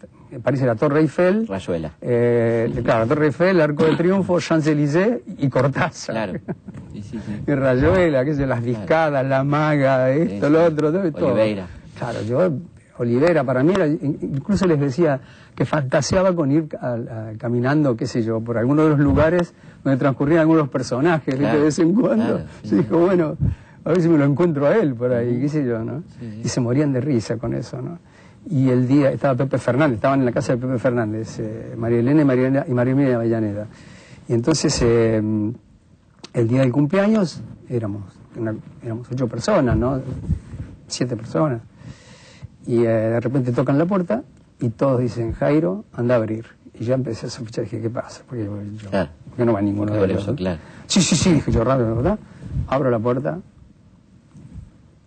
París 0.42 0.62
era 0.62 0.74
Torre 0.74 1.00
Eiffel, 1.00 1.46
Rayuela. 1.46 1.92
eh, 2.00 2.72
claro, 2.84 3.00
la 3.00 3.06
Torre 3.06 3.26
Eiffel, 3.26 3.48
el 3.56 3.60
Arco 3.60 3.84
de 3.84 3.96
Triunfo, 3.96 4.40
Champs-Élysées 4.40 5.20
y 5.38 5.48
Cortázar. 5.48 6.14
Claro. 6.14 6.32
Sí, 6.92 7.00
sí, 7.02 7.18
sí. 7.24 7.42
Y 7.46 7.54
Rayuela, 7.54 8.22
qué 8.22 8.34
sé, 8.34 8.46
las 8.46 8.62
discadas, 8.62 9.24
la 9.26 9.42
maga, 9.44 10.10
esto, 10.10 10.50
lo 10.50 10.62
otro, 10.64 10.92
todo. 11.10 11.28
Oliveira. 11.28 11.66
Claro, 11.98 12.20
yo, 12.22 12.50
Olivera, 12.98 13.44
para 13.44 13.62
mí 13.62 13.72
era, 13.74 13.86
in- 13.86 14.18
incluso 14.20 14.66
les 14.66 14.78
decía 14.78 15.18
que 15.54 15.64
fantaseaba 15.64 16.34
con 16.34 16.52
ir 16.52 16.68
a- 16.78 16.92
a- 16.92 17.32
caminando, 17.38 17.96
qué 17.96 18.06
sé 18.06 18.22
yo, 18.22 18.40
por 18.42 18.58
algunos 18.58 18.84
de 18.84 18.90
los 18.90 18.98
lugares 19.00 19.54
donde 19.82 19.96
transcurrían 19.98 20.40
algunos 20.40 20.68
personajes, 20.68 21.38
de 21.38 21.58
vez 21.58 21.78
en 21.78 21.94
cuando. 21.94 22.24
claro, 22.26 22.40
sí, 22.62 22.76
dije, 22.76 22.94
bueno, 22.94 23.36
a 23.84 23.88
ver 23.90 24.00
si 24.02 24.08
me 24.08 24.18
lo 24.18 24.24
encuentro 24.24 24.66
a 24.66 24.76
él 24.76 24.94
por 24.94 25.12
ahí, 25.12 25.40
qué 25.40 25.48
sé 25.48 25.64
yo, 25.64 25.84
¿no? 25.84 26.02
Sí. 26.20 26.42
Y 26.44 26.48
se 26.48 26.60
morían 26.60 26.92
de 26.92 27.00
risa 27.00 27.36
con 27.36 27.54
eso, 27.54 27.80
¿no? 27.82 27.98
Y 28.48 28.68
el 28.70 28.88
día, 28.88 29.10
estaba 29.10 29.34
Pepe 29.36 29.58
Fernández, 29.58 29.96
estaban 29.96 30.20
en 30.20 30.26
la 30.26 30.32
casa 30.32 30.54
de 30.54 30.58
Pepe 30.58 30.78
Fernández, 30.78 31.38
eh, 31.38 31.74
María 31.76 32.00
Elena 32.00 32.22
y 32.22 32.24
María, 32.24 32.66
y 32.68 32.72
María 32.74 32.92
Emilia 32.92 33.14
Avellaneda. 33.16 33.66
Y 34.28 34.32
entonces, 34.34 34.80
eh, 34.82 35.22
el 36.34 36.48
día 36.48 36.60
del 36.60 36.72
cumpleaños, 36.72 37.40
éramos, 37.68 38.02
una- 38.36 38.54
éramos 38.82 39.06
ocho 39.12 39.28
personas, 39.28 39.76
¿no? 39.76 40.00
Siete 40.88 41.16
personas. 41.16 41.62
Y 42.66 42.80
eh, 42.84 42.88
de 42.88 43.20
repente 43.20 43.52
tocan 43.52 43.78
la 43.78 43.86
puerta 43.86 44.22
y 44.60 44.70
todos 44.70 45.00
dicen, 45.00 45.32
Jairo, 45.32 45.84
anda 45.92 46.14
a 46.14 46.18
abrir. 46.18 46.46
Y 46.78 46.84
ya 46.84 46.94
empecé 46.94 47.26
a 47.26 47.30
sospechar, 47.30 47.64
dije, 47.64 47.80
¿qué 47.80 47.90
pasa? 47.90 48.22
Porque 48.28 48.44
yo, 48.44 48.90
Claro. 48.90 49.10
¿por 49.28 49.36
qué 49.36 49.44
no 49.44 49.52
va 49.52 49.60
ninguno 49.60 49.92
Porque 49.92 50.06
de 50.06 50.12
ellos? 50.14 50.32
claro. 50.36 50.58
Sí, 50.86 51.00
sí, 51.00 51.14
sí, 51.16 51.32
dije 51.34 51.52
yo 51.52 51.62
rápido, 51.64 51.94
¿verdad? 51.96 52.18
Abro 52.68 52.90
la 52.90 52.98
puerta. 52.98 53.38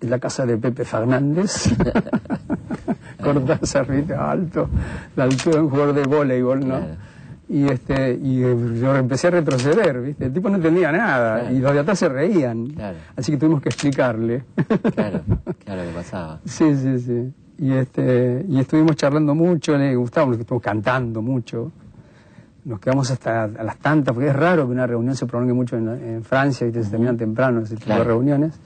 La 0.05 0.19
casa 0.19 0.45
de 0.45 0.57
Pepe 0.57 0.85
Fernández. 0.85 1.73
Cortázar, 3.21 3.87
¿viste? 3.91 4.13
alto, 4.13 4.69
la 5.15 5.23
altura 5.23 5.55
de 5.57 5.61
un 5.63 5.69
jugador 5.69 5.95
de 5.95 6.03
voleibol, 6.03 6.59
¿no? 6.59 6.77
Claro. 6.77 6.95
Y 7.47 7.67
este 7.67 8.13
y 8.21 8.43
eh, 8.43 8.55
yo 8.81 8.95
empecé 8.95 9.27
a 9.27 9.31
retroceder, 9.31 10.01
¿viste? 10.01 10.25
El 10.25 10.33
tipo 10.33 10.49
no 10.49 10.55
entendía 10.55 10.91
nada 10.91 11.39
Claro. 11.41 11.55
y 11.55 11.59
los 11.59 11.73
de 11.73 11.79
atrás 11.79 11.99
se 11.99 12.09
reían. 12.09 12.67
Claro. 12.67 12.97
Así 13.15 13.31
que 13.31 13.37
tuvimos 13.37 13.61
que 13.61 13.69
explicarle. 13.69 14.43
Claro, 14.95 15.21
claro 15.65 15.81
que 15.83 15.89
pasaba. 15.93 16.39
Sí, 16.45 16.75
sí, 16.75 16.99
sí. 16.99 17.33
Y, 17.59 17.71
este, 17.73 18.45
y 18.49 18.59
estuvimos 18.59 18.95
charlando 18.95 19.33
mucho, 19.35 19.77
le 19.77 19.95
gustaba, 19.95 20.31
estuvimos 20.35 20.63
cantando 20.63 21.21
mucho. 21.21 21.71
Nos 22.65 22.79
quedamos 22.79 23.11
hasta 23.11 23.43
a 23.43 23.47
las 23.63 23.77
tantas, 23.77 24.13
porque 24.13 24.29
es 24.29 24.35
raro 24.35 24.65
que 24.65 24.71
una 24.71 24.87
reunión 24.87 25.15
se 25.15 25.27
prolongue 25.27 25.53
mucho 25.53 25.77
en, 25.77 25.87
en 25.87 26.23
Francia 26.23 26.65
y 26.67 26.73
se 26.73 26.83
terminan 26.89 27.15
temprano 27.15 27.61
ese 27.61 27.75
tipo 27.75 27.85
Claro. 27.85 28.01
de 28.01 28.07
reuniones. 28.07 28.59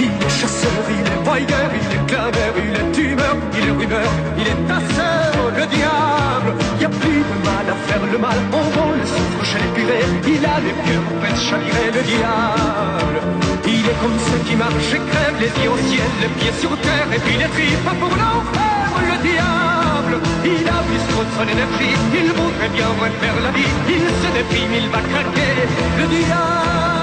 Il 0.00 0.06
est 0.06 0.28
chasseur, 0.28 0.70
il 0.90 1.06
est 1.06 1.24
bailleur, 1.24 1.70
il 1.70 1.86
est 1.96 2.06
claveur, 2.10 2.54
il 2.58 2.74
est 2.74 2.92
tumeur, 2.92 3.36
il 3.56 3.68
est 3.68 3.70
rumeur, 3.70 4.10
il 4.36 4.46
est 4.48 4.60
tasseur, 4.66 5.32
le 5.56 5.66
diable. 5.66 6.50
Y 6.80 6.84
a 6.84 6.88
plus 6.88 7.22
de 7.30 7.36
mal 7.46 7.66
à 7.70 7.76
faire 7.86 8.04
le 8.10 8.18
mal, 8.18 8.38
on 8.52 8.64
vend 8.74 8.90
le 8.98 9.06
soufre 9.06 9.44
chez 9.44 9.58
les. 9.62 10.34
Il 10.34 10.44
a 10.44 10.58
les 10.66 10.74
pieds 10.82 11.00
pour 11.06 11.16
faire 11.22 11.38
chavirer 11.38 11.90
le 11.94 12.02
diable. 12.02 13.18
Il 13.64 13.86
est 13.86 13.98
comme 14.02 14.18
ceux 14.18 14.42
qui 14.48 14.56
marchent 14.56 14.94
et 14.98 15.02
crèvent, 15.10 15.38
les 15.38 15.54
yeux 15.62 15.70
au 15.70 15.78
ciel, 15.86 16.10
les 16.20 16.32
pieds 16.38 16.56
sur 16.58 16.74
terre, 16.82 17.08
et 17.14 17.20
puis 17.22 17.36
les 17.38 17.50
tripes 17.54 17.92
pour 18.02 18.14
l'enfer, 18.18 18.88
le 18.98 19.16
diable. 19.22 20.14
Il 20.42 20.66
a 20.66 20.78
plus 20.90 21.04
trop 21.14 21.22
de 21.22 21.32
son 21.38 21.46
énergie, 21.54 21.94
il 22.18 22.28
voudrait 22.34 22.72
bien 22.74 22.90
refaire 22.98 23.38
la 23.46 23.52
vie, 23.54 23.72
il 23.94 24.06
se 24.20 24.28
déprime, 24.34 24.74
il 24.74 24.88
va 24.90 24.98
craquer, 25.06 25.54
le 26.02 26.06
diable. 26.18 26.97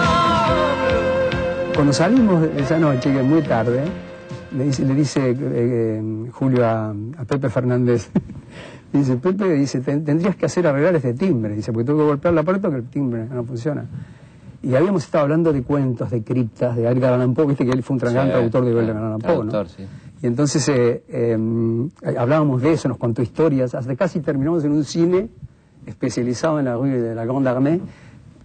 Cuando 1.75 1.91
salimos 1.93 2.43
esa 2.57 2.79
noche, 2.79 3.11
que 3.11 3.19
es 3.19 3.25
muy 3.25 3.41
tarde, 3.41 3.83
le 4.55 4.63
dice, 4.65 4.85
le 4.85 4.93
dice 4.95 5.31
eh, 5.31 5.35
eh, 5.41 6.29
Julio 6.31 6.65
a, 6.65 6.89
a 6.91 7.25
Pepe 7.27 7.49
Fernández, 7.49 8.09
dice, 8.93 9.17
Pepe, 9.17 9.49
dice, 9.53 9.81
"ten- 9.81 10.03
tendrías 10.05 10.35
que 10.37 10.45
hacer 10.45 10.65
arreglar 10.67 10.95
este 10.95 11.13
timbre, 11.13 11.53
dice, 11.55 11.73
porque 11.73 11.85
tengo 11.87 11.99
que 11.99 12.05
golpear 12.05 12.33
la 12.33 12.43
puerta 12.43 12.69
que 12.69 12.77
el 12.77 12.85
timbre 12.89 13.25
no 13.29 13.43
funciona. 13.43 13.85
Y 14.63 14.73
habíamos 14.73 15.03
estado 15.03 15.23
hablando 15.25 15.51
de 15.53 15.61
cuentos, 15.63 16.09
de 16.09 16.23
criptas, 16.23 16.75
de 16.75 16.87
Edgar 16.87 17.13
Allan 17.13 17.33
Poe, 17.33 17.45
viste 17.45 17.65
que 17.65 17.71
él 17.71 17.83
fue 17.83 17.95
un 17.95 17.99
gran 17.99 18.13
Sí, 18.25 18.31
traductor 18.31 18.65
de 18.65 18.71
Edgar 18.71 18.97
Allan 18.97 19.19
Poe, 19.19 19.45
¿no? 19.45 19.65
sí. 19.65 19.85
Y 20.23 20.27
entonces 20.27 20.67
eh, 20.69 21.03
eh, 21.09 21.37
hablábamos 22.17 22.61
de 22.61 22.71
eso, 22.71 22.87
nos 22.87 22.97
contó 22.97 23.21
historias, 23.21 23.75
hasta 23.75 23.95
casi 23.95 24.21
terminamos 24.21 24.63
en 24.63 24.71
un 24.71 24.83
cine 24.85 25.27
especializado 25.85 26.57
en 26.57 26.65
la 26.65 26.75
rue 26.75 26.89
de 26.89 27.13
la 27.13 27.25
Grande 27.25 27.49
Armée, 27.49 27.81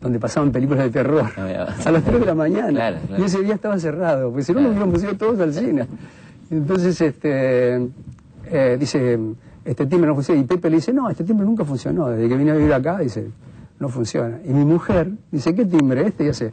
donde 0.00 0.18
pasaban 0.18 0.50
películas 0.52 0.84
de 0.84 0.90
terror 0.90 1.24
a 1.36 1.90
las 1.90 2.04
3 2.04 2.20
de 2.20 2.26
la 2.26 2.34
mañana. 2.34 2.70
Claro, 2.70 2.98
claro. 3.06 3.22
Y 3.22 3.26
ese 3.26 3.42
día 3.42 3.54
estaba 3.54 3.78
cerrado, 3.78 4.30
porque 4.30 4.44
si 4.44 4.52
no 4.52 4.60
nos 4.60 4.70
hubiéramos 4.70 5.02
ido 5.02 5.14
todos 5.16 5.38
al 5.40 5.52
cine. 5.52 5.86
Entonces, 6.50 7.00
este, 7.00 7.88
eh, 8.46 8.76
dice, 8.80 9.18
este 9.64 9.86
timbre 9.86 10.08
no 10.08 10.14
funciona. 10.14 10.40
Y 10.40 10.44
Pepe 10.44 10.70
le 10.70 10.76
dice, 10.76 10.92
no, 10.92 11.08
este 11.10 11.22
timbre 11.24 11.44
nunca 11.46 11.64
funcionó. 11.64 12.08
Desde 12.08 12.28
que 12.28 12.36
vine 12.36 12.50
a 12.50 12.54
vivir 12.54 12.72
acá, 12.72 12.98
dice, 12.98 13.30
no 13.78 13.88
funciona. 13.88 14.38
Y 14.44 14.52
mi 14.52 14.64
mujer 14.64 15.10
dice, 15.30 15.54
¿qué 15.54 15.64
timbre 15.64 16.06
este? 16.06 16.24
Y 16.24 16.28
hace. 16.28 16.52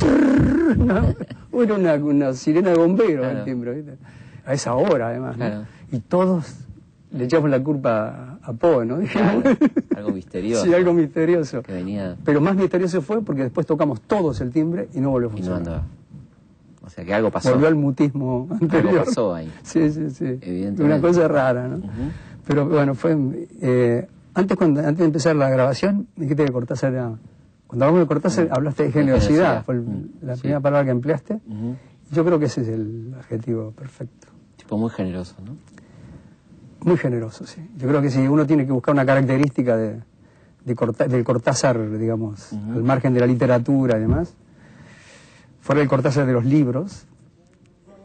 Era 1.52 1.74
una, 1.74 1.94
una 1.94 2.32
sirena 2.34 2.70
de 2.70 2.76
bombero 2.76 3.22
Claro. 3.22 3.38
el 3.38 3.44
timbre, 3.44 3.72
¿viste? 3.74 3.94
A 4.44 4.52
esa 4.52 4.74
hora, 4.74 5.08
además. 5.08 5.36
Y 5.90 6.00
todos 6.00 6.54
le 7.12 7.24
echamos 7.24 7.48
la 7.50 7.60
culpa 7.62 8.35
a, 8.46 8.52
Poe, 8.52 8.84
¿no? 8.86 8.98
Claro, 9.00 9.42
algo 9.96 10.10
misterioso. 10.14 10.64
sí, 10.64 10.74
algo 10.74 10.92
misterioso. 10.92 11.62
Que 11.62 11.72
venía 11.72 12.16
Pero 12.24 12.40
más 12.40 12.56
misterioso 12.56 13.02
fue 13.02 13.22
porque 13.22 13.42
después 13.42 13.66
tocamos 13.66 14.00
todos 14.02 14.40
el 14.40 14.50
timbre 14.50 14.88
y 14.94 15.00
no 15.00 15.10
volvió 15.10 15.28
a 15.28 15.32
y 15.32 15.34
no 15.34 15.36
funcionar. 15.38 15.58
andaba. 15.60 15.84
O 16.84 16.88
sea 16.90 17.04
que 17.04 17.12
algo 17.14 17.30
pasó. 17.30 17.50
Volvió 17.50 17.66
al 17.68 17.74
mutismo 17.74 18.48
anterior. 18.60 19.04
pasó 19.04 19.34
ahí. 19.34 19.50
Sí, 19.62 19.90
sí, 19.90 20.10
sí. 20.10 20.24
Evidentemente. 20.24 20.82
Una 20.84 21.00
cosa 21.00 21.26
rara, 21.28 21.66
¿no? 21.68 21.80
Pero 22.46 22.66
bueno, 22.68 22.94
fue... 22.94 23.16
eh, 23.60 24.06
antes, 24.34 24.56
cuando, 24.56 24.80
antes 24.80 24.98
de 24.98 25.04
empezar 25.06 25.34
la 25.34 25.48
grabación, 25.50 26.06
dijiste 26.16 26.44
que 26.44 26.52
Cortázar 26.52 26.92
era... 26.92 27.12
Cuando 27.66 27.84
hablamos 27.86 28.02
de 28.02 28.06
Cortázar, 28.06 28.48
hablaste 28.52 28.84
de 28.84 28.92
generosidad. 28.92 29.64
Fue 29.64 29.74
el- 29.74 29.80
Mm, 29.82 30.08
la 30.22 30.34
sí. 30.36 30.42
primera 30.42 30.60
palabra 30.60 30.84
que 30.84 30.90
empleaste. 30.92 31.40
Yo 32.12 32.24
creo 32.24 32.38
que 32.38 32.44
ese 32.44 32.60
es 32.60 32.68
el 32.68 33.12
adjetivo 33.18 33.72
perfecto. 33.72 34.28
Tipo 34.56 34.78
muy 34.78 34.90
generoso, 34.90 35.34
¿no? 35.44 35.56
Muy 36.80 36.96
generoso, 36.96 37.46
sí. 37.46 37.60
Yo 37.76 37.86
creo 37.88 38.00
que 38.02 38.10
si 38.10 38.26
uno 38.26 38.44
tiene 38.46 38.66
que 38.66 38.72
buscar 38.72 38.94
una 38.94 39.04
característica 39.06 39.76
de, 39.76 40.00
de 40.64 40.74
Corta- 40.76 41.06
del 41.08 41.24
Cortázar, 41.24 41.78
digamos, 41.98 42.52
al 42.52 42.82
margen 42.84 43.12
de 43.14 43.20
la 43.20 43.26
literatura 43.26 43.96
y 43.96 44.00
demás, 44.00 44.34
fuera 45.60 45.80
el 45.82 45.88
Cortázar 45.88 46.26
de 46.26 46.32
los 46.32 46.44
libros, 46.44 47.06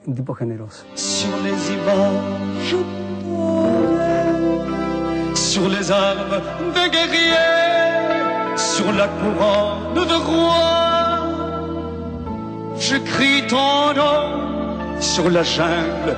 un 0.08 0.16
tipo 0.16 0.34
generoso. 0.34 0.84
Sur 0.96 1.38
les 1.44 1.70
images 1.72 2.76
dorées, 3.24 5.36
sur 5.36 5.70
les 5.70 5.92
armes 5.92 6.42
de 6.74 6.90
guerriers, 6.90 8.58
sur 8.58 8.92
la 8.94 9.08
couronne 9.08 9.94
de 10.08 10.16
roi, 10.26 10.80
j'écris 12.80 13.46
ton 13.48 13.94
nom 13.94 15.00
sur 15.00 15.30
la 15.30 15.44
jungle 15.44 16.18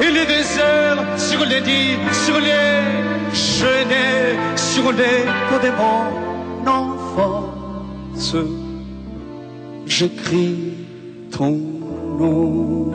et 0.00 0.10
les 0.10 0.26
déserts, 0.26 1.18
sur 1.18 1.44
les 1.44 1.60
dits, 1.60 1.96
sur 2.24 2.38
les 2.40 3.34
chenets, 3.34 4.36
sur 4.56 4.92
les 4.92 5.24
de 5.62 5.70
mon 5.80 6.66
enfance, 6.70 8.36
j'écris 9.86 10.86
ton 11.30 11.50
nom. 12.18 12.90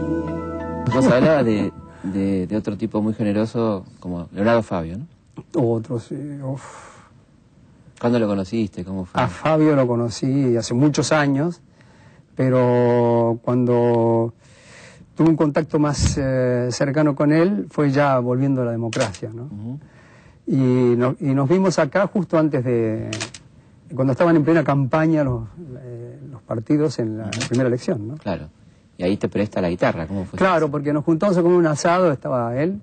Vos 0.92 1.08
hablabas 1.08 1.44
de, 1.44 1.72
de, 2.04 2.48
de 2.48 2.56
otro 2.56 2.76
tipo 2.78 3.02
muy 3.02 3.14
generoso 3.14 3.86
como 4.00 4.28
Leonardo 4.34 4.64
Fabio, 4.64 4.98
¿no? 4.98 5.06
Otros, 5.54 6.06
sí, 6.06 6.16
uf. 6.44 6.90
¿Cuándo 8.00 8.20
lo 8.20 8.28
conociste? 8.28 8.84
¿Cómo 8.86 9.06
fue? 9.06 9.22
A 9.22 9.28
Fabio 9.28 9.76
lo 9.76 9.88
conocí 9.88 10.56
hace 10.56 10.74
muchos 10.74 11.12
años, 11.12 11.62
pero 12.36 13.40
cuando 13.44 14.34
tuve 15.20 15.32
un 15.32 15.36
contacto 15.36 15.80
más 15.80 16.18
eh, 16.18 16.70
cercano 16.72 17.14
con 17.14 17.34
él 17.34 17.68
fue 17.70 17.92
ya 17.92 18.18
volviendo 18.20 18.62
a 18.62 18.66
la 18.66 18.72
democracia. 18.72 19.30
¿no? 19.34 19.50
Y, 20.48 20.56
no- 20.96 21.18
y 21.20 21.34
nos 21.34 21.50
vimos 21.50 21.78
acá 21.78 22.08
justo 22.08 22.38
antes 22.40 22.64
de, 22.64 23.12
cuando 23.94 24.14
estaban 24.14 24.38
en 24.38 24.46
plena 24.46 24.64
campaña 24.64 25.26
los, 25.26 25.44
eh, 25.82 26.20
los 26.32 26.42
partidos 26.44 27.00
en 27.00 27.18
la 27.18 27.30
primera 27.50 27.68
elección. 27.68 28.08
¿no? 28.08 28.16
Claro. 28.16 28.48
Y 28.98 29.04
ahí 29.04 29.18
te 29.18 29.28
presta 29.28 29.60
la 29.60 29.70
guitarra, 29.70 30.08
¿cómo 30.08 30.24
fue? 30.24 30.40
Claro, 30.40 30.72
porque 30.72 30.94
nos 30.94 31.04
juntamos 31.04 31.38
a 31.38 31.42
comer 31.42 31.58
un 31.58 31.68
asado, 31.68 32.14
estaba 32.14 32.56
él, 32.56 32.80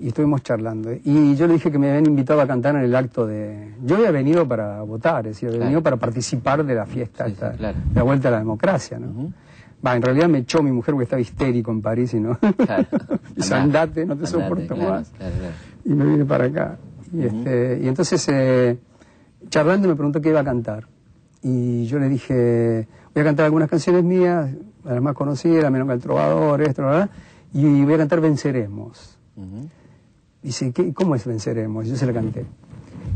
y 0.00 0.08
estuvimos 0.08 0.42
charlando. 0.42 0.90
Y 1.04 1.36
yo 1.36 1.46
le 1.46 1.52
dije 1.54 1.70
que 1.70 1.78
me 1.78 1.90
habían 1.90 2.06
invitado 2.06 2.40
a 2.40 2.46
cantar 2.48 2.74
en 2.74 2.82
el 2.82 2.94
acto 2.96 3.24
de... 3.24 3.72
Yo 3.84 3.96
había 3.98 4.10
venido 4.10 4.48
para 4.48 4.82
votar, 4.82 5.28
es 5.28 5.34
decir, 5.36 5.48
había 5.50 5.58
Claro. 5.58 5.68
venido 5.68 5.82
para 5.84 5.96
participar 5.96 6.64
de 6.64 6.74
la 6.74 6.86
fiesta, 6.86 7.24
Sí, 7.26 7.30
sí, 7.30 7.34
esta, 7.34 7.52
claro. 7.52 7.78
de 7.88 7.94
la 7.94 8.02
vuelta 8.02 8.26
a 8.28 8.30
la 8.32 8.38
democracia, 8.38 8.98
¿no? 8.98 9.32
Va, 9.84 9.94
en 9.94 10.02
realidad 10.02 10.28
me 10.28 10.38
echó 10.38 10.62
mi 10.62 10.72
mujer 10.72 10.94
porque 10.94 11.04
estaba 11.04 11.20
histérico 11.20 11.70
en 11.70 11.80
París 11.80 12.12
y 12.14 12.20
no... 12.20 12.36
Claro. 12.38 12.86
Dice, 13.36 13.54
Andá. 13.54 13.82
andate, 13.82 14.06
no 14.06 14.16
te 14.16 14.24
Andate, 14.24 14.26
soporto 14.26 14.74
claro, 14.74 14.90
más. 14.90 15.10
Claro. 15.10 15.34
Y 15.84 15.90
me 15.90 16.04
vine 16.04 16.24
para 16.24 16.44
acá. 16.46 16.78
Y, 17.12 17.22
este, 17.22 17.80
y 17.82 17.88
entonces, 17.88 18.28
eh, 18.28 18.78
charlando, 19.48 19.88
me 19.88 19.94
preguntó 19.94 20.20
qué 20.20 20.30
iba 20.30 20.40
a 20.40 20.44
cantar. 20.44 20.86
Y 21.42 21.86
yo 21.86 21.98
le 21.98 22.08
dije, 22.08 22.88
voy 23.14 23.20
a 23.20 23.24
cantar 23.24 23.44
algunas 23.44 23.70
canciones 23.70 24.02
mías, 24.02 24.50
las 24.84 25.00
más 25.00 25.14
conocidas, 25.14 25.70
Menos 25.70 25.86
que 25.86 25.94
el 25.94 26.00
Trovador, 26.00 26.62
esto, 26.62 26.82
bla, 26.82 27.08
y 27.52 27.84
voy 27.84 27.94
a 27.94 27.98
cantar 27.98 28.20
Venceremos. 28.20 29.18
Ujú. 29.36 29.68
Dice, 30.42 30.72
¿qué, 30.72 30.92
¿cómo 30.92 31.14
es 31.14 31.24
Venceremos? 31.24 31.86
Y 31.86 31.90
yo 31.90 31.96
se 31.96 32.06
la 32.06 32.12
canté. 32.12 32.44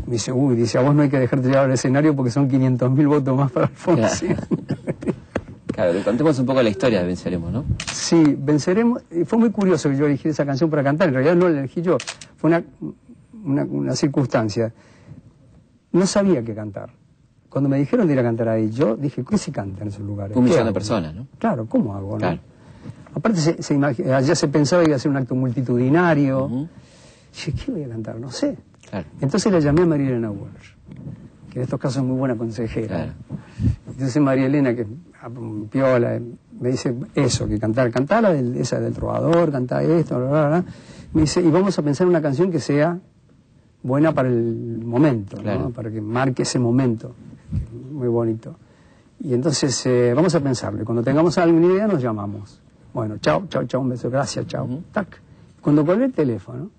Me 0.06 0.14
dice, 0.14 0.32
uy, 0.32 0.56
dice, 0.56 0.78
a 0.78 0.82
vos 0.82 0.94
no 0.94 1.02
hay 1.02 1.08
que 1.08 1.18
dejarte 1.18 1.48
llevar 1.48 1.66
al 1.66 1.72
escenario 1.72 2.14
porque 2.14 2.30
son 2.30 2.48
500.000 2.48 3.08
votos 3.08 3.36
más 3.36 3.50
para 3.50 3.66
Alfonsín. 3.66 4.36
Contemos 6.04 6.38
un 6.38 6.46
poco 6.46 6.62
la 6.62 6.68
historia 6.70 7.00
de 7.00 7.06
Venceremos, 7.06 7.52
¿no? 7.52 7.64
Sí, 7.92 8.36
venceremos. 8.38 9.02
y 9.10 9.24
Fue 9.24 9.38
muy 9.38 9.50
curioso 9.50 9.88
que 9.90 9.96
yo 9.96 10.06
elegí 10.06 10.28
esa 10.28 10.44
canción 10.46 10.70
para 10.70 10.82
cantar. 10.82 11.08
En 11.08 11.14
realidad 11.14 11.36
no 11.36 11.48
la 11.48 11.60
elegí 11.60 11.82
yo. 11.82 11.96
Fue 12.36 12.48
una, 12.48 12.62
una, 13.44 13.64
una 13.64 13.96
circunstancia. 13.96 14.72
No 15.92 16.06
sabía 16.06 16.42
qué 16.42 16.54
cantar. 16.54 16.90
Cuando 17.48 17.68
me 17.68 17.78
dijeron 17.78 18.06
de 18.06 18.14
ir 18.14 18.18
a 18.18 18.22
cantar 18.22 18.48
ahí, 18.48 18.70
yo 18.70 18.96
dije, 18.96 19.24
¿qué 19.28 19.36
se 19.36 19.52
canta 19.52 19.82
en 19.82 19.88
esos 19.88 20.00
lugares? 20.00 20.36
Un 20.36 20.44
¿Qué 20.44 20.50
millón 20.50 20.66
de 20.66 20.72
personas, 20.72 21.14
¿no? 21.14 21.26
Claro, 21.38 21.66
¿cómo 21.66 21.94
hago? 21.94 22.12
no? 22.12 22.18
Claro. 22.18 22.40
Aparte, 23.14 23.40
se, 23.62 23.74
allá 23.74 24.34
se 24.34 24.48
pensaba 24.48 24.82
que 24.82 24.88
iba 24.88 24.96
a 24.96 24.98
ser 24.98 25.10
un 25.10 25.18
acto 25.18 25.34
multitudinario. 25.34 26.68
Dije, 27.32 27.52
¿qué 27.52 27.70
voy 27.72 27.82
a 27.84 27.88
cantar? 27.90 28.18
No 28.18 28.30
sé. 28.30 28.56
Claro. 28.88 29.06
Entonces 29.20 29.52
le 29.52 29.60
llamé 29.60 29.82
a 29.82 29.86
María 29.86 30.08
Elena 30.08 30.30
Walsh, 30.30 30.72
que 31.50 31.58
en 31.58 31.62
estos 31.64 31.78
casos 31.78 31.98
es 31.98 32.04
muy 32.04 32.16
buena 32.16 32.36
consejera. 32.36 32.86
Claro. 32.88 33.12
Entonces 33.88 34.22
María 34.22 34.46
Elena, 34.46 34.74
que 34.74 34.86
piola, 35.70 36.20
me 36.60 36.70
dice 36.70 36.94
eso, 37.14 37.46
que 37.46 37.58
cantar, 37.58 37.90
cantar 37.90 38.22
la 38.22 38.32
del, 38.32 38.56
esa 38.56 38.80
del 38.80 38.92
trovador, 38.92 39.50
cantar 39.50 39.82
esto, 39.84 40.18
bla, 40.18 40.28
bla, 40.28 40.48
bla. 40.48 40.64
Me 41.12 41.22
dice, 41.22 41.40
y 41.40 41.50
vamos 41.50 41.78
a 41.78 41.82
pensar 41.82 42.06
en 42.06 42.10
una 42.10 42.22
canción 42.22 42.50
que 42.50 42.60
sea 42.60 42.98
buena 43.82 44.12
para 44.12 44.28
el 44.28 44.80
momento, 44.84 45.38
para 45.74 45.90
que 45.90 46.00
marque 46.00 46.42
ese 46.42 46.58
momento. 46.58 47.14
Muy 47.90 48.08
bonito. 48.08 48.56
Y 49.20 49.34
entonces 49.34 49.84
eh, 49.86 50.12
vamos 50.14 50.34
a 50.34 50.40
pensarlo. 50.40 50.82
Y 50.82 50.84
cuando 50.84 51.02
tengamos 51.02 51.36
alguna 51.38 51.66
idea 51.66 51.86
nos 51.86 52.02
llamamos. 52.02 52.60
Bueno, 52.92 53.18
chao, 53.18 53.46
chao, 53.48 53.64
chao, 53.64 53.80
un 53.80 53.90
beso, 53.90 54.10
gracias, 54.10 54.46
chao. 54.46 54.64
Ujú. 54.64 54.82
Tac. 54.92 55.20
Cuando 55.60 55.84
colgué 55.86 56.06
el 56.06 56.12
teléfono, 56.12 56.70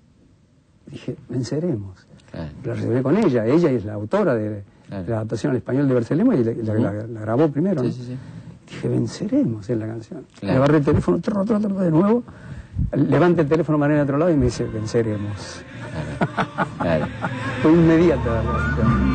dije, 0.87 1.15
venceremos. 1.29 2.05
Claro. 2.29 2.51
La 2.63 2.73
reservé 2.73 3.03
con 3.03 3.17
ella, 3.17 3.45
ella 3.45 3.69
es 3.71 3.85
la 3.85 3.93
autora 3.93 4.35
de, 4.35 4.63
Claro. 4.93 5.05
la 5.09 5.15
adaptación 5.17 5.51
al 5.51 5.57
español 5.57 5.87
de 5.87 5.93
Bercelemo 5.93 6.33
y 6.33 6.43
la, 6.43 6.53
la- 6.53 6.73
la- 6.91 7.07
la 7.07 7.19
grabó 7.21 7.49
primero. 7.49 7.81
Sí, 7.81 7.87
¿no? 7.87 7.93
sí, 7.93 8.03
sí. 8.05 8.17
Dije, 8.69 8.87
venceremos 8.87 9.69
en 9.69 9.79
la 9.79 9.87
canción. 9.87 10.25
Claro. 10.39 10.53
Le 10.53 10.57
agarré 10.57 10.77
el 10.77 10.85
teléfono, 10.85 11.19
trro, 11.19 11.43
trro, 11.45 11.59
trro, 11.59 11.75
de 11.79 11.91
nuevo, 11.91 12.23
levanta 12.93 13.41
el 13.41 13.47
teléfono 13.47 13.77
María 13.77 13.97
de 13.97 14.01
otro 14.03 14.17
lado 14.17 14.31
y 14.31 14.35
me 14.35 14.45
dice, 14.45 14.65
venceremos. 14.65 15.61
Claro. 16.79 17.05
Fue 17.61 17.71
inmediata 17.71 18.23
la 18.25 18.41
reacción. 18.41 19.12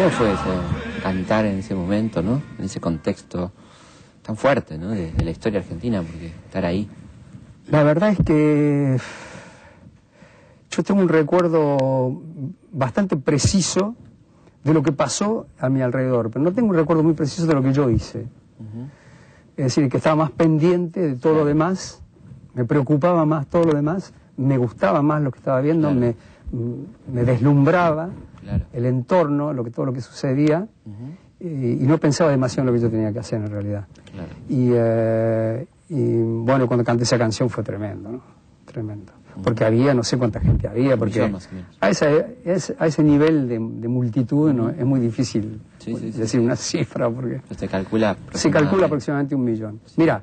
¿Cómo 0.00 0.12
fue 0.12 0.32
ese 0.32 1.02
cantar 1.02 1.44
en 1.44 1.58
ese 1.58 1.74
momento, 1.74 2.22
¿no? 2.22 2.40
En 2.58 2.64
ese 2.64 2.80
contexto 2.80 3.52
tan 4.22 4.34
fuerte, 4.34 4.78
¿no? 4.78 4.88
De, 4.88 5.12
de 5.12 5.24
la 5.26 5.30
historia 5.30 5.60
argentina, 5.60 6.00
porque 6.00 6.28
estar 6.28 6.64
ahí. 6.64 6.88
La 7.70 7.82
verdad 7.82 8.08
es 8.08 8.18
que 8.24 8.96
yo 10.70 10.82
tengo 10.84 11.02
un 11.02 11.08
recuerdo 11.10 12.18
bastante 12.72 13.18
preciso 13.18 13.94
de 14.64 14.72
lo 14.72 14.82
que 14.82 14.92
pasó 14.92 15.48
a 15.58 15.68
mi 15.68 15.82
alrededor, 15.82 16.30
pero 16.30 16.42
no 16.46 16.52
tengo 16.54 16.70
un 16.70 16.76
recuerdo 16.76 17.02
muy 17.02 17.12
preciso 17.12 17.46
de 17.46 17.52
lo 17.52 17.62
que 17.62 17.74
yo 17.74 17.90
hice. 17.90 18.26
Es 19.54 19.64
decir, 19.64 19.90
que 19.90 19.98
estaba 19.98 20.16
más 20.16 20.30
pendiente 20.30 21.08
de 21.08 21.16
todo 21.16 21.34
lo 21.34 21.44
demás, 21.44 22.00
me 22.54 22.64
preocupaba 22.64 23.26
más 23.26 23.48
todo 23.48 23.64
lo 23.64 23.74
demás, 23.74 24.14
me 24.38 24.56
gustaba 24.56 25.02
más 25.02 25.20
lo 25.20 25.30
que 25.30 25.40
estaba 25.40 25.60
viendo, 25.60 25.88
Claro. 25.88 26.00
me, 26.00 26.16
me 26.52 27.24
deslumbraba 27.24 28.10
Claro. 28.40 28.64
el 28.72 28.86
entorno, 28.86 29.52
lo 29.52 29.62
que, 29.62 29.70
todo 29.70 29.86
lo 29.86 29.92
que 29.92 30.00
sucedía, 30.00 30.66
y, 31.38 31.46
y 31.46 31.86
no 31.86 31.98
pensaba 31.98 32.30
demasiado 32.30 32.62
en 32.62 32.66
lo 32.74 32.78
que 32.78 32.82
yo 32.84 32.90
tenía 32.90 33.12
que 33.12 33.18
hacer 33.18 33.40
en 33.40 33.50
realidad. 33.50 33.86
Claro. 34.12 34.28
Y, 34.48 34.70
eh, 34.74 35.66
y, 35.90 36.16
bueno, 36.22 36.66
cuando 36.66 36.82
canté 36.84 37.04
esa 37.04 37.18
canción 37.18 37.50
fue 37.50 37.62
tremendo, 37.62 38.10
¿no? 38.12 38.20
Tremendo. 38.64 39.12
Porque 39.44 39.64
había, 39.64 39.94
no 39.94 40.02
sé 40.02 40.18
cuánta 40.18 40.40
gente 40.40 40.66
había, 40.68 40.96
porque 40.96 41.30
a, 41.80 41.88
esa- 41.90 42.10
es- 42.44 42.74
a 42.78 42.86
ese 42.86 43.04
nivel 43.04 43.46
de, 43.48 43.58
de 43.58 43.88
multitud 43.88 44.52
¿no? 44.52 44.70
es 44.70 44.84
muy 44.84 45.00
difícil 45.00 45.60
Sí, 45.78 45.94
sí, 45.94 46.12
sí, 46.12 46.18
decir 46.18 46.26
sí. 46.26 46.44
una 46.44 46.56
cifra, 46.56 47.08
porque 47.10 47.40
Se 47.56 47.68
calcula. 47.68 48.16
se 48.32 48.50
calcula 48.50 48.86
aproximadamente 48.86 49.34
un 49.34 49.44
millón. 49.44 49.80
Mira, 49.96 50.22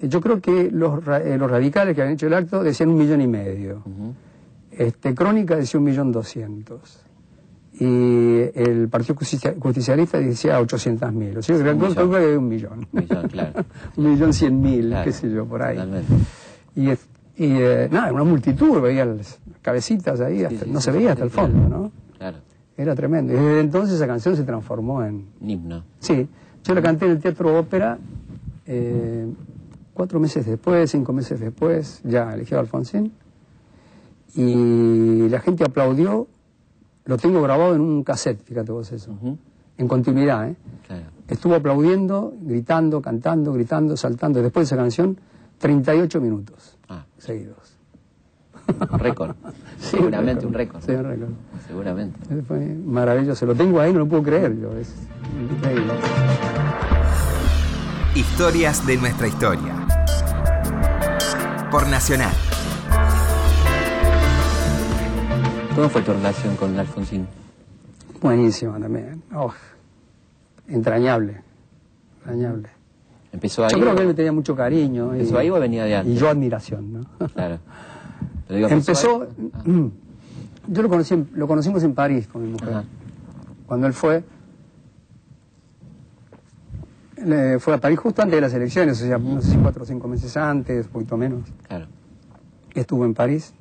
eh, 0.00 0.08
yo 0.08 0.20
creo 0.20 0.40
que 0.40 0.70
los, 0.70 1.00
eh, 1.24 1.36
los 1.38 1.50
radicales 1.50 1.94
que 1.94 2.02
habían 2.02 2.14
hecho 2.14 2.26
el 2.26 2.34
acto 2.34 2.62
decían 2.62 2.90
un 2.90 2.98
millón 2.98 3.20
y 3.22 3.26
medio. 3.26 3.82
Este, 4.78 5.14
Crónica 5.14 5.56
decía 5.56 5.78
un 5.78 5.84
millón 5.84 6.12
doscientos. 6.12 7.00
Y 7.78 8.42
el 8.54 8.88
Partido 8.90 9.14
Justicia- 9.16 9.54
Justicialista 9.58 10.18
decía 10.18 10.60
800 10.60 11.12
mil. 11.12 11.38
O 11.38 11.42
sea, 11.42 11.56
creo 11.58 12.10
que 12.10 12.36
un 12.36 12.48
millón. 12.48 12.86
Un 12.92 13.00
millón, 13.00 13.28
claro. 13.28 13.64
un 13.96 14.10
millón 14.12 14.32
cien 14.32 14.60
mil, 14.60 14.88
Claro. 14.88 15.04
qué 15.04 15.12
sé 15.12 15.30
yo, 15.30 15.46
por 15.46 15.62
ahí. 15.62 15.76
Totalmente. 15.76 16.12
Y, 16.76 16.90
es- 16.90 17.06
y 17.36 17.46
eh, 17.60 17.88
nada, 17.90 18.12
una 18.12 18.24
multitud, 18.24 18.80
veía 18.80 19.04
las 19.06 19.40
cabecitas 19.62 20.20
ahí, 20.20 20.44
hasta- 20.44 20.64
sí, 20.66 20.70
no 20.70 20.80
sí, 20.80 20.84
se 20.84 20.90
veía 20.92 21.12
hasta 21.12 21.24
el 21.24 21.30
claro. 21.30 21.48
fondo, 21.52 21.68
¿no? 21.68 21.92
Claro. 22.18 22.38
Era 22.76 22.94
tremendo. 22.94 23.32
Y 23.32 23.36
desde 23.36 23.60
entonces 23.60 23.94
esa 23.96 24.06
canción 24.06 24.36
se 24.36 24.44
transformó 24.44 25.02
en... 25.04 25.26
Himno. 25.40 25.82
Sí, 25.98 26.28
yo 26.64 26.74
la 26.74 26.82
canté 26.82 27.06
en 27.06 27.12
el 27.12 27.20
Teatro 27.20 27.58
Ópera 27.58 27.98
eh, 28.66 29.26
cuatro 29.94 30.20
meses 30.20 30.46
después, 30.46 30.90
cinco 30.90 31.12
meses 31.12 31.40
después, 31.40 32.00
ya 32.04 32.32
eligió 32.34 32.58
a 32.58 32.60
Alfonsín. 32.60 33.12
Y 34.34 35.28
la 35.28 35.40
gente 35.40 35.64
aplaudió, 35.64 36.26
lo 37.04 37.18
tengo 37.18 37.42
grabado 37.42 37.74
en 37.74 37.80
un 37.80 38.02
cassette, 38.02 38.42
fíjate 38.42 38.72
vos 38.72 38.90
eso, 38.92 39.10
en 39.78 39.88
continuidad, 39.88 40.48
¿eh? 40.48 40.56
Claro. 40.86 41.04
Estuvo 41.28 41.54
aplaudiendo, 41.54 42.34
gritando, 42.42 43.00
cantando, 43.00 43.52
gritando, 43.52 43.96
saltando. 43.96 44.42
Después 44.42 44.68
de 44.68 44.74
esa 44.74 44.82
canción, 44.82 45.18
38 45.58 46.20
minutos 46.20 46.76
Ah, 46.88 47.04
seguidos. 47.18 47.76
récord. 48.98 49.34
Sí, 49.78 49.96
Seguramente 49.96 50.46
un 50.46 50.52
récord. 50.54 50.80
Sí, 50.82 50.92
un 50.92 51.04
récord. 51.04 51.30
Seguramente. 51.66 52.18
Fue 52.46 52.60
maravilloso. 52.60 53.46
Lo 53.46 53.54
tengo 53.54 53.80
ahí, 53.80 53.92
no 53.92 54.00
lo 54.00 54.06
puedo 54.08 54.22
creer 54.22 54.56
yo. 54.60 54.76
Es 54.76 54.94
increíble. 55.50 55.92
Historias 58.14 58.86
de 58.86 58.96
nuestra 58.98 59.26
historia. 59.26 59.74
Por 61.70 61.88
Nacional. 61.88 62.32
¿Cómo 65.74 65.88
fue 65.88 66.02
tu 66.02 66.12
relación 66.12 66.56
con 66.56 66.78
Alfonsín? 66.78 67.26
Buenísimo 68.20 68.78
también. 68.78 69.22
Oh, 69.34 69.52
entrañable. 70.68 71.40
Entrañable. 72.20 72.68
¿Empezó 73.32 73.64
ahí? 73.64 73.72
Yo 73.72 73.80
creo 73.80 73.94
que 73.94 74.02
él 74.02 74.08
me 74.08 74.14
tenía 74.14 74.32
mucho 74.32 74.54
cariño. 74.54 75.12
¿Empezó 75.14 75.38
ahí 75.38 75.48
o 75.50 75.58
venía 75.58 75.84
de 75.84 75.96
antes? 75.96 76.14
Y 76.14 76.18
yo 76.18 76.28
admiración, 76.28 76.92
¿no? 76.92 77.28
Claro. 77.28 77.58
Digo, 78.48 78.68
Empezó. 78.68 79.26
Ah, 79.54 79.62
Yo 80.68 80.80
lo, 80.80 80.88
conocí, 80.88 81.26
lo 81.34 81.48
conocimos 81.48 81.82
en 81.82 81.92
París 81.92 82.28
con 82.28 82.42
mi 82.44 82.52
mujer. 82.52 82.68
Ajá. 82.68 82.84
Cuando 83.66 83.88
él 83.88 83.92
fue. 83.92 84.22
le- 87.16 87.58
fue 87.58 87.74
a 87.74 87.78
París 87.78 87.98
justo 87.98 88.22
antes 88.22 88.36
de 88.36 88.40
las 88.42 88.54
elecciones, 88.54 89.02
o 89.02 89.04
sea, 89.06 89.18
no 89.18 89.40
sé 89.42 89.50
si 89.50 89.56
cuatro 89.56 89.82
o 89.82 89.86
cinco 89.86 90.06
meses 90.06 90.36
antes, 90.36 90.86
poquito 90.86 91.16
menos. 91.16 91.40
claro. 91.66 91.86
estuvo 92.74 93.04
en 93.04 93.14
París. 93.14 93.52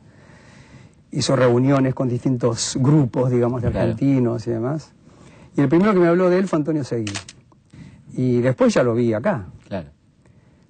Hizo 1.12 1.36
reuniones 1.36 1.94
con 1.94 2.08
distintos 2.08 2.78
grupos, 2.80 3.30
digamos, 3.32 3.62
de 3.62 3.70
Claro. 3.72 3.92
argentinos 3.92 4.48
y 4.48 4.52
demás. 4.52 4.94
Y 5.58 5.62
el 5.62 5.68
primero 5.70 5.94
que 5.94 6.00
me 6.00 6.08
habló 6.08 6.30
de 6.30 6.40
él 6.40 6.48
fue 6.48 6.58
Antonio 6.58 6.84
Seguí. 6.84 7.12
Y 8.14 8.40
después 8.42 8.74
ya 8.74 8.84
lo 8.84 8.94
vi 8.94 9.14
acá, 9.14 9.46
Claro. 9.68 9.90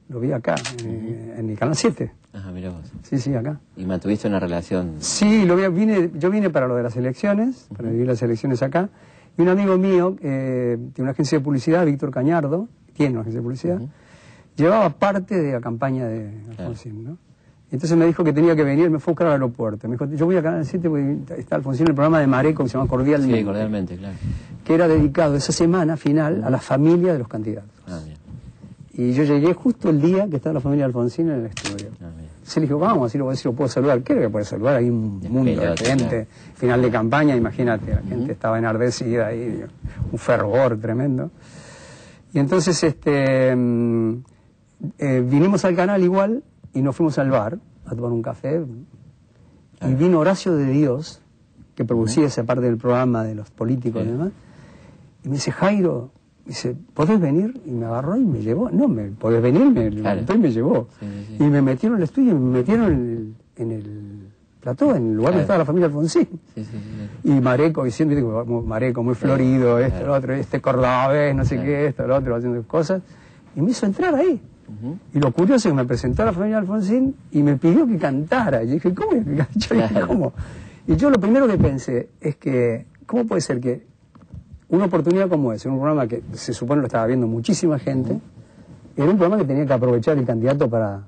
lo 0.10 0.20
vi 0.20 0.32
acá, 0.32 0.56
en, 0.84 1.34
en 1.38 1.50
el 1.50 1.58
Canal 1.58 1.76
7. 1.76 2.12
Ajá, 2.34 2.52
mira 2.52 2.70
vos. 2.70 2.92
Sí, 3.04 3.20
sí, 3.20 3.34
acá. 3.36 3.60
Y 3.76 3.86
mantuviste 3.86 4.28
una 4.28 4.40
relación. 4.40 4.96
Sí, 5.00 5.46
lo 5.46 5.56
vi, 5.56 5.68
vine, 5.68 6.12
yo 6.18 6.30
vine 6.30 6.50
para 6.50 6.68
lo 6.68 6.76
de 6.76 6.84
las 6.84 6.96
elecciones, 6.96 7.68
para 7.76 7.90
vivir 7.90 8.08
las 8.08 8.22
elecciones 8.22 8.62
acá. 8.64 8.90
Y 9.38 9.42
un 9.42 9.50
amigo 9.50 9.78
mío, 9.78 10.16
eh, 10.22 10.78
tiene 10.94 11.06
una 11.06 11.12
agencia 11.12 11.38
de 11.40 11.44
publicidad, 11.44 11.86
Víctor 11.86 12.12
Cañardo, 12.12 12.68
tiene 12.94 13.14
una 13.14 13.22
agencia 13.22 13.40
de 13.40 13.44
publicidad, 13.44 13.82
llevaba 14.56 14.90
parte 14.92 15.42
de 15.42 15.52
la 15.54 15.62
campaña 15.62 16.06
de 16.08 16.32
Alfonsín, 16.58 17.04
¿no? 17.04 17.18
Entonces 17.72 17.98
me 17.98 18.06
dijo 18.06 18.24
que 18.24 18.34
tenía 18.34 18.54
que 18.56 18.64
venir, 18.66 18.90
me 18.90 19.00
fue 19.00 19.12
a 19.12 19.14
buscar 19.14 19.28
al 19.28 19.34
aeropuerto. 19.34 19.88
Me 19.88 19.94
dijo, 19.96 20.06
yo 20.06 20.26
voy 20.26 20.36
a 20.36 20.44
Canal 20.44 20.66
7 20.66 20.90
porque 20.90 21.18
está 21.38 21.56
Alfonsín 21.56 21.84
en 21.86 21.90
el 21.92 21.96
programa 21.96 22.20
de 22.20 22.28
Mareco 22.28 22.64
que 22.64 22.70
se 22.70 22.78
llama 22.78 22.90
Cordialmente, 22.90 23.38
Sí, 23.40 23.46
cordialmente, 23.46 23.96
claro. 23.96 24.16
que 24.66 24.74
era 24.76 24.88
dedicado 24.90 25.36
esa 25.38 25.54
semana 25.54 25.96
final 25.96 26.44
a 26.44 26.50
la 26.50 26.60
familia 26.60 27.14
de 27.14 27.20
los 27.20 27.30
candidatos. 27.30 27.70
Ah, 27.88 28.00
bien. 28.04 28.18
Y 28.94 29.14
yo 29.14 29.24
llegué 29.24 29.54
justo 29.54 29.90
el 29.90 30.02
día 30.02 30.28
que 30.30 30.36
estaba 30.36 30.56
la 30.56 30.60
familia 30.60 30.84
de 30.84 30.88
Alfonsín 30.88 31.30
en 31.30 31.40
el 31.40 31.46
estudio. 31.46 31.88
Ah, 32.02 32.10
bien. 32.18 32.30
Se 32.44 32.60
le 32.60 32.66
dijo, 32.66 32.78
vamos, 32.78 33.10
así 33.10 33.18
lo, 33.18 33.30
así 33.30 33.46
lo 33.48 33.54
puedo 33.54 33.70
saludar. 33.70 34.02
¿Qué 34.02 34.12
es 34.12 34.18
lo 34.20 34.26
que 34.26 34.30
puede 34.30 34.44
saludar? 34.44 34.76
Hay 34.76 34.90
un 34.90 35.22
mundo 35.30 35.62
de 35.62 35.78
gente. 35.78 36.08
claro. 36.10 36.26
Final 36.56 36.82
de 36.82 36.92
campaña, 36.92 37.36
imagínate, 37.38 37.92
la 37.96 38.02
gente 38.02 38.34
estaba 38.34 38.60
enardecida 38.60 39.28
ahí, 39.28 39.46
digo, 39.50 39.68
un 40.12 40.20
fervor 40.20 40.78
tremendo. 40.78 41.32
Y 42.34 42.40
entonces 42.40 42.84
este, 42.84 43.56
mm, 43.56 44.14
eh, 44.98 45.24
vinimos 45.26 45.64
al 45.64 45.76
canal 45.76 46.04
igual 46.04 46.44
y 46.74 46.82
nos 46.82 46.96
fuimos 46.96 47.18
al 47.20 47.30
bar 47.32 47.58
a 47.86 47.96
tomar 47.96 48.12
un 48.12 48.22
café. 48.22 48.64
Y 49.88 49.94
vino 49.96 50.20
Horacio 50.20 50.54
de 50.56 50.66
Dios, 50.68 51.22
que 51.76 51.84
producía 51.86 52.26
esa 52.26 52.44
parte 52.44 52.66
del 52.66 52.78
programa 52.78 53.24
de 53.24 53.36
los 53.36 53.50
políticos 53.50 54.04
y 54.06 54.12
demás. 54.12 54.32
Y 55.24 55.30
me 55.30 55.36
dice, 55.36 55.52
Jairo, 55.52 56.12
me 56.46 56.50
dice, 56.50 56.76
¿podés 56.94 57.20
venir? 57.20 57.62
Y 57.66 57.72
me 57.72 57.86
agarró 57.86 58.18
y 58.18 58.24
me 58.26 58.42
llevó. 58.42 58.70
No, 58.70 58.88
me, 58.88 59.06
¿podés 59.10 59.42
venir? 59.42 59.66
Me 59.72 59.90
Claro. 59.90 60.22
y 60.34 60.38
me 60.38 60.52
llevó. 60.52 60.88
Sí, 61.00 61.06
sí, 61.06 61.36
sí. 61.38 61.44
Y 61.44 61.48
me 61.48 61.62
metieron 61.62 61.96
en 61.98 62.02
el 62.02 62.04
estudio 62.04 62.32
y 62.32 62.36
me 62.36 62.58
metieron 62.60 62.86
en 62.86 62.94
el, 62.94 63.36
en 63.56 63.72
el 63.72 64.28
plató, 64.60 64.96
en 64.96 65.08
el 65.12 65.14
lugar 65.16 65.32
Claro. 65.32 65.32
donde 65.32 65.42
estaba 65.42 65.58
la 65.60 65.66
familia 65.66 65.88
Alfonsín. 65.88 66.28
Sí, 66.56 66.64
sí, 66.64 66.66
sí. 67.24 67.30
Y 67.30 67.42
Mareco 67.42 67.84
diciendo, 67.84 68.46
Mareco 68.66 69.02
muy 69.04 69.16
florido, 69.16 69.80
esto, 69.80 69.92
claro. 69.98 70.08
lo 70.08 70.14
otro, 70.16 70.34
este 70.36 70.62
cordobés, 70.62 71.36
no 71.36 71.44
sé 71.46 71.56
qué, 71.60 71.88
esto, 71.88 72.06
lo 72.06 72.16
otro, 72.18 72.36
haciendo 72.36 72.62
cosas. 72.68 73.02
Y 73.56 73.62
me 73.62 73.72
hizo 73.72 73.86
entrar 73.88 74.14
ahí. 74.16 74.40
Y 75.14 75.20
lo 75.20 75.32
curioso 75.32 75.68
es 75.68 75.72
que 75.74 75.76
me 75.76 75.86
presentó 75.86 76.24
a 76.24 76.26
la 76.28 76.34
familia 76.34 76.58
Alfonsín 76.58 77.16
y 77.32 77.44
me 77.44 77.58
pidió 77.58 77.86
que 77.88 77.98
cantara. 77.98 78.64
Y 78.64 78.68
dije, 78.72 78.94
¿cómo? 78.94 79.12
Yo 79.56 79.76
dije. 79.76 80.02
¿cómo? 80.08 80.34
Y 80.88 80.96
yo 80.96 81.10
lo 81.12 81.20
primero 81.20 81.48
que 81.48 81.58
pensé 81.58 82.10
es 82.20 82.36
que, 82.38 82.86
¿cómo 83.06 83.26
puede 83.26 83.42
ser 83.42 83.60
que 83.62 83.86
una 84.70 84.86
oportunidad 84.86 85.30
como 85.30 85.54
esa, 85.54 85.70
un 85.70 85.76
programa 85.78 86.08
que 86.08 86.24
se 86.34 86.54
supone 86.54 86.82
lo 86.82 86.88
estaba 86.88 87.06
viendo 87.06 87.28
muchísima 87.28 87.78
gente, 87.78 88.20
era 88.98 89.06
un 89.10 89.18
programa 89.18 89.38
que 89.38 89.46
tenía 89.48 89.66
que 89.66 89.74
aprovechar 89.74 90.18
el 90.18 90.26
candidato 90.26 90.68
para, 90.70 91.02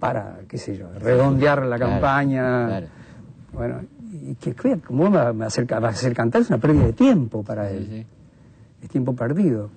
para 0.00 0.38
qué 0.48 0.56
sé 0.56 0.76
yo, 0.78 0.86
redondear 0.98 1.66
la 1.66 1.76
Claro, 1.76 1.92
campaña. 1.92 2.66
claro. 2.68 2.86
Bueno, 3.52 3.80
y 4.12 4.34
que, 4.36 4.54
que- 4.54 4.78
¿cómo 4.78 5.10
me 5.10 5.18
va 5.18 5.44
a 5.44 5.46
hacer, 5.48 5.70
va 5.70 5.88
a 5.88 5.90
hacer 5.90 6.14
cantar? 6.14 6.40
Es 6.42 6.48
una 6.48 6.58
pérdida 6.58 6.84
de 6.84 6.92
tiempo 6.94 7.42
para 7.42 7.70
él 7.70 7.86
Sí, 7.88 7.96
sí. 8.00 8.06
es 8.82 8.88
tiempo 8.88 9.14
perdido. 9.14 9.68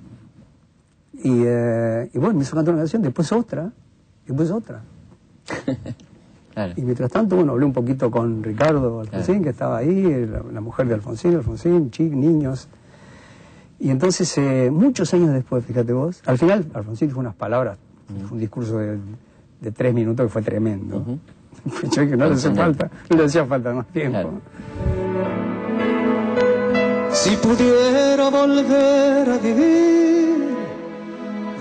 Y, 1.13 1.41
eh, 1.45 2.09
y 2.13 2.17
bueno, 2.19 2.35
me 2.35 2.43
hizo 2.43 2.55
cantar 2.55 2.73
una 2.73 2.81
canción, 2.83 3.01
después 3.01 3.31
otra, 3.31 3.71
después 4.25 4.51
otra. 4.51 4.81
Claro. 6.51 6.73
Y 6.75 6.81
mientras 6.81 7.09
tanto, 7.11 7.35
bueno, 7.37 7.53
hablé 7.53 7.63
un 7.63 7.71
poquito 7.71 8.11
con 8.11 8.43
Ricardo 8.43 8.99
Alfonsín, 9.01 9.35
Claro. 9.35 9.43
que 9.43 9.49
estaba 9.49 9.77
ahí, 9.77 10.25
la, 10.25 10.41
la 10.51 10.59
mujer 10.59 10.87
de 10.87 10.95
Alfonsín, 10.95 11.35
Alfonsín, 11.35 11.89
chicos, 11.89 12.17
niños. 12.17 12.67
Y 13.79 13.91
entonces, 13.91 14.35
eh, 14.39 14.69
muchos 14.69 15.13
años 15.13 15.31
después, 15.31 15.63
fíjate 15.63 15.93
vos, 15.93 16.21
al 16.25 16.37
final 16.37 16.65
Alfonsín 16.73 17.07
dijo 17.07 17.19
unas 17.21 17.35
palabras, 17.35 17.77
fue 18.23 18.31
un 18.33 18.39
discurso 18.39 18.77
de, 18.79 18.97
de 19.61 19.71
tres 19.71 19.93
minutos 19.93 20.25
que 20.25 20.29
fue 20.29 20.41
tremendo. 20.41 20.97
Ujú. 20.97 21.19
Yo 21.95 22.01
dije, 22.01 22.17
no 22.17 22.27
le 22.27 22.33
hacía 22.33 22.51
falta, 22.53 22.89
no 23.09 23.15
le 23.17 23.23
hacía 23.25 23.45
falta 23.45 23.73
más 23.73 23.87
tiempo. 23.87 24.11
Claro. 24.19 24.41
Si 27.11 27.35
pudiera 27.37 28.29
volver 28.29 29.29
a 29.29 29.37
vivir, 29.37 30.08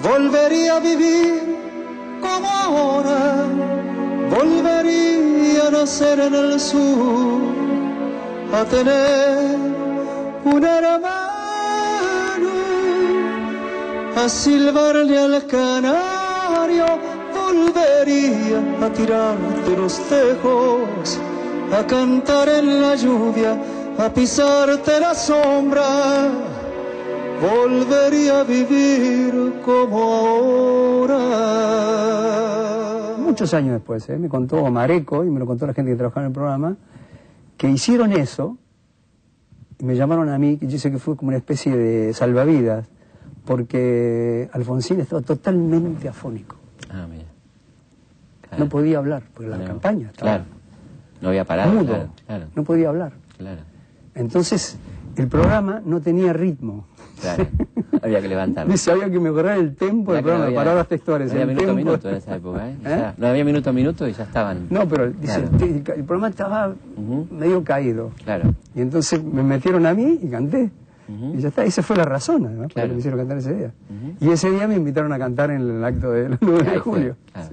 volvería 0.03 0.77
a 0.77 0.81
vivir 0.81 1.57
como 2.21 2.49
ahora, 2.49 3.47
volvería 4.31 5.69
a 5.69 5.71
nacer 5.71 6.21
en 6.21 6.35
el 6.35 6.61
sur, 6.61 7.41
a 8.53 8.65
tener 8.65 9.57
un 10.45 10.65
hermano, 10.65 11.09
a 14.17 14.29
silbarle 14.29 15.19
al 15.19 15.47
canario, 15.47 16.87
volvería 17.35 18.59
a 18.85 18.91
tirarte 18.91 19.77
los 19.77 19.99
tejos, 20.09 21.19
a 21.73 21.87
cantar 21.87 22.49
en 22.49 22.83
la 22.83 22.95
lluvia, 22.95 23.57
a 23.99 24.09
pisarte 24.09 25.01
la 25.01 25.15
sombra, 25.15 26.29
volvería 27.41 28.41
a 28.41 28.45
vivir 28.45 29.61
como 29.65 31.09
ahora. 31.09 33.17
muchos 33.19 33.53
años 33.55 33.73
después, 33.75 34.09
¿eh? 34.09 34.19
me 34.19 34.29
contó 34.29 34.69
Mareco 34.71 35.25
y 35.25 35.31
me 35.31 35.39
lo 35.39 35.47
contó 35.47 35.67
la 35.67 35.75
gente 35.75 35.93
que 35.93 35.97
trabajaba 35.97 36.23
en 36.23 36.27
el 36.29 36.33
programa, 36.35 36.77
que 37.57 37.69
hicieron 37.69 38.13
eso 38.13 38.57
y 39.79 39.85
me 39.85 39.95
llamaron 39.97 40.29
a 40.29 40.39
mí, 40.39 40.57
que 40.57 40.67
yo 40.67 40.79
sé 40.79 40.91
que 40.91 40.99
fue 40.99 41.17
como 41.17 41.29
una 41.29 41.37
especie 41.37 41.77
de 41.77 42.13
salvavidas, 42.15 42.87
porque 43.45 44.49
Alfonsín 44.53 45.01
estaba 45.01 45.23
totalmente 45.23 46.09
afónico, 46.09 46.57
Ah, 46.91 47.07
mira. 47.09 47.25
Claro. 48.43 48.65
no 48.65 48.71
podía 48.71 48.99
hablar, 48.99 49.23
porque 49.35 49.51
la 49.51 49.63
campaña 49.65 50.09
estaba 50.09 50.37
Claro. 50.39 50.45
No 51.21 51.29
había 51.29 51.45
parado. 51.45 51.73
mudo, 51.73 51.87
Claro. 51.87 52.09
Claro. 52.27 52.47
no 52.55 52.65
podía 52.65 52.89
hablar. 52.89 53.13
claro. 53.37 53.61
Entonces, 54.15 54.77
el 55.23 55.29
programa 55.29 55.81
no 55.85 56.01
tenía 56.01 56.33
ritmo. 56.33 56.87
Claro. 57.21 57.47
había 58.01 58.21
que 58.21 58.29
levantarlo. 58.29 58.71
Dice, 58.73 58.93
había 58.93 59.11
que 59.11 59.19
mejorar 59.19 59.59
el 59.59 59.75
tempo 59.75 60.13
del 60.13 60.23
que 60.23 60.31
no 60.31 60.37
programa, 60.37 60.45
había- 60.47 60.59
palabras 60.59 60.87
textuales. 60.89 61.33
No 61.33 61.41
había 61.41 61.43
el 61.43 61.49
minuto 61.57 61.71
a 61.71 61.75
minuto 61.75 62.09
en 62.11 62.15
esa 62.15 62.37
época, 62.37 62.69
¿eh? 62.69 62.73
¿Eh? 62.73 62.77
Ya, 62.85 63.15
no 63.17 63.27
había 63.27 63.45
minuto 63.45 63.71
a 63.71 63.73
minuto 63.73 64.07
y 64.09 64.13
ya 64.13 64.23
estaban. 64.25 64.67
No, 64.71 64.87
pero 64.89 65.11
dice, 65.11 65.43
Claro. 65.43 65.95
el 65.97 66.05
programa 66.05 66.29
estaba 66.29 66.75
medio 67.31 67.65
caído. 67.65 68.13
Claro. 68.25 68.55
Y 68.75 68.81
entonces 68.83 69.23
me 69.25 69.43
metieron 69.43 69.85
a 69.87 69.95
mí 69.95 70.19
y 70.23 70.29
canté. 70.29 70.71
Y 71.09 71.39
ya 71.39 71.49
está, 71.49 71.65
esa 71.65 71.83
fue 71.83 71.97
la 71.97 72.05
razón, 72.05 72.45
además, 72.47 72.69
Claro. 72.73 72.89
que 72.89 72.93
me 72.95 72.99
hicieron 72.99 73.19
cantar 73.21 73.39
ese 73.39 73.55
día. 73.55 73.73
Y 74.21 74.29
ese 74.31 74.51
día 74.51 74.69
me 74.69 74.75
invitaron 74.75 75.11
a 75.13 75.19
cantar 75.19 75.51
en 75.51 75.63
el 75.63 75.83
acto 75.85 76.11
del 76.13 76.37
9 76.41 76.63
de 76.65 76.69
Ahí 76.71 76.75
fue, 76.75 76.81
julio. 76.81 77.17
claro. 77.33 77.49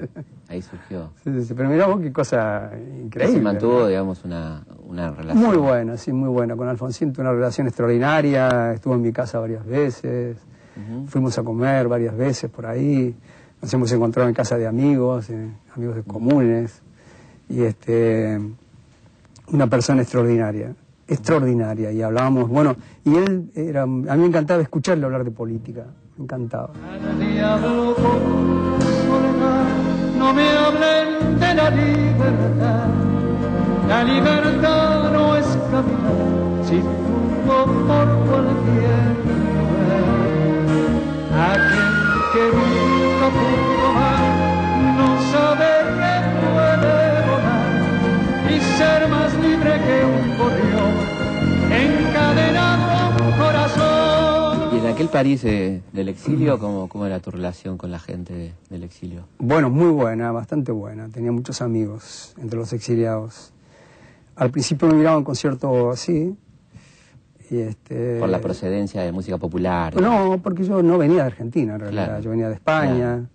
Ahí 0.49 0.61
surgió. 0.61 1.09
Sí, 1.23 1.43
sí, 1.45 1.53
Pero 1.55 1.69
mirá 1.69 1.87
vos 1.87 2.01
qué 2.01 2.11
cosa 2.11 2.69
increíble. 3.01 3.37
Se 3.37 3.41
mantuvo, 3.41 3.79
¿no? 3.79 3.87
digamos, 3.87 4.23
una, 4.25 4.63
una 4.87 5.11
relación. 5.11 5.43
Muy 5.45 5.57
buena, 5.57 5.95
sí, 5.97 6.11
muy 6.11 6.29
buena. 6.29 6.55
Con 6.55 6.67
Alfonsín 6.67 7.13
tuve 7.13 7.23
una 7.23 7.31
relación 7.33 7.65
extraordinaria, 7.67 8.73
estuvo 8.73 8.93
en 8.95 9.01
mi 9.01 9.11
casa 9.13 9.39
varias 9.39 9.65
veces, 9.65 10.37
fuimos 11.07 11.37
a 11.39 11.43
comer 11.43 11.87
varias 11.87 12.15
veces 12.17 12.51
por 12.51 12.65
ahí, 12.65 13.15
nos 13.61 13.73
hemos 13.73 13.89
encontrado 13.93 14.27
en 14.27 14.35
casa 14.35 14.57
de 14.57 14.67
amigos, 14.67 15.29
eh, 15.29 15.49
amigos 15.75 15.95
de 15.95 16.03
comunes, 16.03 16.81
y 17.47 17.61
este, 17.63 18.37
una 19.47 19.67
persona 19.67 20.01
extraordinaria, 20.01 20.73
extraordinaria, 21.07 21.91
y 21.91 22.01
hablábamos, 22.01 22.49
bueno, 22.49 22.75
y 23.03 23.15
él 23.15 23.51
era, 23.55 23.83
a 23.83 23.85
mí 23.85 24.05
me 24.05 24.25
encantaba 24.25 24.61
escucharle 24.61 25.05
hablar 25.05 25.23
de 25.23 25.31
política, 25.31 25.85
me 26.17 26.23
encantaba. 26.23 26.71
No 30.17 30.33
me 30.33 30.49
hablen 30.49 31.39
de 31.39 31.53
la 31.53 31.69
libertad. 31.69 32.87
La 33.87 34.03
libertad 34.03 35.11
no 35.11 35.35
es 35.35 35.45
caminar 35.69 36.65
sin 36.65 36.81
rumbo 36.81 37.65
por 37.85 38.07
cualquier 38.25 39.05
lugar. 39.27 40.05
Aquel 41.51 41.93
que 42.33 42.43
nunca 42.57 43.25
pudo 43.35 43.85
amar 43.91 44.25
no 44.97 45.09
sabe 45.31 45.69
que 45.99 46.13
puede 46.41 46.97
volar 47.29 47.69
y 48.49 48.53
ser 48.77 49.01
más 49.07 49.31
libre 49.35 49.71
que 49.85 49.97
un 50.05 50.14
aquel 54.95 55.09
París 55.09 55.43
eh, 55.43 55.81
del 55.93 56.09
exilio, 56.09 56.57
¿cómo, 56.57 56.87
¿cómo 56.87 57.05
era 57.05 57.19
tu 57.19 57.29
relación 57.31 57.77
con 57.77 57.91
la 57.91 57.99
gente 57.99 58.33
de- 58.33 58.53
del 58.69 58.83
exilio? 58.83 59.25
Bueno, 59.39 59.69
muy 59.69 59.89
buena, 59.89 60.31
bastante 60.31 60.71
buena. 60.71 61.09
Tenía 61.09 61.31
muchos 61.31 61.61
amigos 61.61 62.33
entre 62.41 62.57
los 62.57 62.71
exiliados. 62.73 63.51
Al 64.37 64.51
principio 64.51 64.87
me 64.87 64.95
miraban 64.95 65.23
con 65.23 65.35
cierto 65.35 65.91
así. 65.91 66.35
Y 67.51 67.57
este, 67.59 68.19
Por 68.19 68.29
la 68.29 68.39
procedencia 68.39 69.01
de 69.03 69.11
música 69.11 69.37
popular. 69.37 69.99
No, 70.01 70.39
porque 70.41 70.63
yo 70.63 70.81
no 70.81 70.97
venía 70.97 71.17
de 71.17 71.27
Argentina 71.27 71.75
en 71.75 71.79
realidad. 71.81 72.05
Claro, 72.05 72.21
Yo 72.21 72.29
venía 72.31 72.47
de 72.47 72.55
España. 72.55 73.29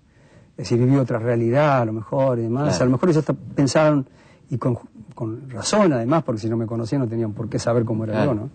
Es 0.57 0.69
decir, 0.69 0.79
viví 0.79 0.97
otra 0.97 1.19
realidad 1.19 1.81
a 1.83 1.85
lo 1.85 1.93
mejor 1.93 2.39
y 2.39 2.43
demás. 2.43 2.69
Claro. 2.71 2.83
A 2.83 2.85
lo 2.87 2.91
mejor 2.93 3.09
ellos 3.11 3.19
hasta 3.19 3.35
pensaban 3.35 4.07
y 4.51 4.59
con- 4.59 4.79
con 5.15 5.49
razón 5.51 5.93
además, 5.93 6.23
porque 6.25 6.41
si 6.41 6.49
no 6.51 6.57
me 6.57 6.67
conocían 6.67 7.03
no 7.03 7.09
tenían 7.09 7.33
por 7.33 7.49
qué 7.49 7.59
saber 7.59 7.85
cómo 7.85 8.05
era 8.05 8.15
Claro. 8.15 8.33
yo, 8.33 8.35
¿no? 8.41 8.51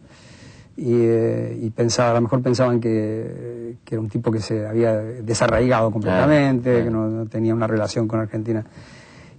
Y, 0.78 0.92
eh, 0.94 1.58
y 1.62 1.70
pensaba, 1.70 2.12
a 2.12 2.14
lo 2.16 2.22
mejor 2.22 2.42
pensaban 2.42 2.82
que, 2.82 3.78
que 3.86 3.96
era 3.96 4.02
un 4.02 4.10
tipo 4.10 4.30
que 4.32 4.40
se 4.42 4.68
había 4.68 4.94
desarraigado 4.98 5.90
completamente, 5.92 6.70
claro. 6.72 6.86
que 6.86 6.92
no, 6.92 7.08
no 7.08 7.26
tenía 7.28 7.54
una 7.56 7.66
relación 7.68 8.08
con 8.08 8.20
Argentina. 8.20 8.66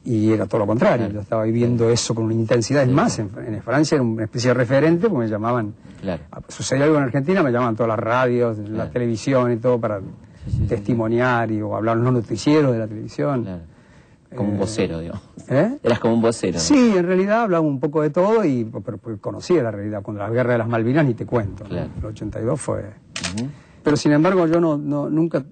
Y 0.04 0.32
era 0.32 0.46
todo 0.46 0.60
lo 0.60 0.66
contrario, 0.68 1.08
yo 1.08 1.20
estaba 1.20 1.42
viviendo 1.42 1.90
eso 1.90 2.14
con 2.14 2.24
una 2.24 2.34
intensidad. 2.34 2.84
Es 2.84 2.88
más, 2.88 3.18
en, 3.18 3.28
en 3.48 3.60
Francia 3.60 3.96
era 3.96 4.04
una 4.04 4.24
especie 4.24 4.50
de 4.50 4.54
referente, 4.54 5.08
porque 5.08 5.24
me 5.24 5.28
llamaban 5.28 5.74
Claro. 6.00 6.22
sucedió 6.48 6.84
algo 6.84 6.96
en 6.98 7.02
Argentina, 7.02 7.42
me 7.42 7.50
llamaban 7.50 7.74
todas 7.74 7.88
las 7.88 7.98
radios, 7.98 8.56
la 8.58 8.88
televisión 8.90 9.50
y 9.52 9.56
todo 9.56 9.80
para 9.80 9.98
sí, 9.98 10.04
sí, 10.58 10.66
testimoniar 10.68 11.50
y 11.50 11.60
o 11.60 11.74
hablar 11.74 11.96
los 11.96 12.12
noticieros 12.12 12.72
de 12.72 12.78
la 12.78 12.86
televisión. 12.86 13.46
Como 14.36 14.50
un 14.50 14.56
Eh, 14.56 14.58
vocero, 14.60 15.00
digo. 15.00 15.14
¿Eh? 15.48 15.78
Eras 15.82 15.98
como 15.98 16.14
un 16.14 16.22
vocero. 16.22 16.54
¿no? 16.54 16.60
Sí, 16.60 16.94
en 16.96 17.06
realidad 17.06 17.42
hablaba 17.42 17.66
un 17.66 17.80
poco 17.80 18.02
de 18.02 18.10
todo, 18.10 18.44
y, 18.44 18.64
pero, 18.64 18.98
pero 18.98 19.18
conocía 19.20 19.62
la 19.62 19.70
realidad. 19.70 20.02
Cuando 20.02 20.22
la 20.22 20.30
guerra 20.30 20.52
de 20.52 20.58
las 20.58 20.68
Malvinas 20.68 21.04
ni 21.06 21.14
te 21.14 21.26
cuento. 21.26 21.64
¿no? 21.64 21.70
Claro. 21.70 21.90
El 21.98 22.04
82 22.06 22.60
fue... 22.60 22.78
Ujú. 23.36 23.48
Pero 23.82 23.96
sin 23.96 24.12
embargo 24.12 24.46
yo 24.46 24.60
no, 24.60 24.76
no 24.76 25.08
nunca 25.08 25.44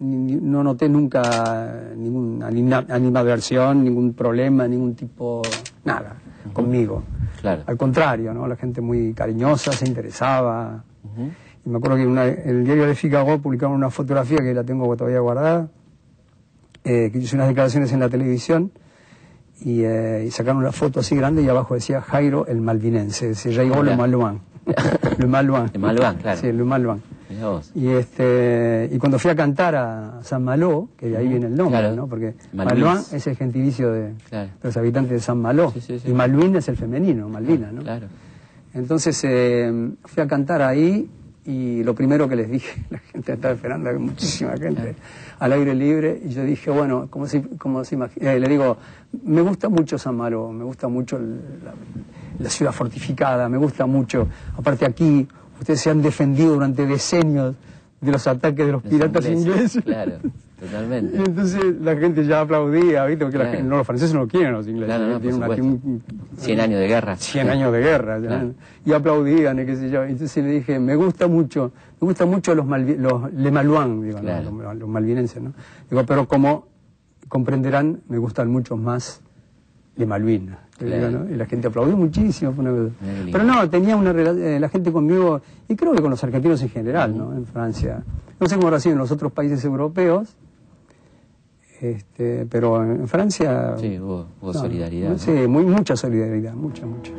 ni- 0.00 0.36
no 0.36 0.62
noté 0.62 0.88
nunca 0.88 1.82
ninguna 1.96 2.46
anima- 2.48 2.84
animadversión, 2.88 3.82
ningún 3.84 4.14
problema, 4.14 4.66
ningún 4.68 4.94
tipo, 4.94 5.42
nada, 5.84 6.16
conmigo. 6.52 7.02
Claro. 7.40 7.62
Al 7.66 7.76
contrario, 7.76 8.32
¿no? 8.32 8.46
La 8.46 8.56
gente 8.56 8.80
muy 8.80 9.12
cariñosa, 9.12 9.72
se 9.72 9.86
interesaba. 9.86 10.84
Ujú. 11.04 11.30
Y 11.66 11.68
me 11.70 11.78
acuerdo 11.78 11.96
que 11.96 12.02
en 12.04 12.18
el 12.18 12.64
diario 12.64 12.86
de 12.86 12.94
Chicago 12.94 13.38
publicaron 13.38 13.74
una 13.74 13.90
fotografía 13.90 14.38
que 14.38 14.54
la 14.54 14.62
tengo 14.64 14.94
todavía 14.96 15.20
guardada, 15.20 15.68
eh, 16.84 17.10
que 17.12 17.18
hice 17.18 17.34
unas 17.36 17.48
declaraciones 17.48 17.92
en 17.92 18.00
la 18.00 18.08
televisión 18.08 18.70
y, 19.60 19.82
eh, 19.84 20.24
y 20.26 20.30
sacaron 20.30 20.58
una 20.58 20.72
foto 20.72 21.00
así 21.00 21.16
grande 21.16 21.42
y 21.42 21.48
abajo 21.48 21.74
decía 21.74 22.00
Jairo 22.00 22.46
el 22.46 22.60
malvinense, 22.60 23.34
se 23.34 23.50
llegó 23.52 23.76
Mirá. 23.82 23.90
Le 23.92 23.96
Malouin. 23.96 24.40
Le 25.18 25.26
Malouin. 25.26 25.70
Le 25.72 25.78
Malouin, 25.78 26.18
claro. 26.18 26.40
Sí, 26.40 26.52
Le 26.52 26.62
vos. 27.42 27.70
Y 27.74 27.88
este 27.88 28.88
y 28.92 28.98
cuando 28.98 29.18
fui 29.18 29.30
a 29.30 29.34
cantar 29.36 29.74
a 29.74 30.20
San 30.22 30.44
Malo, 30.44 30.88
que 30.96 31.08
de 31.08 31.16
ahí 31.16 31.26
viene 31.28 31.46
el 31.46 31.54
nombre, 31.56 31.80
Claro. 31.80 31.96
¿no? 31.96 32.06
Porque. 32.06 32.34
Malouin 32.52 32.98
es 33.12 33.26
el 33.26 33.36
gentilicio 33.36 33.90
de, 33.92 34.12
Claro. 34.28 34.50
de 34.62 34.68
los 34.68 34.76
habitantes 34.76 35.12
de 35.12 35.20
San 35.20 35.38
Malo 35.40 35.70
Sí, 35.72 35.80
sí, 35.80 35.98
sí. 35.98 36.10
y 36.10 36.12
Malvin 36.12 36.56
es 36.56 36.68
el 36.68 36.76
femenino, 36.76 37.28
Malvina, 37.28 37.70
¿no? 37.72 37.82
Claro. 37.82 38.06
Entonces 38.74 39.20
eh, 39.24 39.90
fui 40.04 40.22
a 40.22 40.26
cantar 40.26 40.62
ahí 40.62 41.08
y 41.46 41.82
lo 41.84 41.94
primero 41.94 42.28
que 42.28 42.36
les 42.36 42.50
dije, 42.50 42.84
la 42.90 42.98
gente 42.98 43.32
estaba 43.34 43.54
esperando, 43.54 43.92
muchísima 44.00 44.56
gente 44.56 44.94
al 45.38 45.52
aire 45.52 45.74
libre, 45.74 46.20
y 46.24 46.30
yo 46.30 46.42
dije, 46.44 46.70
bueno, 46.70 47.08
como 47.10 47.26
si, 47.26 47.40
como 47.58 47.84
se 47.84 47.96
imagi- 47.98 48.20
eh, 48.22 48.38
le 48.40 48.48
digo, 48.48 48.76
me 49.24 49.40
gusta 49.42 49.68
mucho 49.68 49.98
San 49.98 50.16
Malo, 50.16 50.50
me 50.52 50.64
gusta 50.64 50.88
mucho 50.88 51.16
el- 51.16 51.40
la, 51.64 51.72
la 52.38 52.50
ciudad 52.50 52.72
fortificada, 52.72 53.48
me 53.48 53.58
gusta 53.58 53.86
mucho, 53.86 54.26
aparte 54.56 54.84
aquí, 54.86 55.26
ustedes 55.60 55.80
se 55.80 55.90
han 55.90 56.00
defendido 56.02 56.54
durante 56.54 56.86
decenios 56.86 57.54
de 58.04 58.12
los 58.12 58.26
ataques 58.26 58.66
de 58.66 58.72
los 58.72 58.82
Los 58.84 58.92
piratas 58.92 59.26
ingleses. 59.28 59.82
Claro, 59.84 60.12
Y 60.24 60.66
totalmente. 60.66 61.16
entonces 61.18 61.62
la 61.80 61.96
gente 61.96 62.24
ya 62.24 62.40
aplaudía, 62.40 63.04
¿viste? 63.06 63.24
Porque 63.24 63.38
la 63.38 63.46
gente- 63.46 63.62
no, 63.64 63.76
los 63.78 63.86
franceses 63.86 64.14
no 64.14 64.26
quieren 64.26 64.52
los 64.52 64.66
ingleses, 64.66 64.94
Claro, 64.96 65.12
no, 65.12 65.20
tienen 65.20 65.42
una- 65.42 65.48
un- 65.54 66.02
100 66.38 66.60
años 66.60 66.80
de 66.80 66.86
guerra. 66.88 67.16
100 67.16 67.50
años 67.50 67.72
de 67.72 67.80
guerra. 67.80 68.18
Claro. 68.20 68.52
Y 68.86 68.92
aplaudían, 68.92 69.58
y 69.60 69.66
qué 69.66 69.76
sé 69.76 69.90
yo. 69.90 70.04
Entonces 70.04 70.42
le 70.44 70.50
dije, 70.52 70.78
me 70.78 70.96
gusta 70.96 71.26
mucho, 71.28 71.72
me 72.00 72.06
gusta 72.06 72.24
mucho 72.24 72.54
los, 72.54 72.64
malvi- 72.66 72.96
los 72.96 73.32
Le 73.34 73.50
Malouin, 73.50 74.02
digo, 74.02 74.20
¿no? 74.22 74.42
Los, 74.62 74.76
los 74.76 74.88
malvinenses, 74.88 75.42
¿no? 75.42 75.52
Digo, 75.90 76.04
pero 76.06 76.26
como 76.28 76.66
comprenderán, 77.28 78.00
me 78.08 78.18
gustan 78.18 78.50
mucho 78.50 78.76
más 78.76 79.20
de 79.96 80.06
Malvinas. 80.06 80.58
Digo, 80.80 80.90
Claro. 80.96 81.24
¿no? 81.24 81.30
Y 81.30 81.36
la 81.36 81.46
gente 81.46 81.68
aplaudió 81.68 81.96
muchísimo. 81.96 82.52
fue 82.52 82.64
una 82.64 82.72
cosa. 82.72 82.94
Pero 83.30 83.44
no, 83.44 83.70
tenía 83.70 83.96
una 83.96 84.10
eh, 84.10 84.58
la 84.60 84.68
gente 84.68 84.90
conmigo, 84.92 85.40
y 85.68 85.76
creo 85.76 85.92
que 85.92 86.00
con 86.02 86.10
los 86.10 86.22
argentinos 86.24 86.60
en 86.62 86.68
general, 86.70 87.16
¿no? 87.16 87.32
En 87.32 87.46
Francia. 87.46 88.02
No 88.40 88.48
sé 88.48 88.56
cómo 88.56 88.68
habrá 88.68 88.80
sido 88.80 88.94
en 88.94 88.98
los 88.98 89.10
otros 89.10 89.32
países 89.32 89.64
europeos, 89.64 90.36
este, 91.80 92.46
pero 92.46 92.82
en, 92.82 92.90
en 93.02 93.08
Francia... 93.08 93.74
Sí, 93.78 93.98
hubo, 93.98 94.26
hubo 94.40 94.52
no, 94.52 94.58
solidaridad. 94.58 95.10
¿no? 95.10 95.18
Sí, 95.18 95.30
muy, 95.48 95.64
mucha 95.64 95.96
solidaridad, 95.96 96.54
mucha, 96.54 96.84
mucha. 96.86 97.12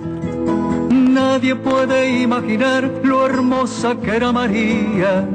Nadie 0.91 1.55
puede 1.55 2.21
imaginar 2.21 2.91
lo 3.03 3.25
hermosa 3.25 3.95
que 3.97 4.15
era 4.15 4.31
María. 4.31 5.25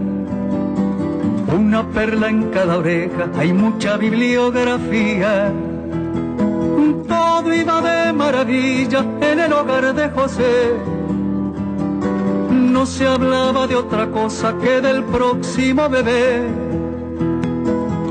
Una 1.56 1.88
perla 1.90 2.28
en 2.28 2.50
cada 2.50 2.78
oreja, 2.78 3.30
hay 3.36 3.52
mucha 3.52 3.96
bibliografía. 3.96 5.52
Todo 7.08 7.52
iba 7.54 7.80
de 7.80 8.12
maravilla 8.12 9.04
en 9.20 9.40
el 9.40 9.52
hogar 9.52 9.94
de 9.94 10.08
José. 10.10 10.72
No 12.50 12.86
se 12.86 13.06
hablaba 13.06 13.66
de 13.66 13.76
otra 13.76 14.06
cosa 14.10 14.54
que 14.58 14.80
del 14.80 15.04
próximo 15.04 15.88
bebé. 15.88 16.42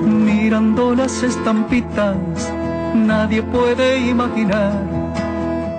Mirando 0.03 0.95
las 0.95 1.23
estampitas, 1.23 2.15
nadie 2.93 3.41
puede 3.43 3.99
imaginar 4.07 4.73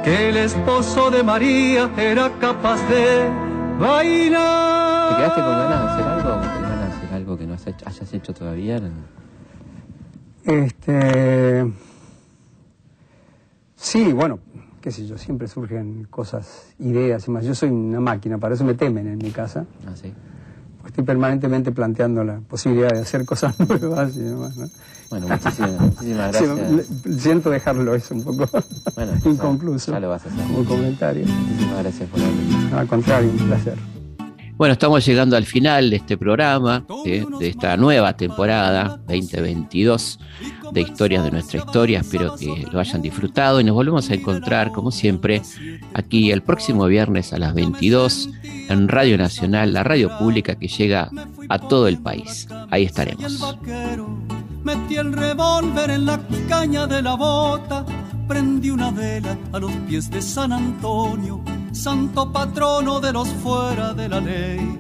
que 0.04 0.30
el 0.30 0.36
esposo 0.38 1.10
de 1.10 1.22
María 1.22 1.90
era 1.96 2.30
capaz 2.40 2.80
de 2.88 3.28
bailar. 3.78 5.10
¿Te 5.10 5.16
quedaste 5.16 5.40
con 5.42 5.52
ganas 5.52 5.80
de 5.82 5.88
hacer 5.90 6.08
algo? 6.08 6.40
¿Tenés 6.40 6.60
ganas 6.62 6.80
de 6.80 6.96
hacer 6.96 7.14
algo 7.14 7.38
que 7.38 7.46
no 7.46 7.54
has 7.54 7.66
hecho- 7.66 7.86
hayas 7.86 8.12
hecho 8.14 8.32
todavía? 8.34 8.80
Este. 10.44 11.70
Sí, 13.80 14.12
bueno, 14.12 14.38
qué 14.80 14.90
sé 14.90 15.06
yo, 15.06 15.16
siempre 15.16 15.48
surgen 15.48 16.06
cosas, 16.10 16.66
ideas 16.78 17.26
y 17.26 17.30
más. 17.30 17.44
Yo 17.44 17.54
soy 17.54 17.70
una 17.70 18.00
máquina, 18.00 18.38
para 18.38 18.54
eso 18.54 18.64
me 18.64 18.74
temen 18.74 19.06
en 19.06 19.18
mi 19.18 19.30
casa. 19.30 19.64
Ah, 19.86 19.92
sí. 19.94 20.12
porque 20.78 20.88
Estoy 20.90 21.04
permanentemente 21.04 21.72
planteando 21.72 22.22
la 22.24 22.40
posibilidad 22.40 22.90
de 22.90 23.00
hacer 23.00 23.24
cosas 23.24 23.58
nuevas 23.68 24.14
y 24.16 24.20
demás. 24.20 24.56
¿no? 24.56 24.68
Bueno, 25.08 25.28
muchísimas, 25.28 25.80
muchísimas 25.80 26.32
gracias. 26.32 26.86
siento 27.18 27.50
dejarlo 27.50 27.94
eso 27.94 28.14
un 28.14 28.22
poco 28.22 28.46
Bueno, 28.94 29.12
ya- 29.24 29.30
inconcluso 29.30 29.92
ya 29.92 30.00
lo 30.00 30.10
vas 30.10 30.26
a 30.26 30.28
hacer. 30.28 30.44
como 30.46 30.64
comentario. 30.64 31.26
Muchísimas 31.26 31.78
gracias 31.82 32.08
por 32.10 32.20
haber 32.20 32.34
venido. 32.34 32.78
Al 32.78 32.86
contrario, 32.86 33.30
un 33.30 33.46
placer. 33.48 33.78
Bueno, 34.60 34.74
estamos 34.74 35.06
llegando 35.06 35.38
al 35.38 35.46
final 35.46 35.88
de 35.88 35.96
este 35.96 36.18
programa, 36.18 36.84
¿sí? 37.02 37.24
de 37.38 37.48
esta 37.48 37.78
nueva 37.78 38.14
temporada 38.14 39.00
2022 39.08 40.18
de 40.72 40.82
Historias 40.82 41.24
de 41.24 41.30
nuestra 41.30 41.60
historia. 41.60 42.00
Espero 42.00 42.36
que 42.36 42.66
lo 42.70 42.78
hayan 42.78 43.00
disfrutado 43.00 43.62
y 43.62 43.64
nos 43.64 43.74
volvemos 43.74 44.10
a 44.10 44.14
encontrar, 44.16 44.70
como 44.70 44.90
siempre, 44.90 45.40
aquí 45.94 46.30
el 46.30 46.42
próximo 46.42 46.84
viernes 46.84 47.32
a 47.32 47.38
las 47.38 47.54
22 47.54 48.28
en 48.68 48.88
Radio 48.88 49.16
Nacional, 49.16 49.72
la 49.72 49.82
radio 49.82 50.10
pública 50.18 50.54
que 50.56 50.68
llega 50.68 51.08
a 51.48 51.58
todo 51.58 51.88
el 51.88 51.96
país. 51.96 52.46
Ahí 52.68 52.84
estaremos. 52.84 53.56
metí 54.62 54.96
el 54.96 55.14
revólver 55.14 55.88
en 55.88 56.04
la 56.04 56.20
caña 56.50 56.86
de 56.86 57.00
la 57.00 57.14
bota, 57.14 57.86
prendí 58.28 58.68
una 58.68 58.90
vela 58.90 59.38
a 59.54 59.58
los 59.58 59.72
pies 59.88 60.10
de 60.10 60.20
San 60.20 60.52
Antonio, 60.52 61.42
santo 61.72 62.32
patrono 62.32 63.00
de 63.00 63.12
los 63.12 63.28
fuera 63.28 63.94
de 63.94 64.08
la 64.08 64.20
ley. 64.20 64.78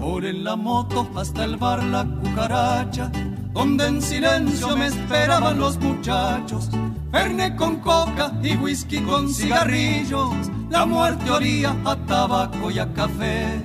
Por 0.00 0.24
en 0.24 0.44
la 0.44 0.56
moto 0.56 1.08
hasta 1.16 1.44
el 1.44 1.56
bar 1.56 1.82
La 1.84 2.04
Cucaracha, 2.04 3.10
donde 3.52 3.86
en 3.86 4.02
silencio 4.02 4.76
me 4.76 4.86
esperaban 4.86 5.58
los 5.58 5.78
muchachos. 5.78 6.70
Verne 7.10 7.54
con 7.56 7.76
coca 7.76 8.32
y 8.42 8.56
whisky 8.56 9.00
con 9.00 9.32
cigarrillos, 9.32 10.34
la 10.70 10.86
muerte 10.86 11.30
olía 11.30 11.76
a 11.84 11.96
tabaco 11.96 12.70
y 12.70 12.78
a 12.78 12.92
café. 12.92 13.62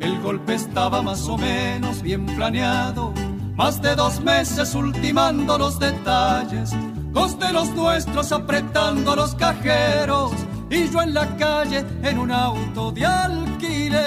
El 0.00 0.20
golpe 0.20 0.54
estaba 0.54 1.00
más 1.00 1.28
o 1.28 1.38
menos 1.38 2.02
bien 2.02 2.26
planeado, 2.26 3.14
más 3.54 3.80
de 3.80 3.94
dos 3.94 4.20
meses 4.20 4.74
ultimando 4.74 5.56
los 5.56 5.78
detalles, 5.78 6.72
dos 7.12 7.38
de 7.38 7.52
los 7.52 7.68
nuestros 7.70 8.32
apretando 8.32 9.14
los 9.14 9.36
cajeros 9.36 10.32
y 10.72 10.88
yo 10.90 11.02
en 11.02 11.12
la 11.12 11.36
calle 11.36 11.84
en 12.02 12.18
un 12.18 12.30
auto 12.30 12.90
de 12.92 13.04
alquiler. 13.04 14.02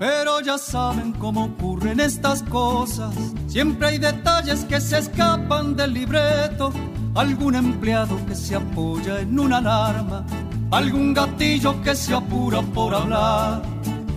Pero 0.00 0.40
ya 0.40 0.58
saben 0.58 1.12
cómo 1.12 1.44
ocurren 1.44 2.00
estas 2.00 2.42
cosas. 2.42 3.14
Siempre 3.46 3.86
hay 3.86 3.98
detalles 3.98 4.64
que 4.64 4.80
se 4.80 4.98
escapan 4.98 5.76
del 5.76 5.94
libreto. 5.94 6.72
Algún 7.14 7.54
empleado 7.54 8.18
que 8.26 8.34
se 8.34 8.56
apoya 8.56 9.20
en 9.20 9.38
una 9.38 9.58
alarma. 9.58 10.26
Algún 10.72 11.14
gatillo 11.14 11.80
que 11.82 11.94
se 11.94 12.14
apura 12.14 12.62
por 12.62 12.92
hablar. 12.92 13.62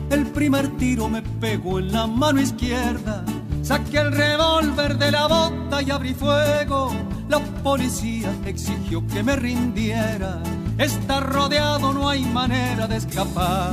El 0.10 0.26
primer 0.26 0.76
tiro 0.78 1.08
me 1.08 1.22
pegó 1.22 1.78
en 1.78 1.91
la 1.91 2.08
mano 2.08 2.41
izquierda. 2.41 3.24
Saqué 3.66 3.97
el 3.97 4.11
revólver 4.11 4.95
de 4.95 5.09
la 5.09 5.26
bota 5.26 5.82
y 5.82 5.89
abrí 5.89 6.13
fuego. 6.13 6.93
La 7.28 7.39
policía 7.39 8.32
exigió 8.45 9.03
que 9.07 9.24
me 9.24 9.36
rindiera. 9.36 10.39
Está 10.78 11.20
rodeado, 11.20 11.91
no 11.91 12.07
hay 12.07 12.24
manera 12.26 12.86
de 12.88 12.97
escapar. 12.97 13.72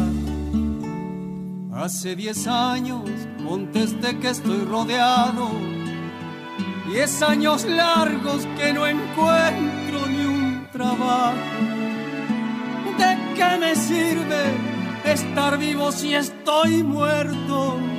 Hace 1.74 2.16
diez 2.16 2.47
años 2.47 3.03
contesté 3.47 4.18
que 4.18 4.30
estoy 4.30 4.64
rodeado. 4.64 5.51
Diez 6.90 7.20
años 7.20 7.66
largos 7.66 8.47
que 8.57 8.72
no 8.72 8.86
encuentro 8.86 10.07
ni 10.07 10.24
un 10.24 10.68
trabajo. 10.72 11.36
¿De 12.97 13.18
qué 13.34 13.59
me 13.61 13.76
sirve 13.76 14.43
estar 15.05 15.59
vivo 15.59 15.93
si 15.93 16.14
estoy 16.14 16.82
muerto? 16.82 17.91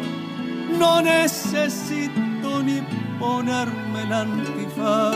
No 0.83 1.01
necesito 1.01 2.61
ni 2.61 2.81
ponerme 3.17 4.01
el 4.05 4.11
antifaz. 4.11 5.15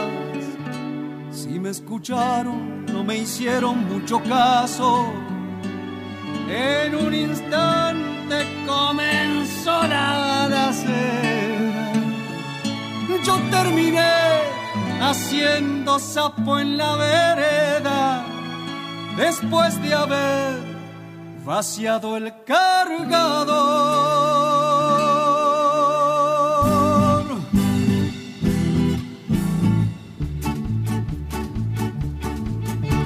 Si 1.30 1.60
me 1.60 1.72
escucharon, 1.72 2.86
no 2.86 3.04
me 3.04 3.18
hicieron 3.18 3.86
mucho 3.92 4.24
caso. 4.24 5.12
En 6.50 6.96
un 6.96 7.14
instante 7.14 8.38
comenzó 8.66 9.86
la 9.96 10.48
balacera. 10.48 11.92
Yo 13.26 13.36
terminé 13.52 14.14
haciendo 15.02 16.00
sapo 16.00 16.60
en 16.60 16.78
la 16.78 16.96
vereda 16.96 18.24
después 19.18 19.82
de 19.82 19.94
haber 19.94 20.56
vaciado 21.46 22.16
el 22.16 22.34
cargador. 22.46 24.67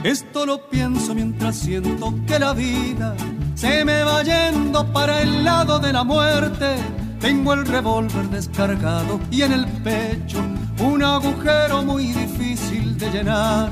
Esto 0.03 0.47
lo 0.47 0.67
pienso 0.67 1.13
mientras 1.13 1.57
siento 1.57 2.15
que 2.25 2.39
la 2.39 2.53
vida 2.53 3.15
se 3.53 3.85
me 3.85 4.03
va 4.03 4.23
yendo 4.23 4.83
para 4.91 5.21
el 5.21 5.43
lado 5.43 5.77
de 5.77 5.93
la 5.93 6.03
muerte. 6.03 6.75
Tengo 7.19 7.53
el 7.53 7.67
revólver 7.67 8.27
descargado 8.29 9.19
y 9.29 9.43
en 9.43 9.51
el 9.51 9.67
pecho 9.83 10.43
un 10.79 11.03
agujero 11.03 11.83
muy 11.83 12.07
difícil 12.07 12.97
de 12.97 13.11
llenar. 13.11 13.69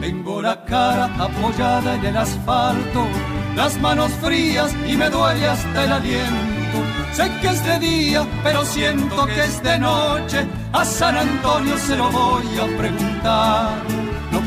Tengo 0.00 0.40
la 0.40 0.64
cara 0.64 1.06
apoyada 1.18 1.96
en 1.96 2.04
el 2.04 2.16
asfalto, 2.16 3.04
las 3.56 3.76
manos 3.80 4.12
frías 4.22 4.72
y 4.88 4.96
me 4.96 5.10
duele 5.10 5.48
hasta 5.48 5.84
el 5.84 5.92
aliento. 5.92 6.78
Sé 7.12 7.28
que 7.40 7.48
es 7.48 7.64
de 7.64 7.78
día, 7.80 8.24
pero 8.44 8.64
siento 8.64 9.26
que 9.26 9.44
es 9.44 9.60
de 9.64 9.78
noche. 9.80 10.46
A 10.72 10.84
San 10.84 11.16
Antonio 11.16 11.76
se 11.76 11.96
lo 11.96 12.08
voy 12.12 12.46
a 12.56 12.78
preguntar. 12.78 14.05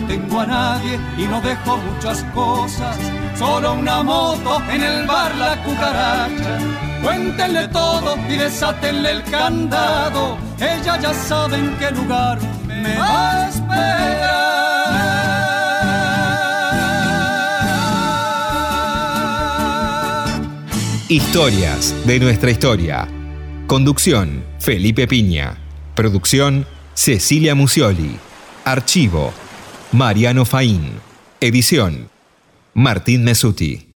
Tengo 0.10 0.40
a 0.40 0.46
nadie 0.48 1.00
y 1.20 1.28
no 1.28 1.40
dejo 1.40 1.78
muchas 1.78 2.24
cosas. 2.34 2.98
Solo 3.38 3.74
una 3.74 4.02
moto 4.02 4.60
en 4.68 4.82
el 4.82 5.06
bar 5.06 5.36
La 5.36 5.64
Cucaracha. 5.64 6.58
Cuéntenle 7.04 7.68
todo 7.68 8.18
y 8.28 8.36
desátenle 8.36 9.12
el 9.12 9.24
candado. 9.26 10.40
Ella 10.58 11.00
ya 11.00 11.14
sabe 11.14 11.58
en 11.58 11.78
qué 11.78 11.92
lugar 11.92 12.40
me 12.66 12.98
va 12.98 13.34
a 13.36 13.50
esperar. 13.50 14.10
Historias 21.08 21.94
de 22.08 22.20
nuestra 22.20 22.50
historia. 22.50 23.08
Conducción, 23.68 24.44
Felipe 24.60 25.08
Piña. 25.08 25.56
Producción, 25.94 26.66
Cecilia 26.96 27.54
Musioli. 27.54 28.18
Archivo, 28.66 29.32
Mariano 29.92 30.46
Faín. 30.46 30.92
Edición, 31.42 32.10
Martín 32.76 33.24
Mesuti. 33.24 33.88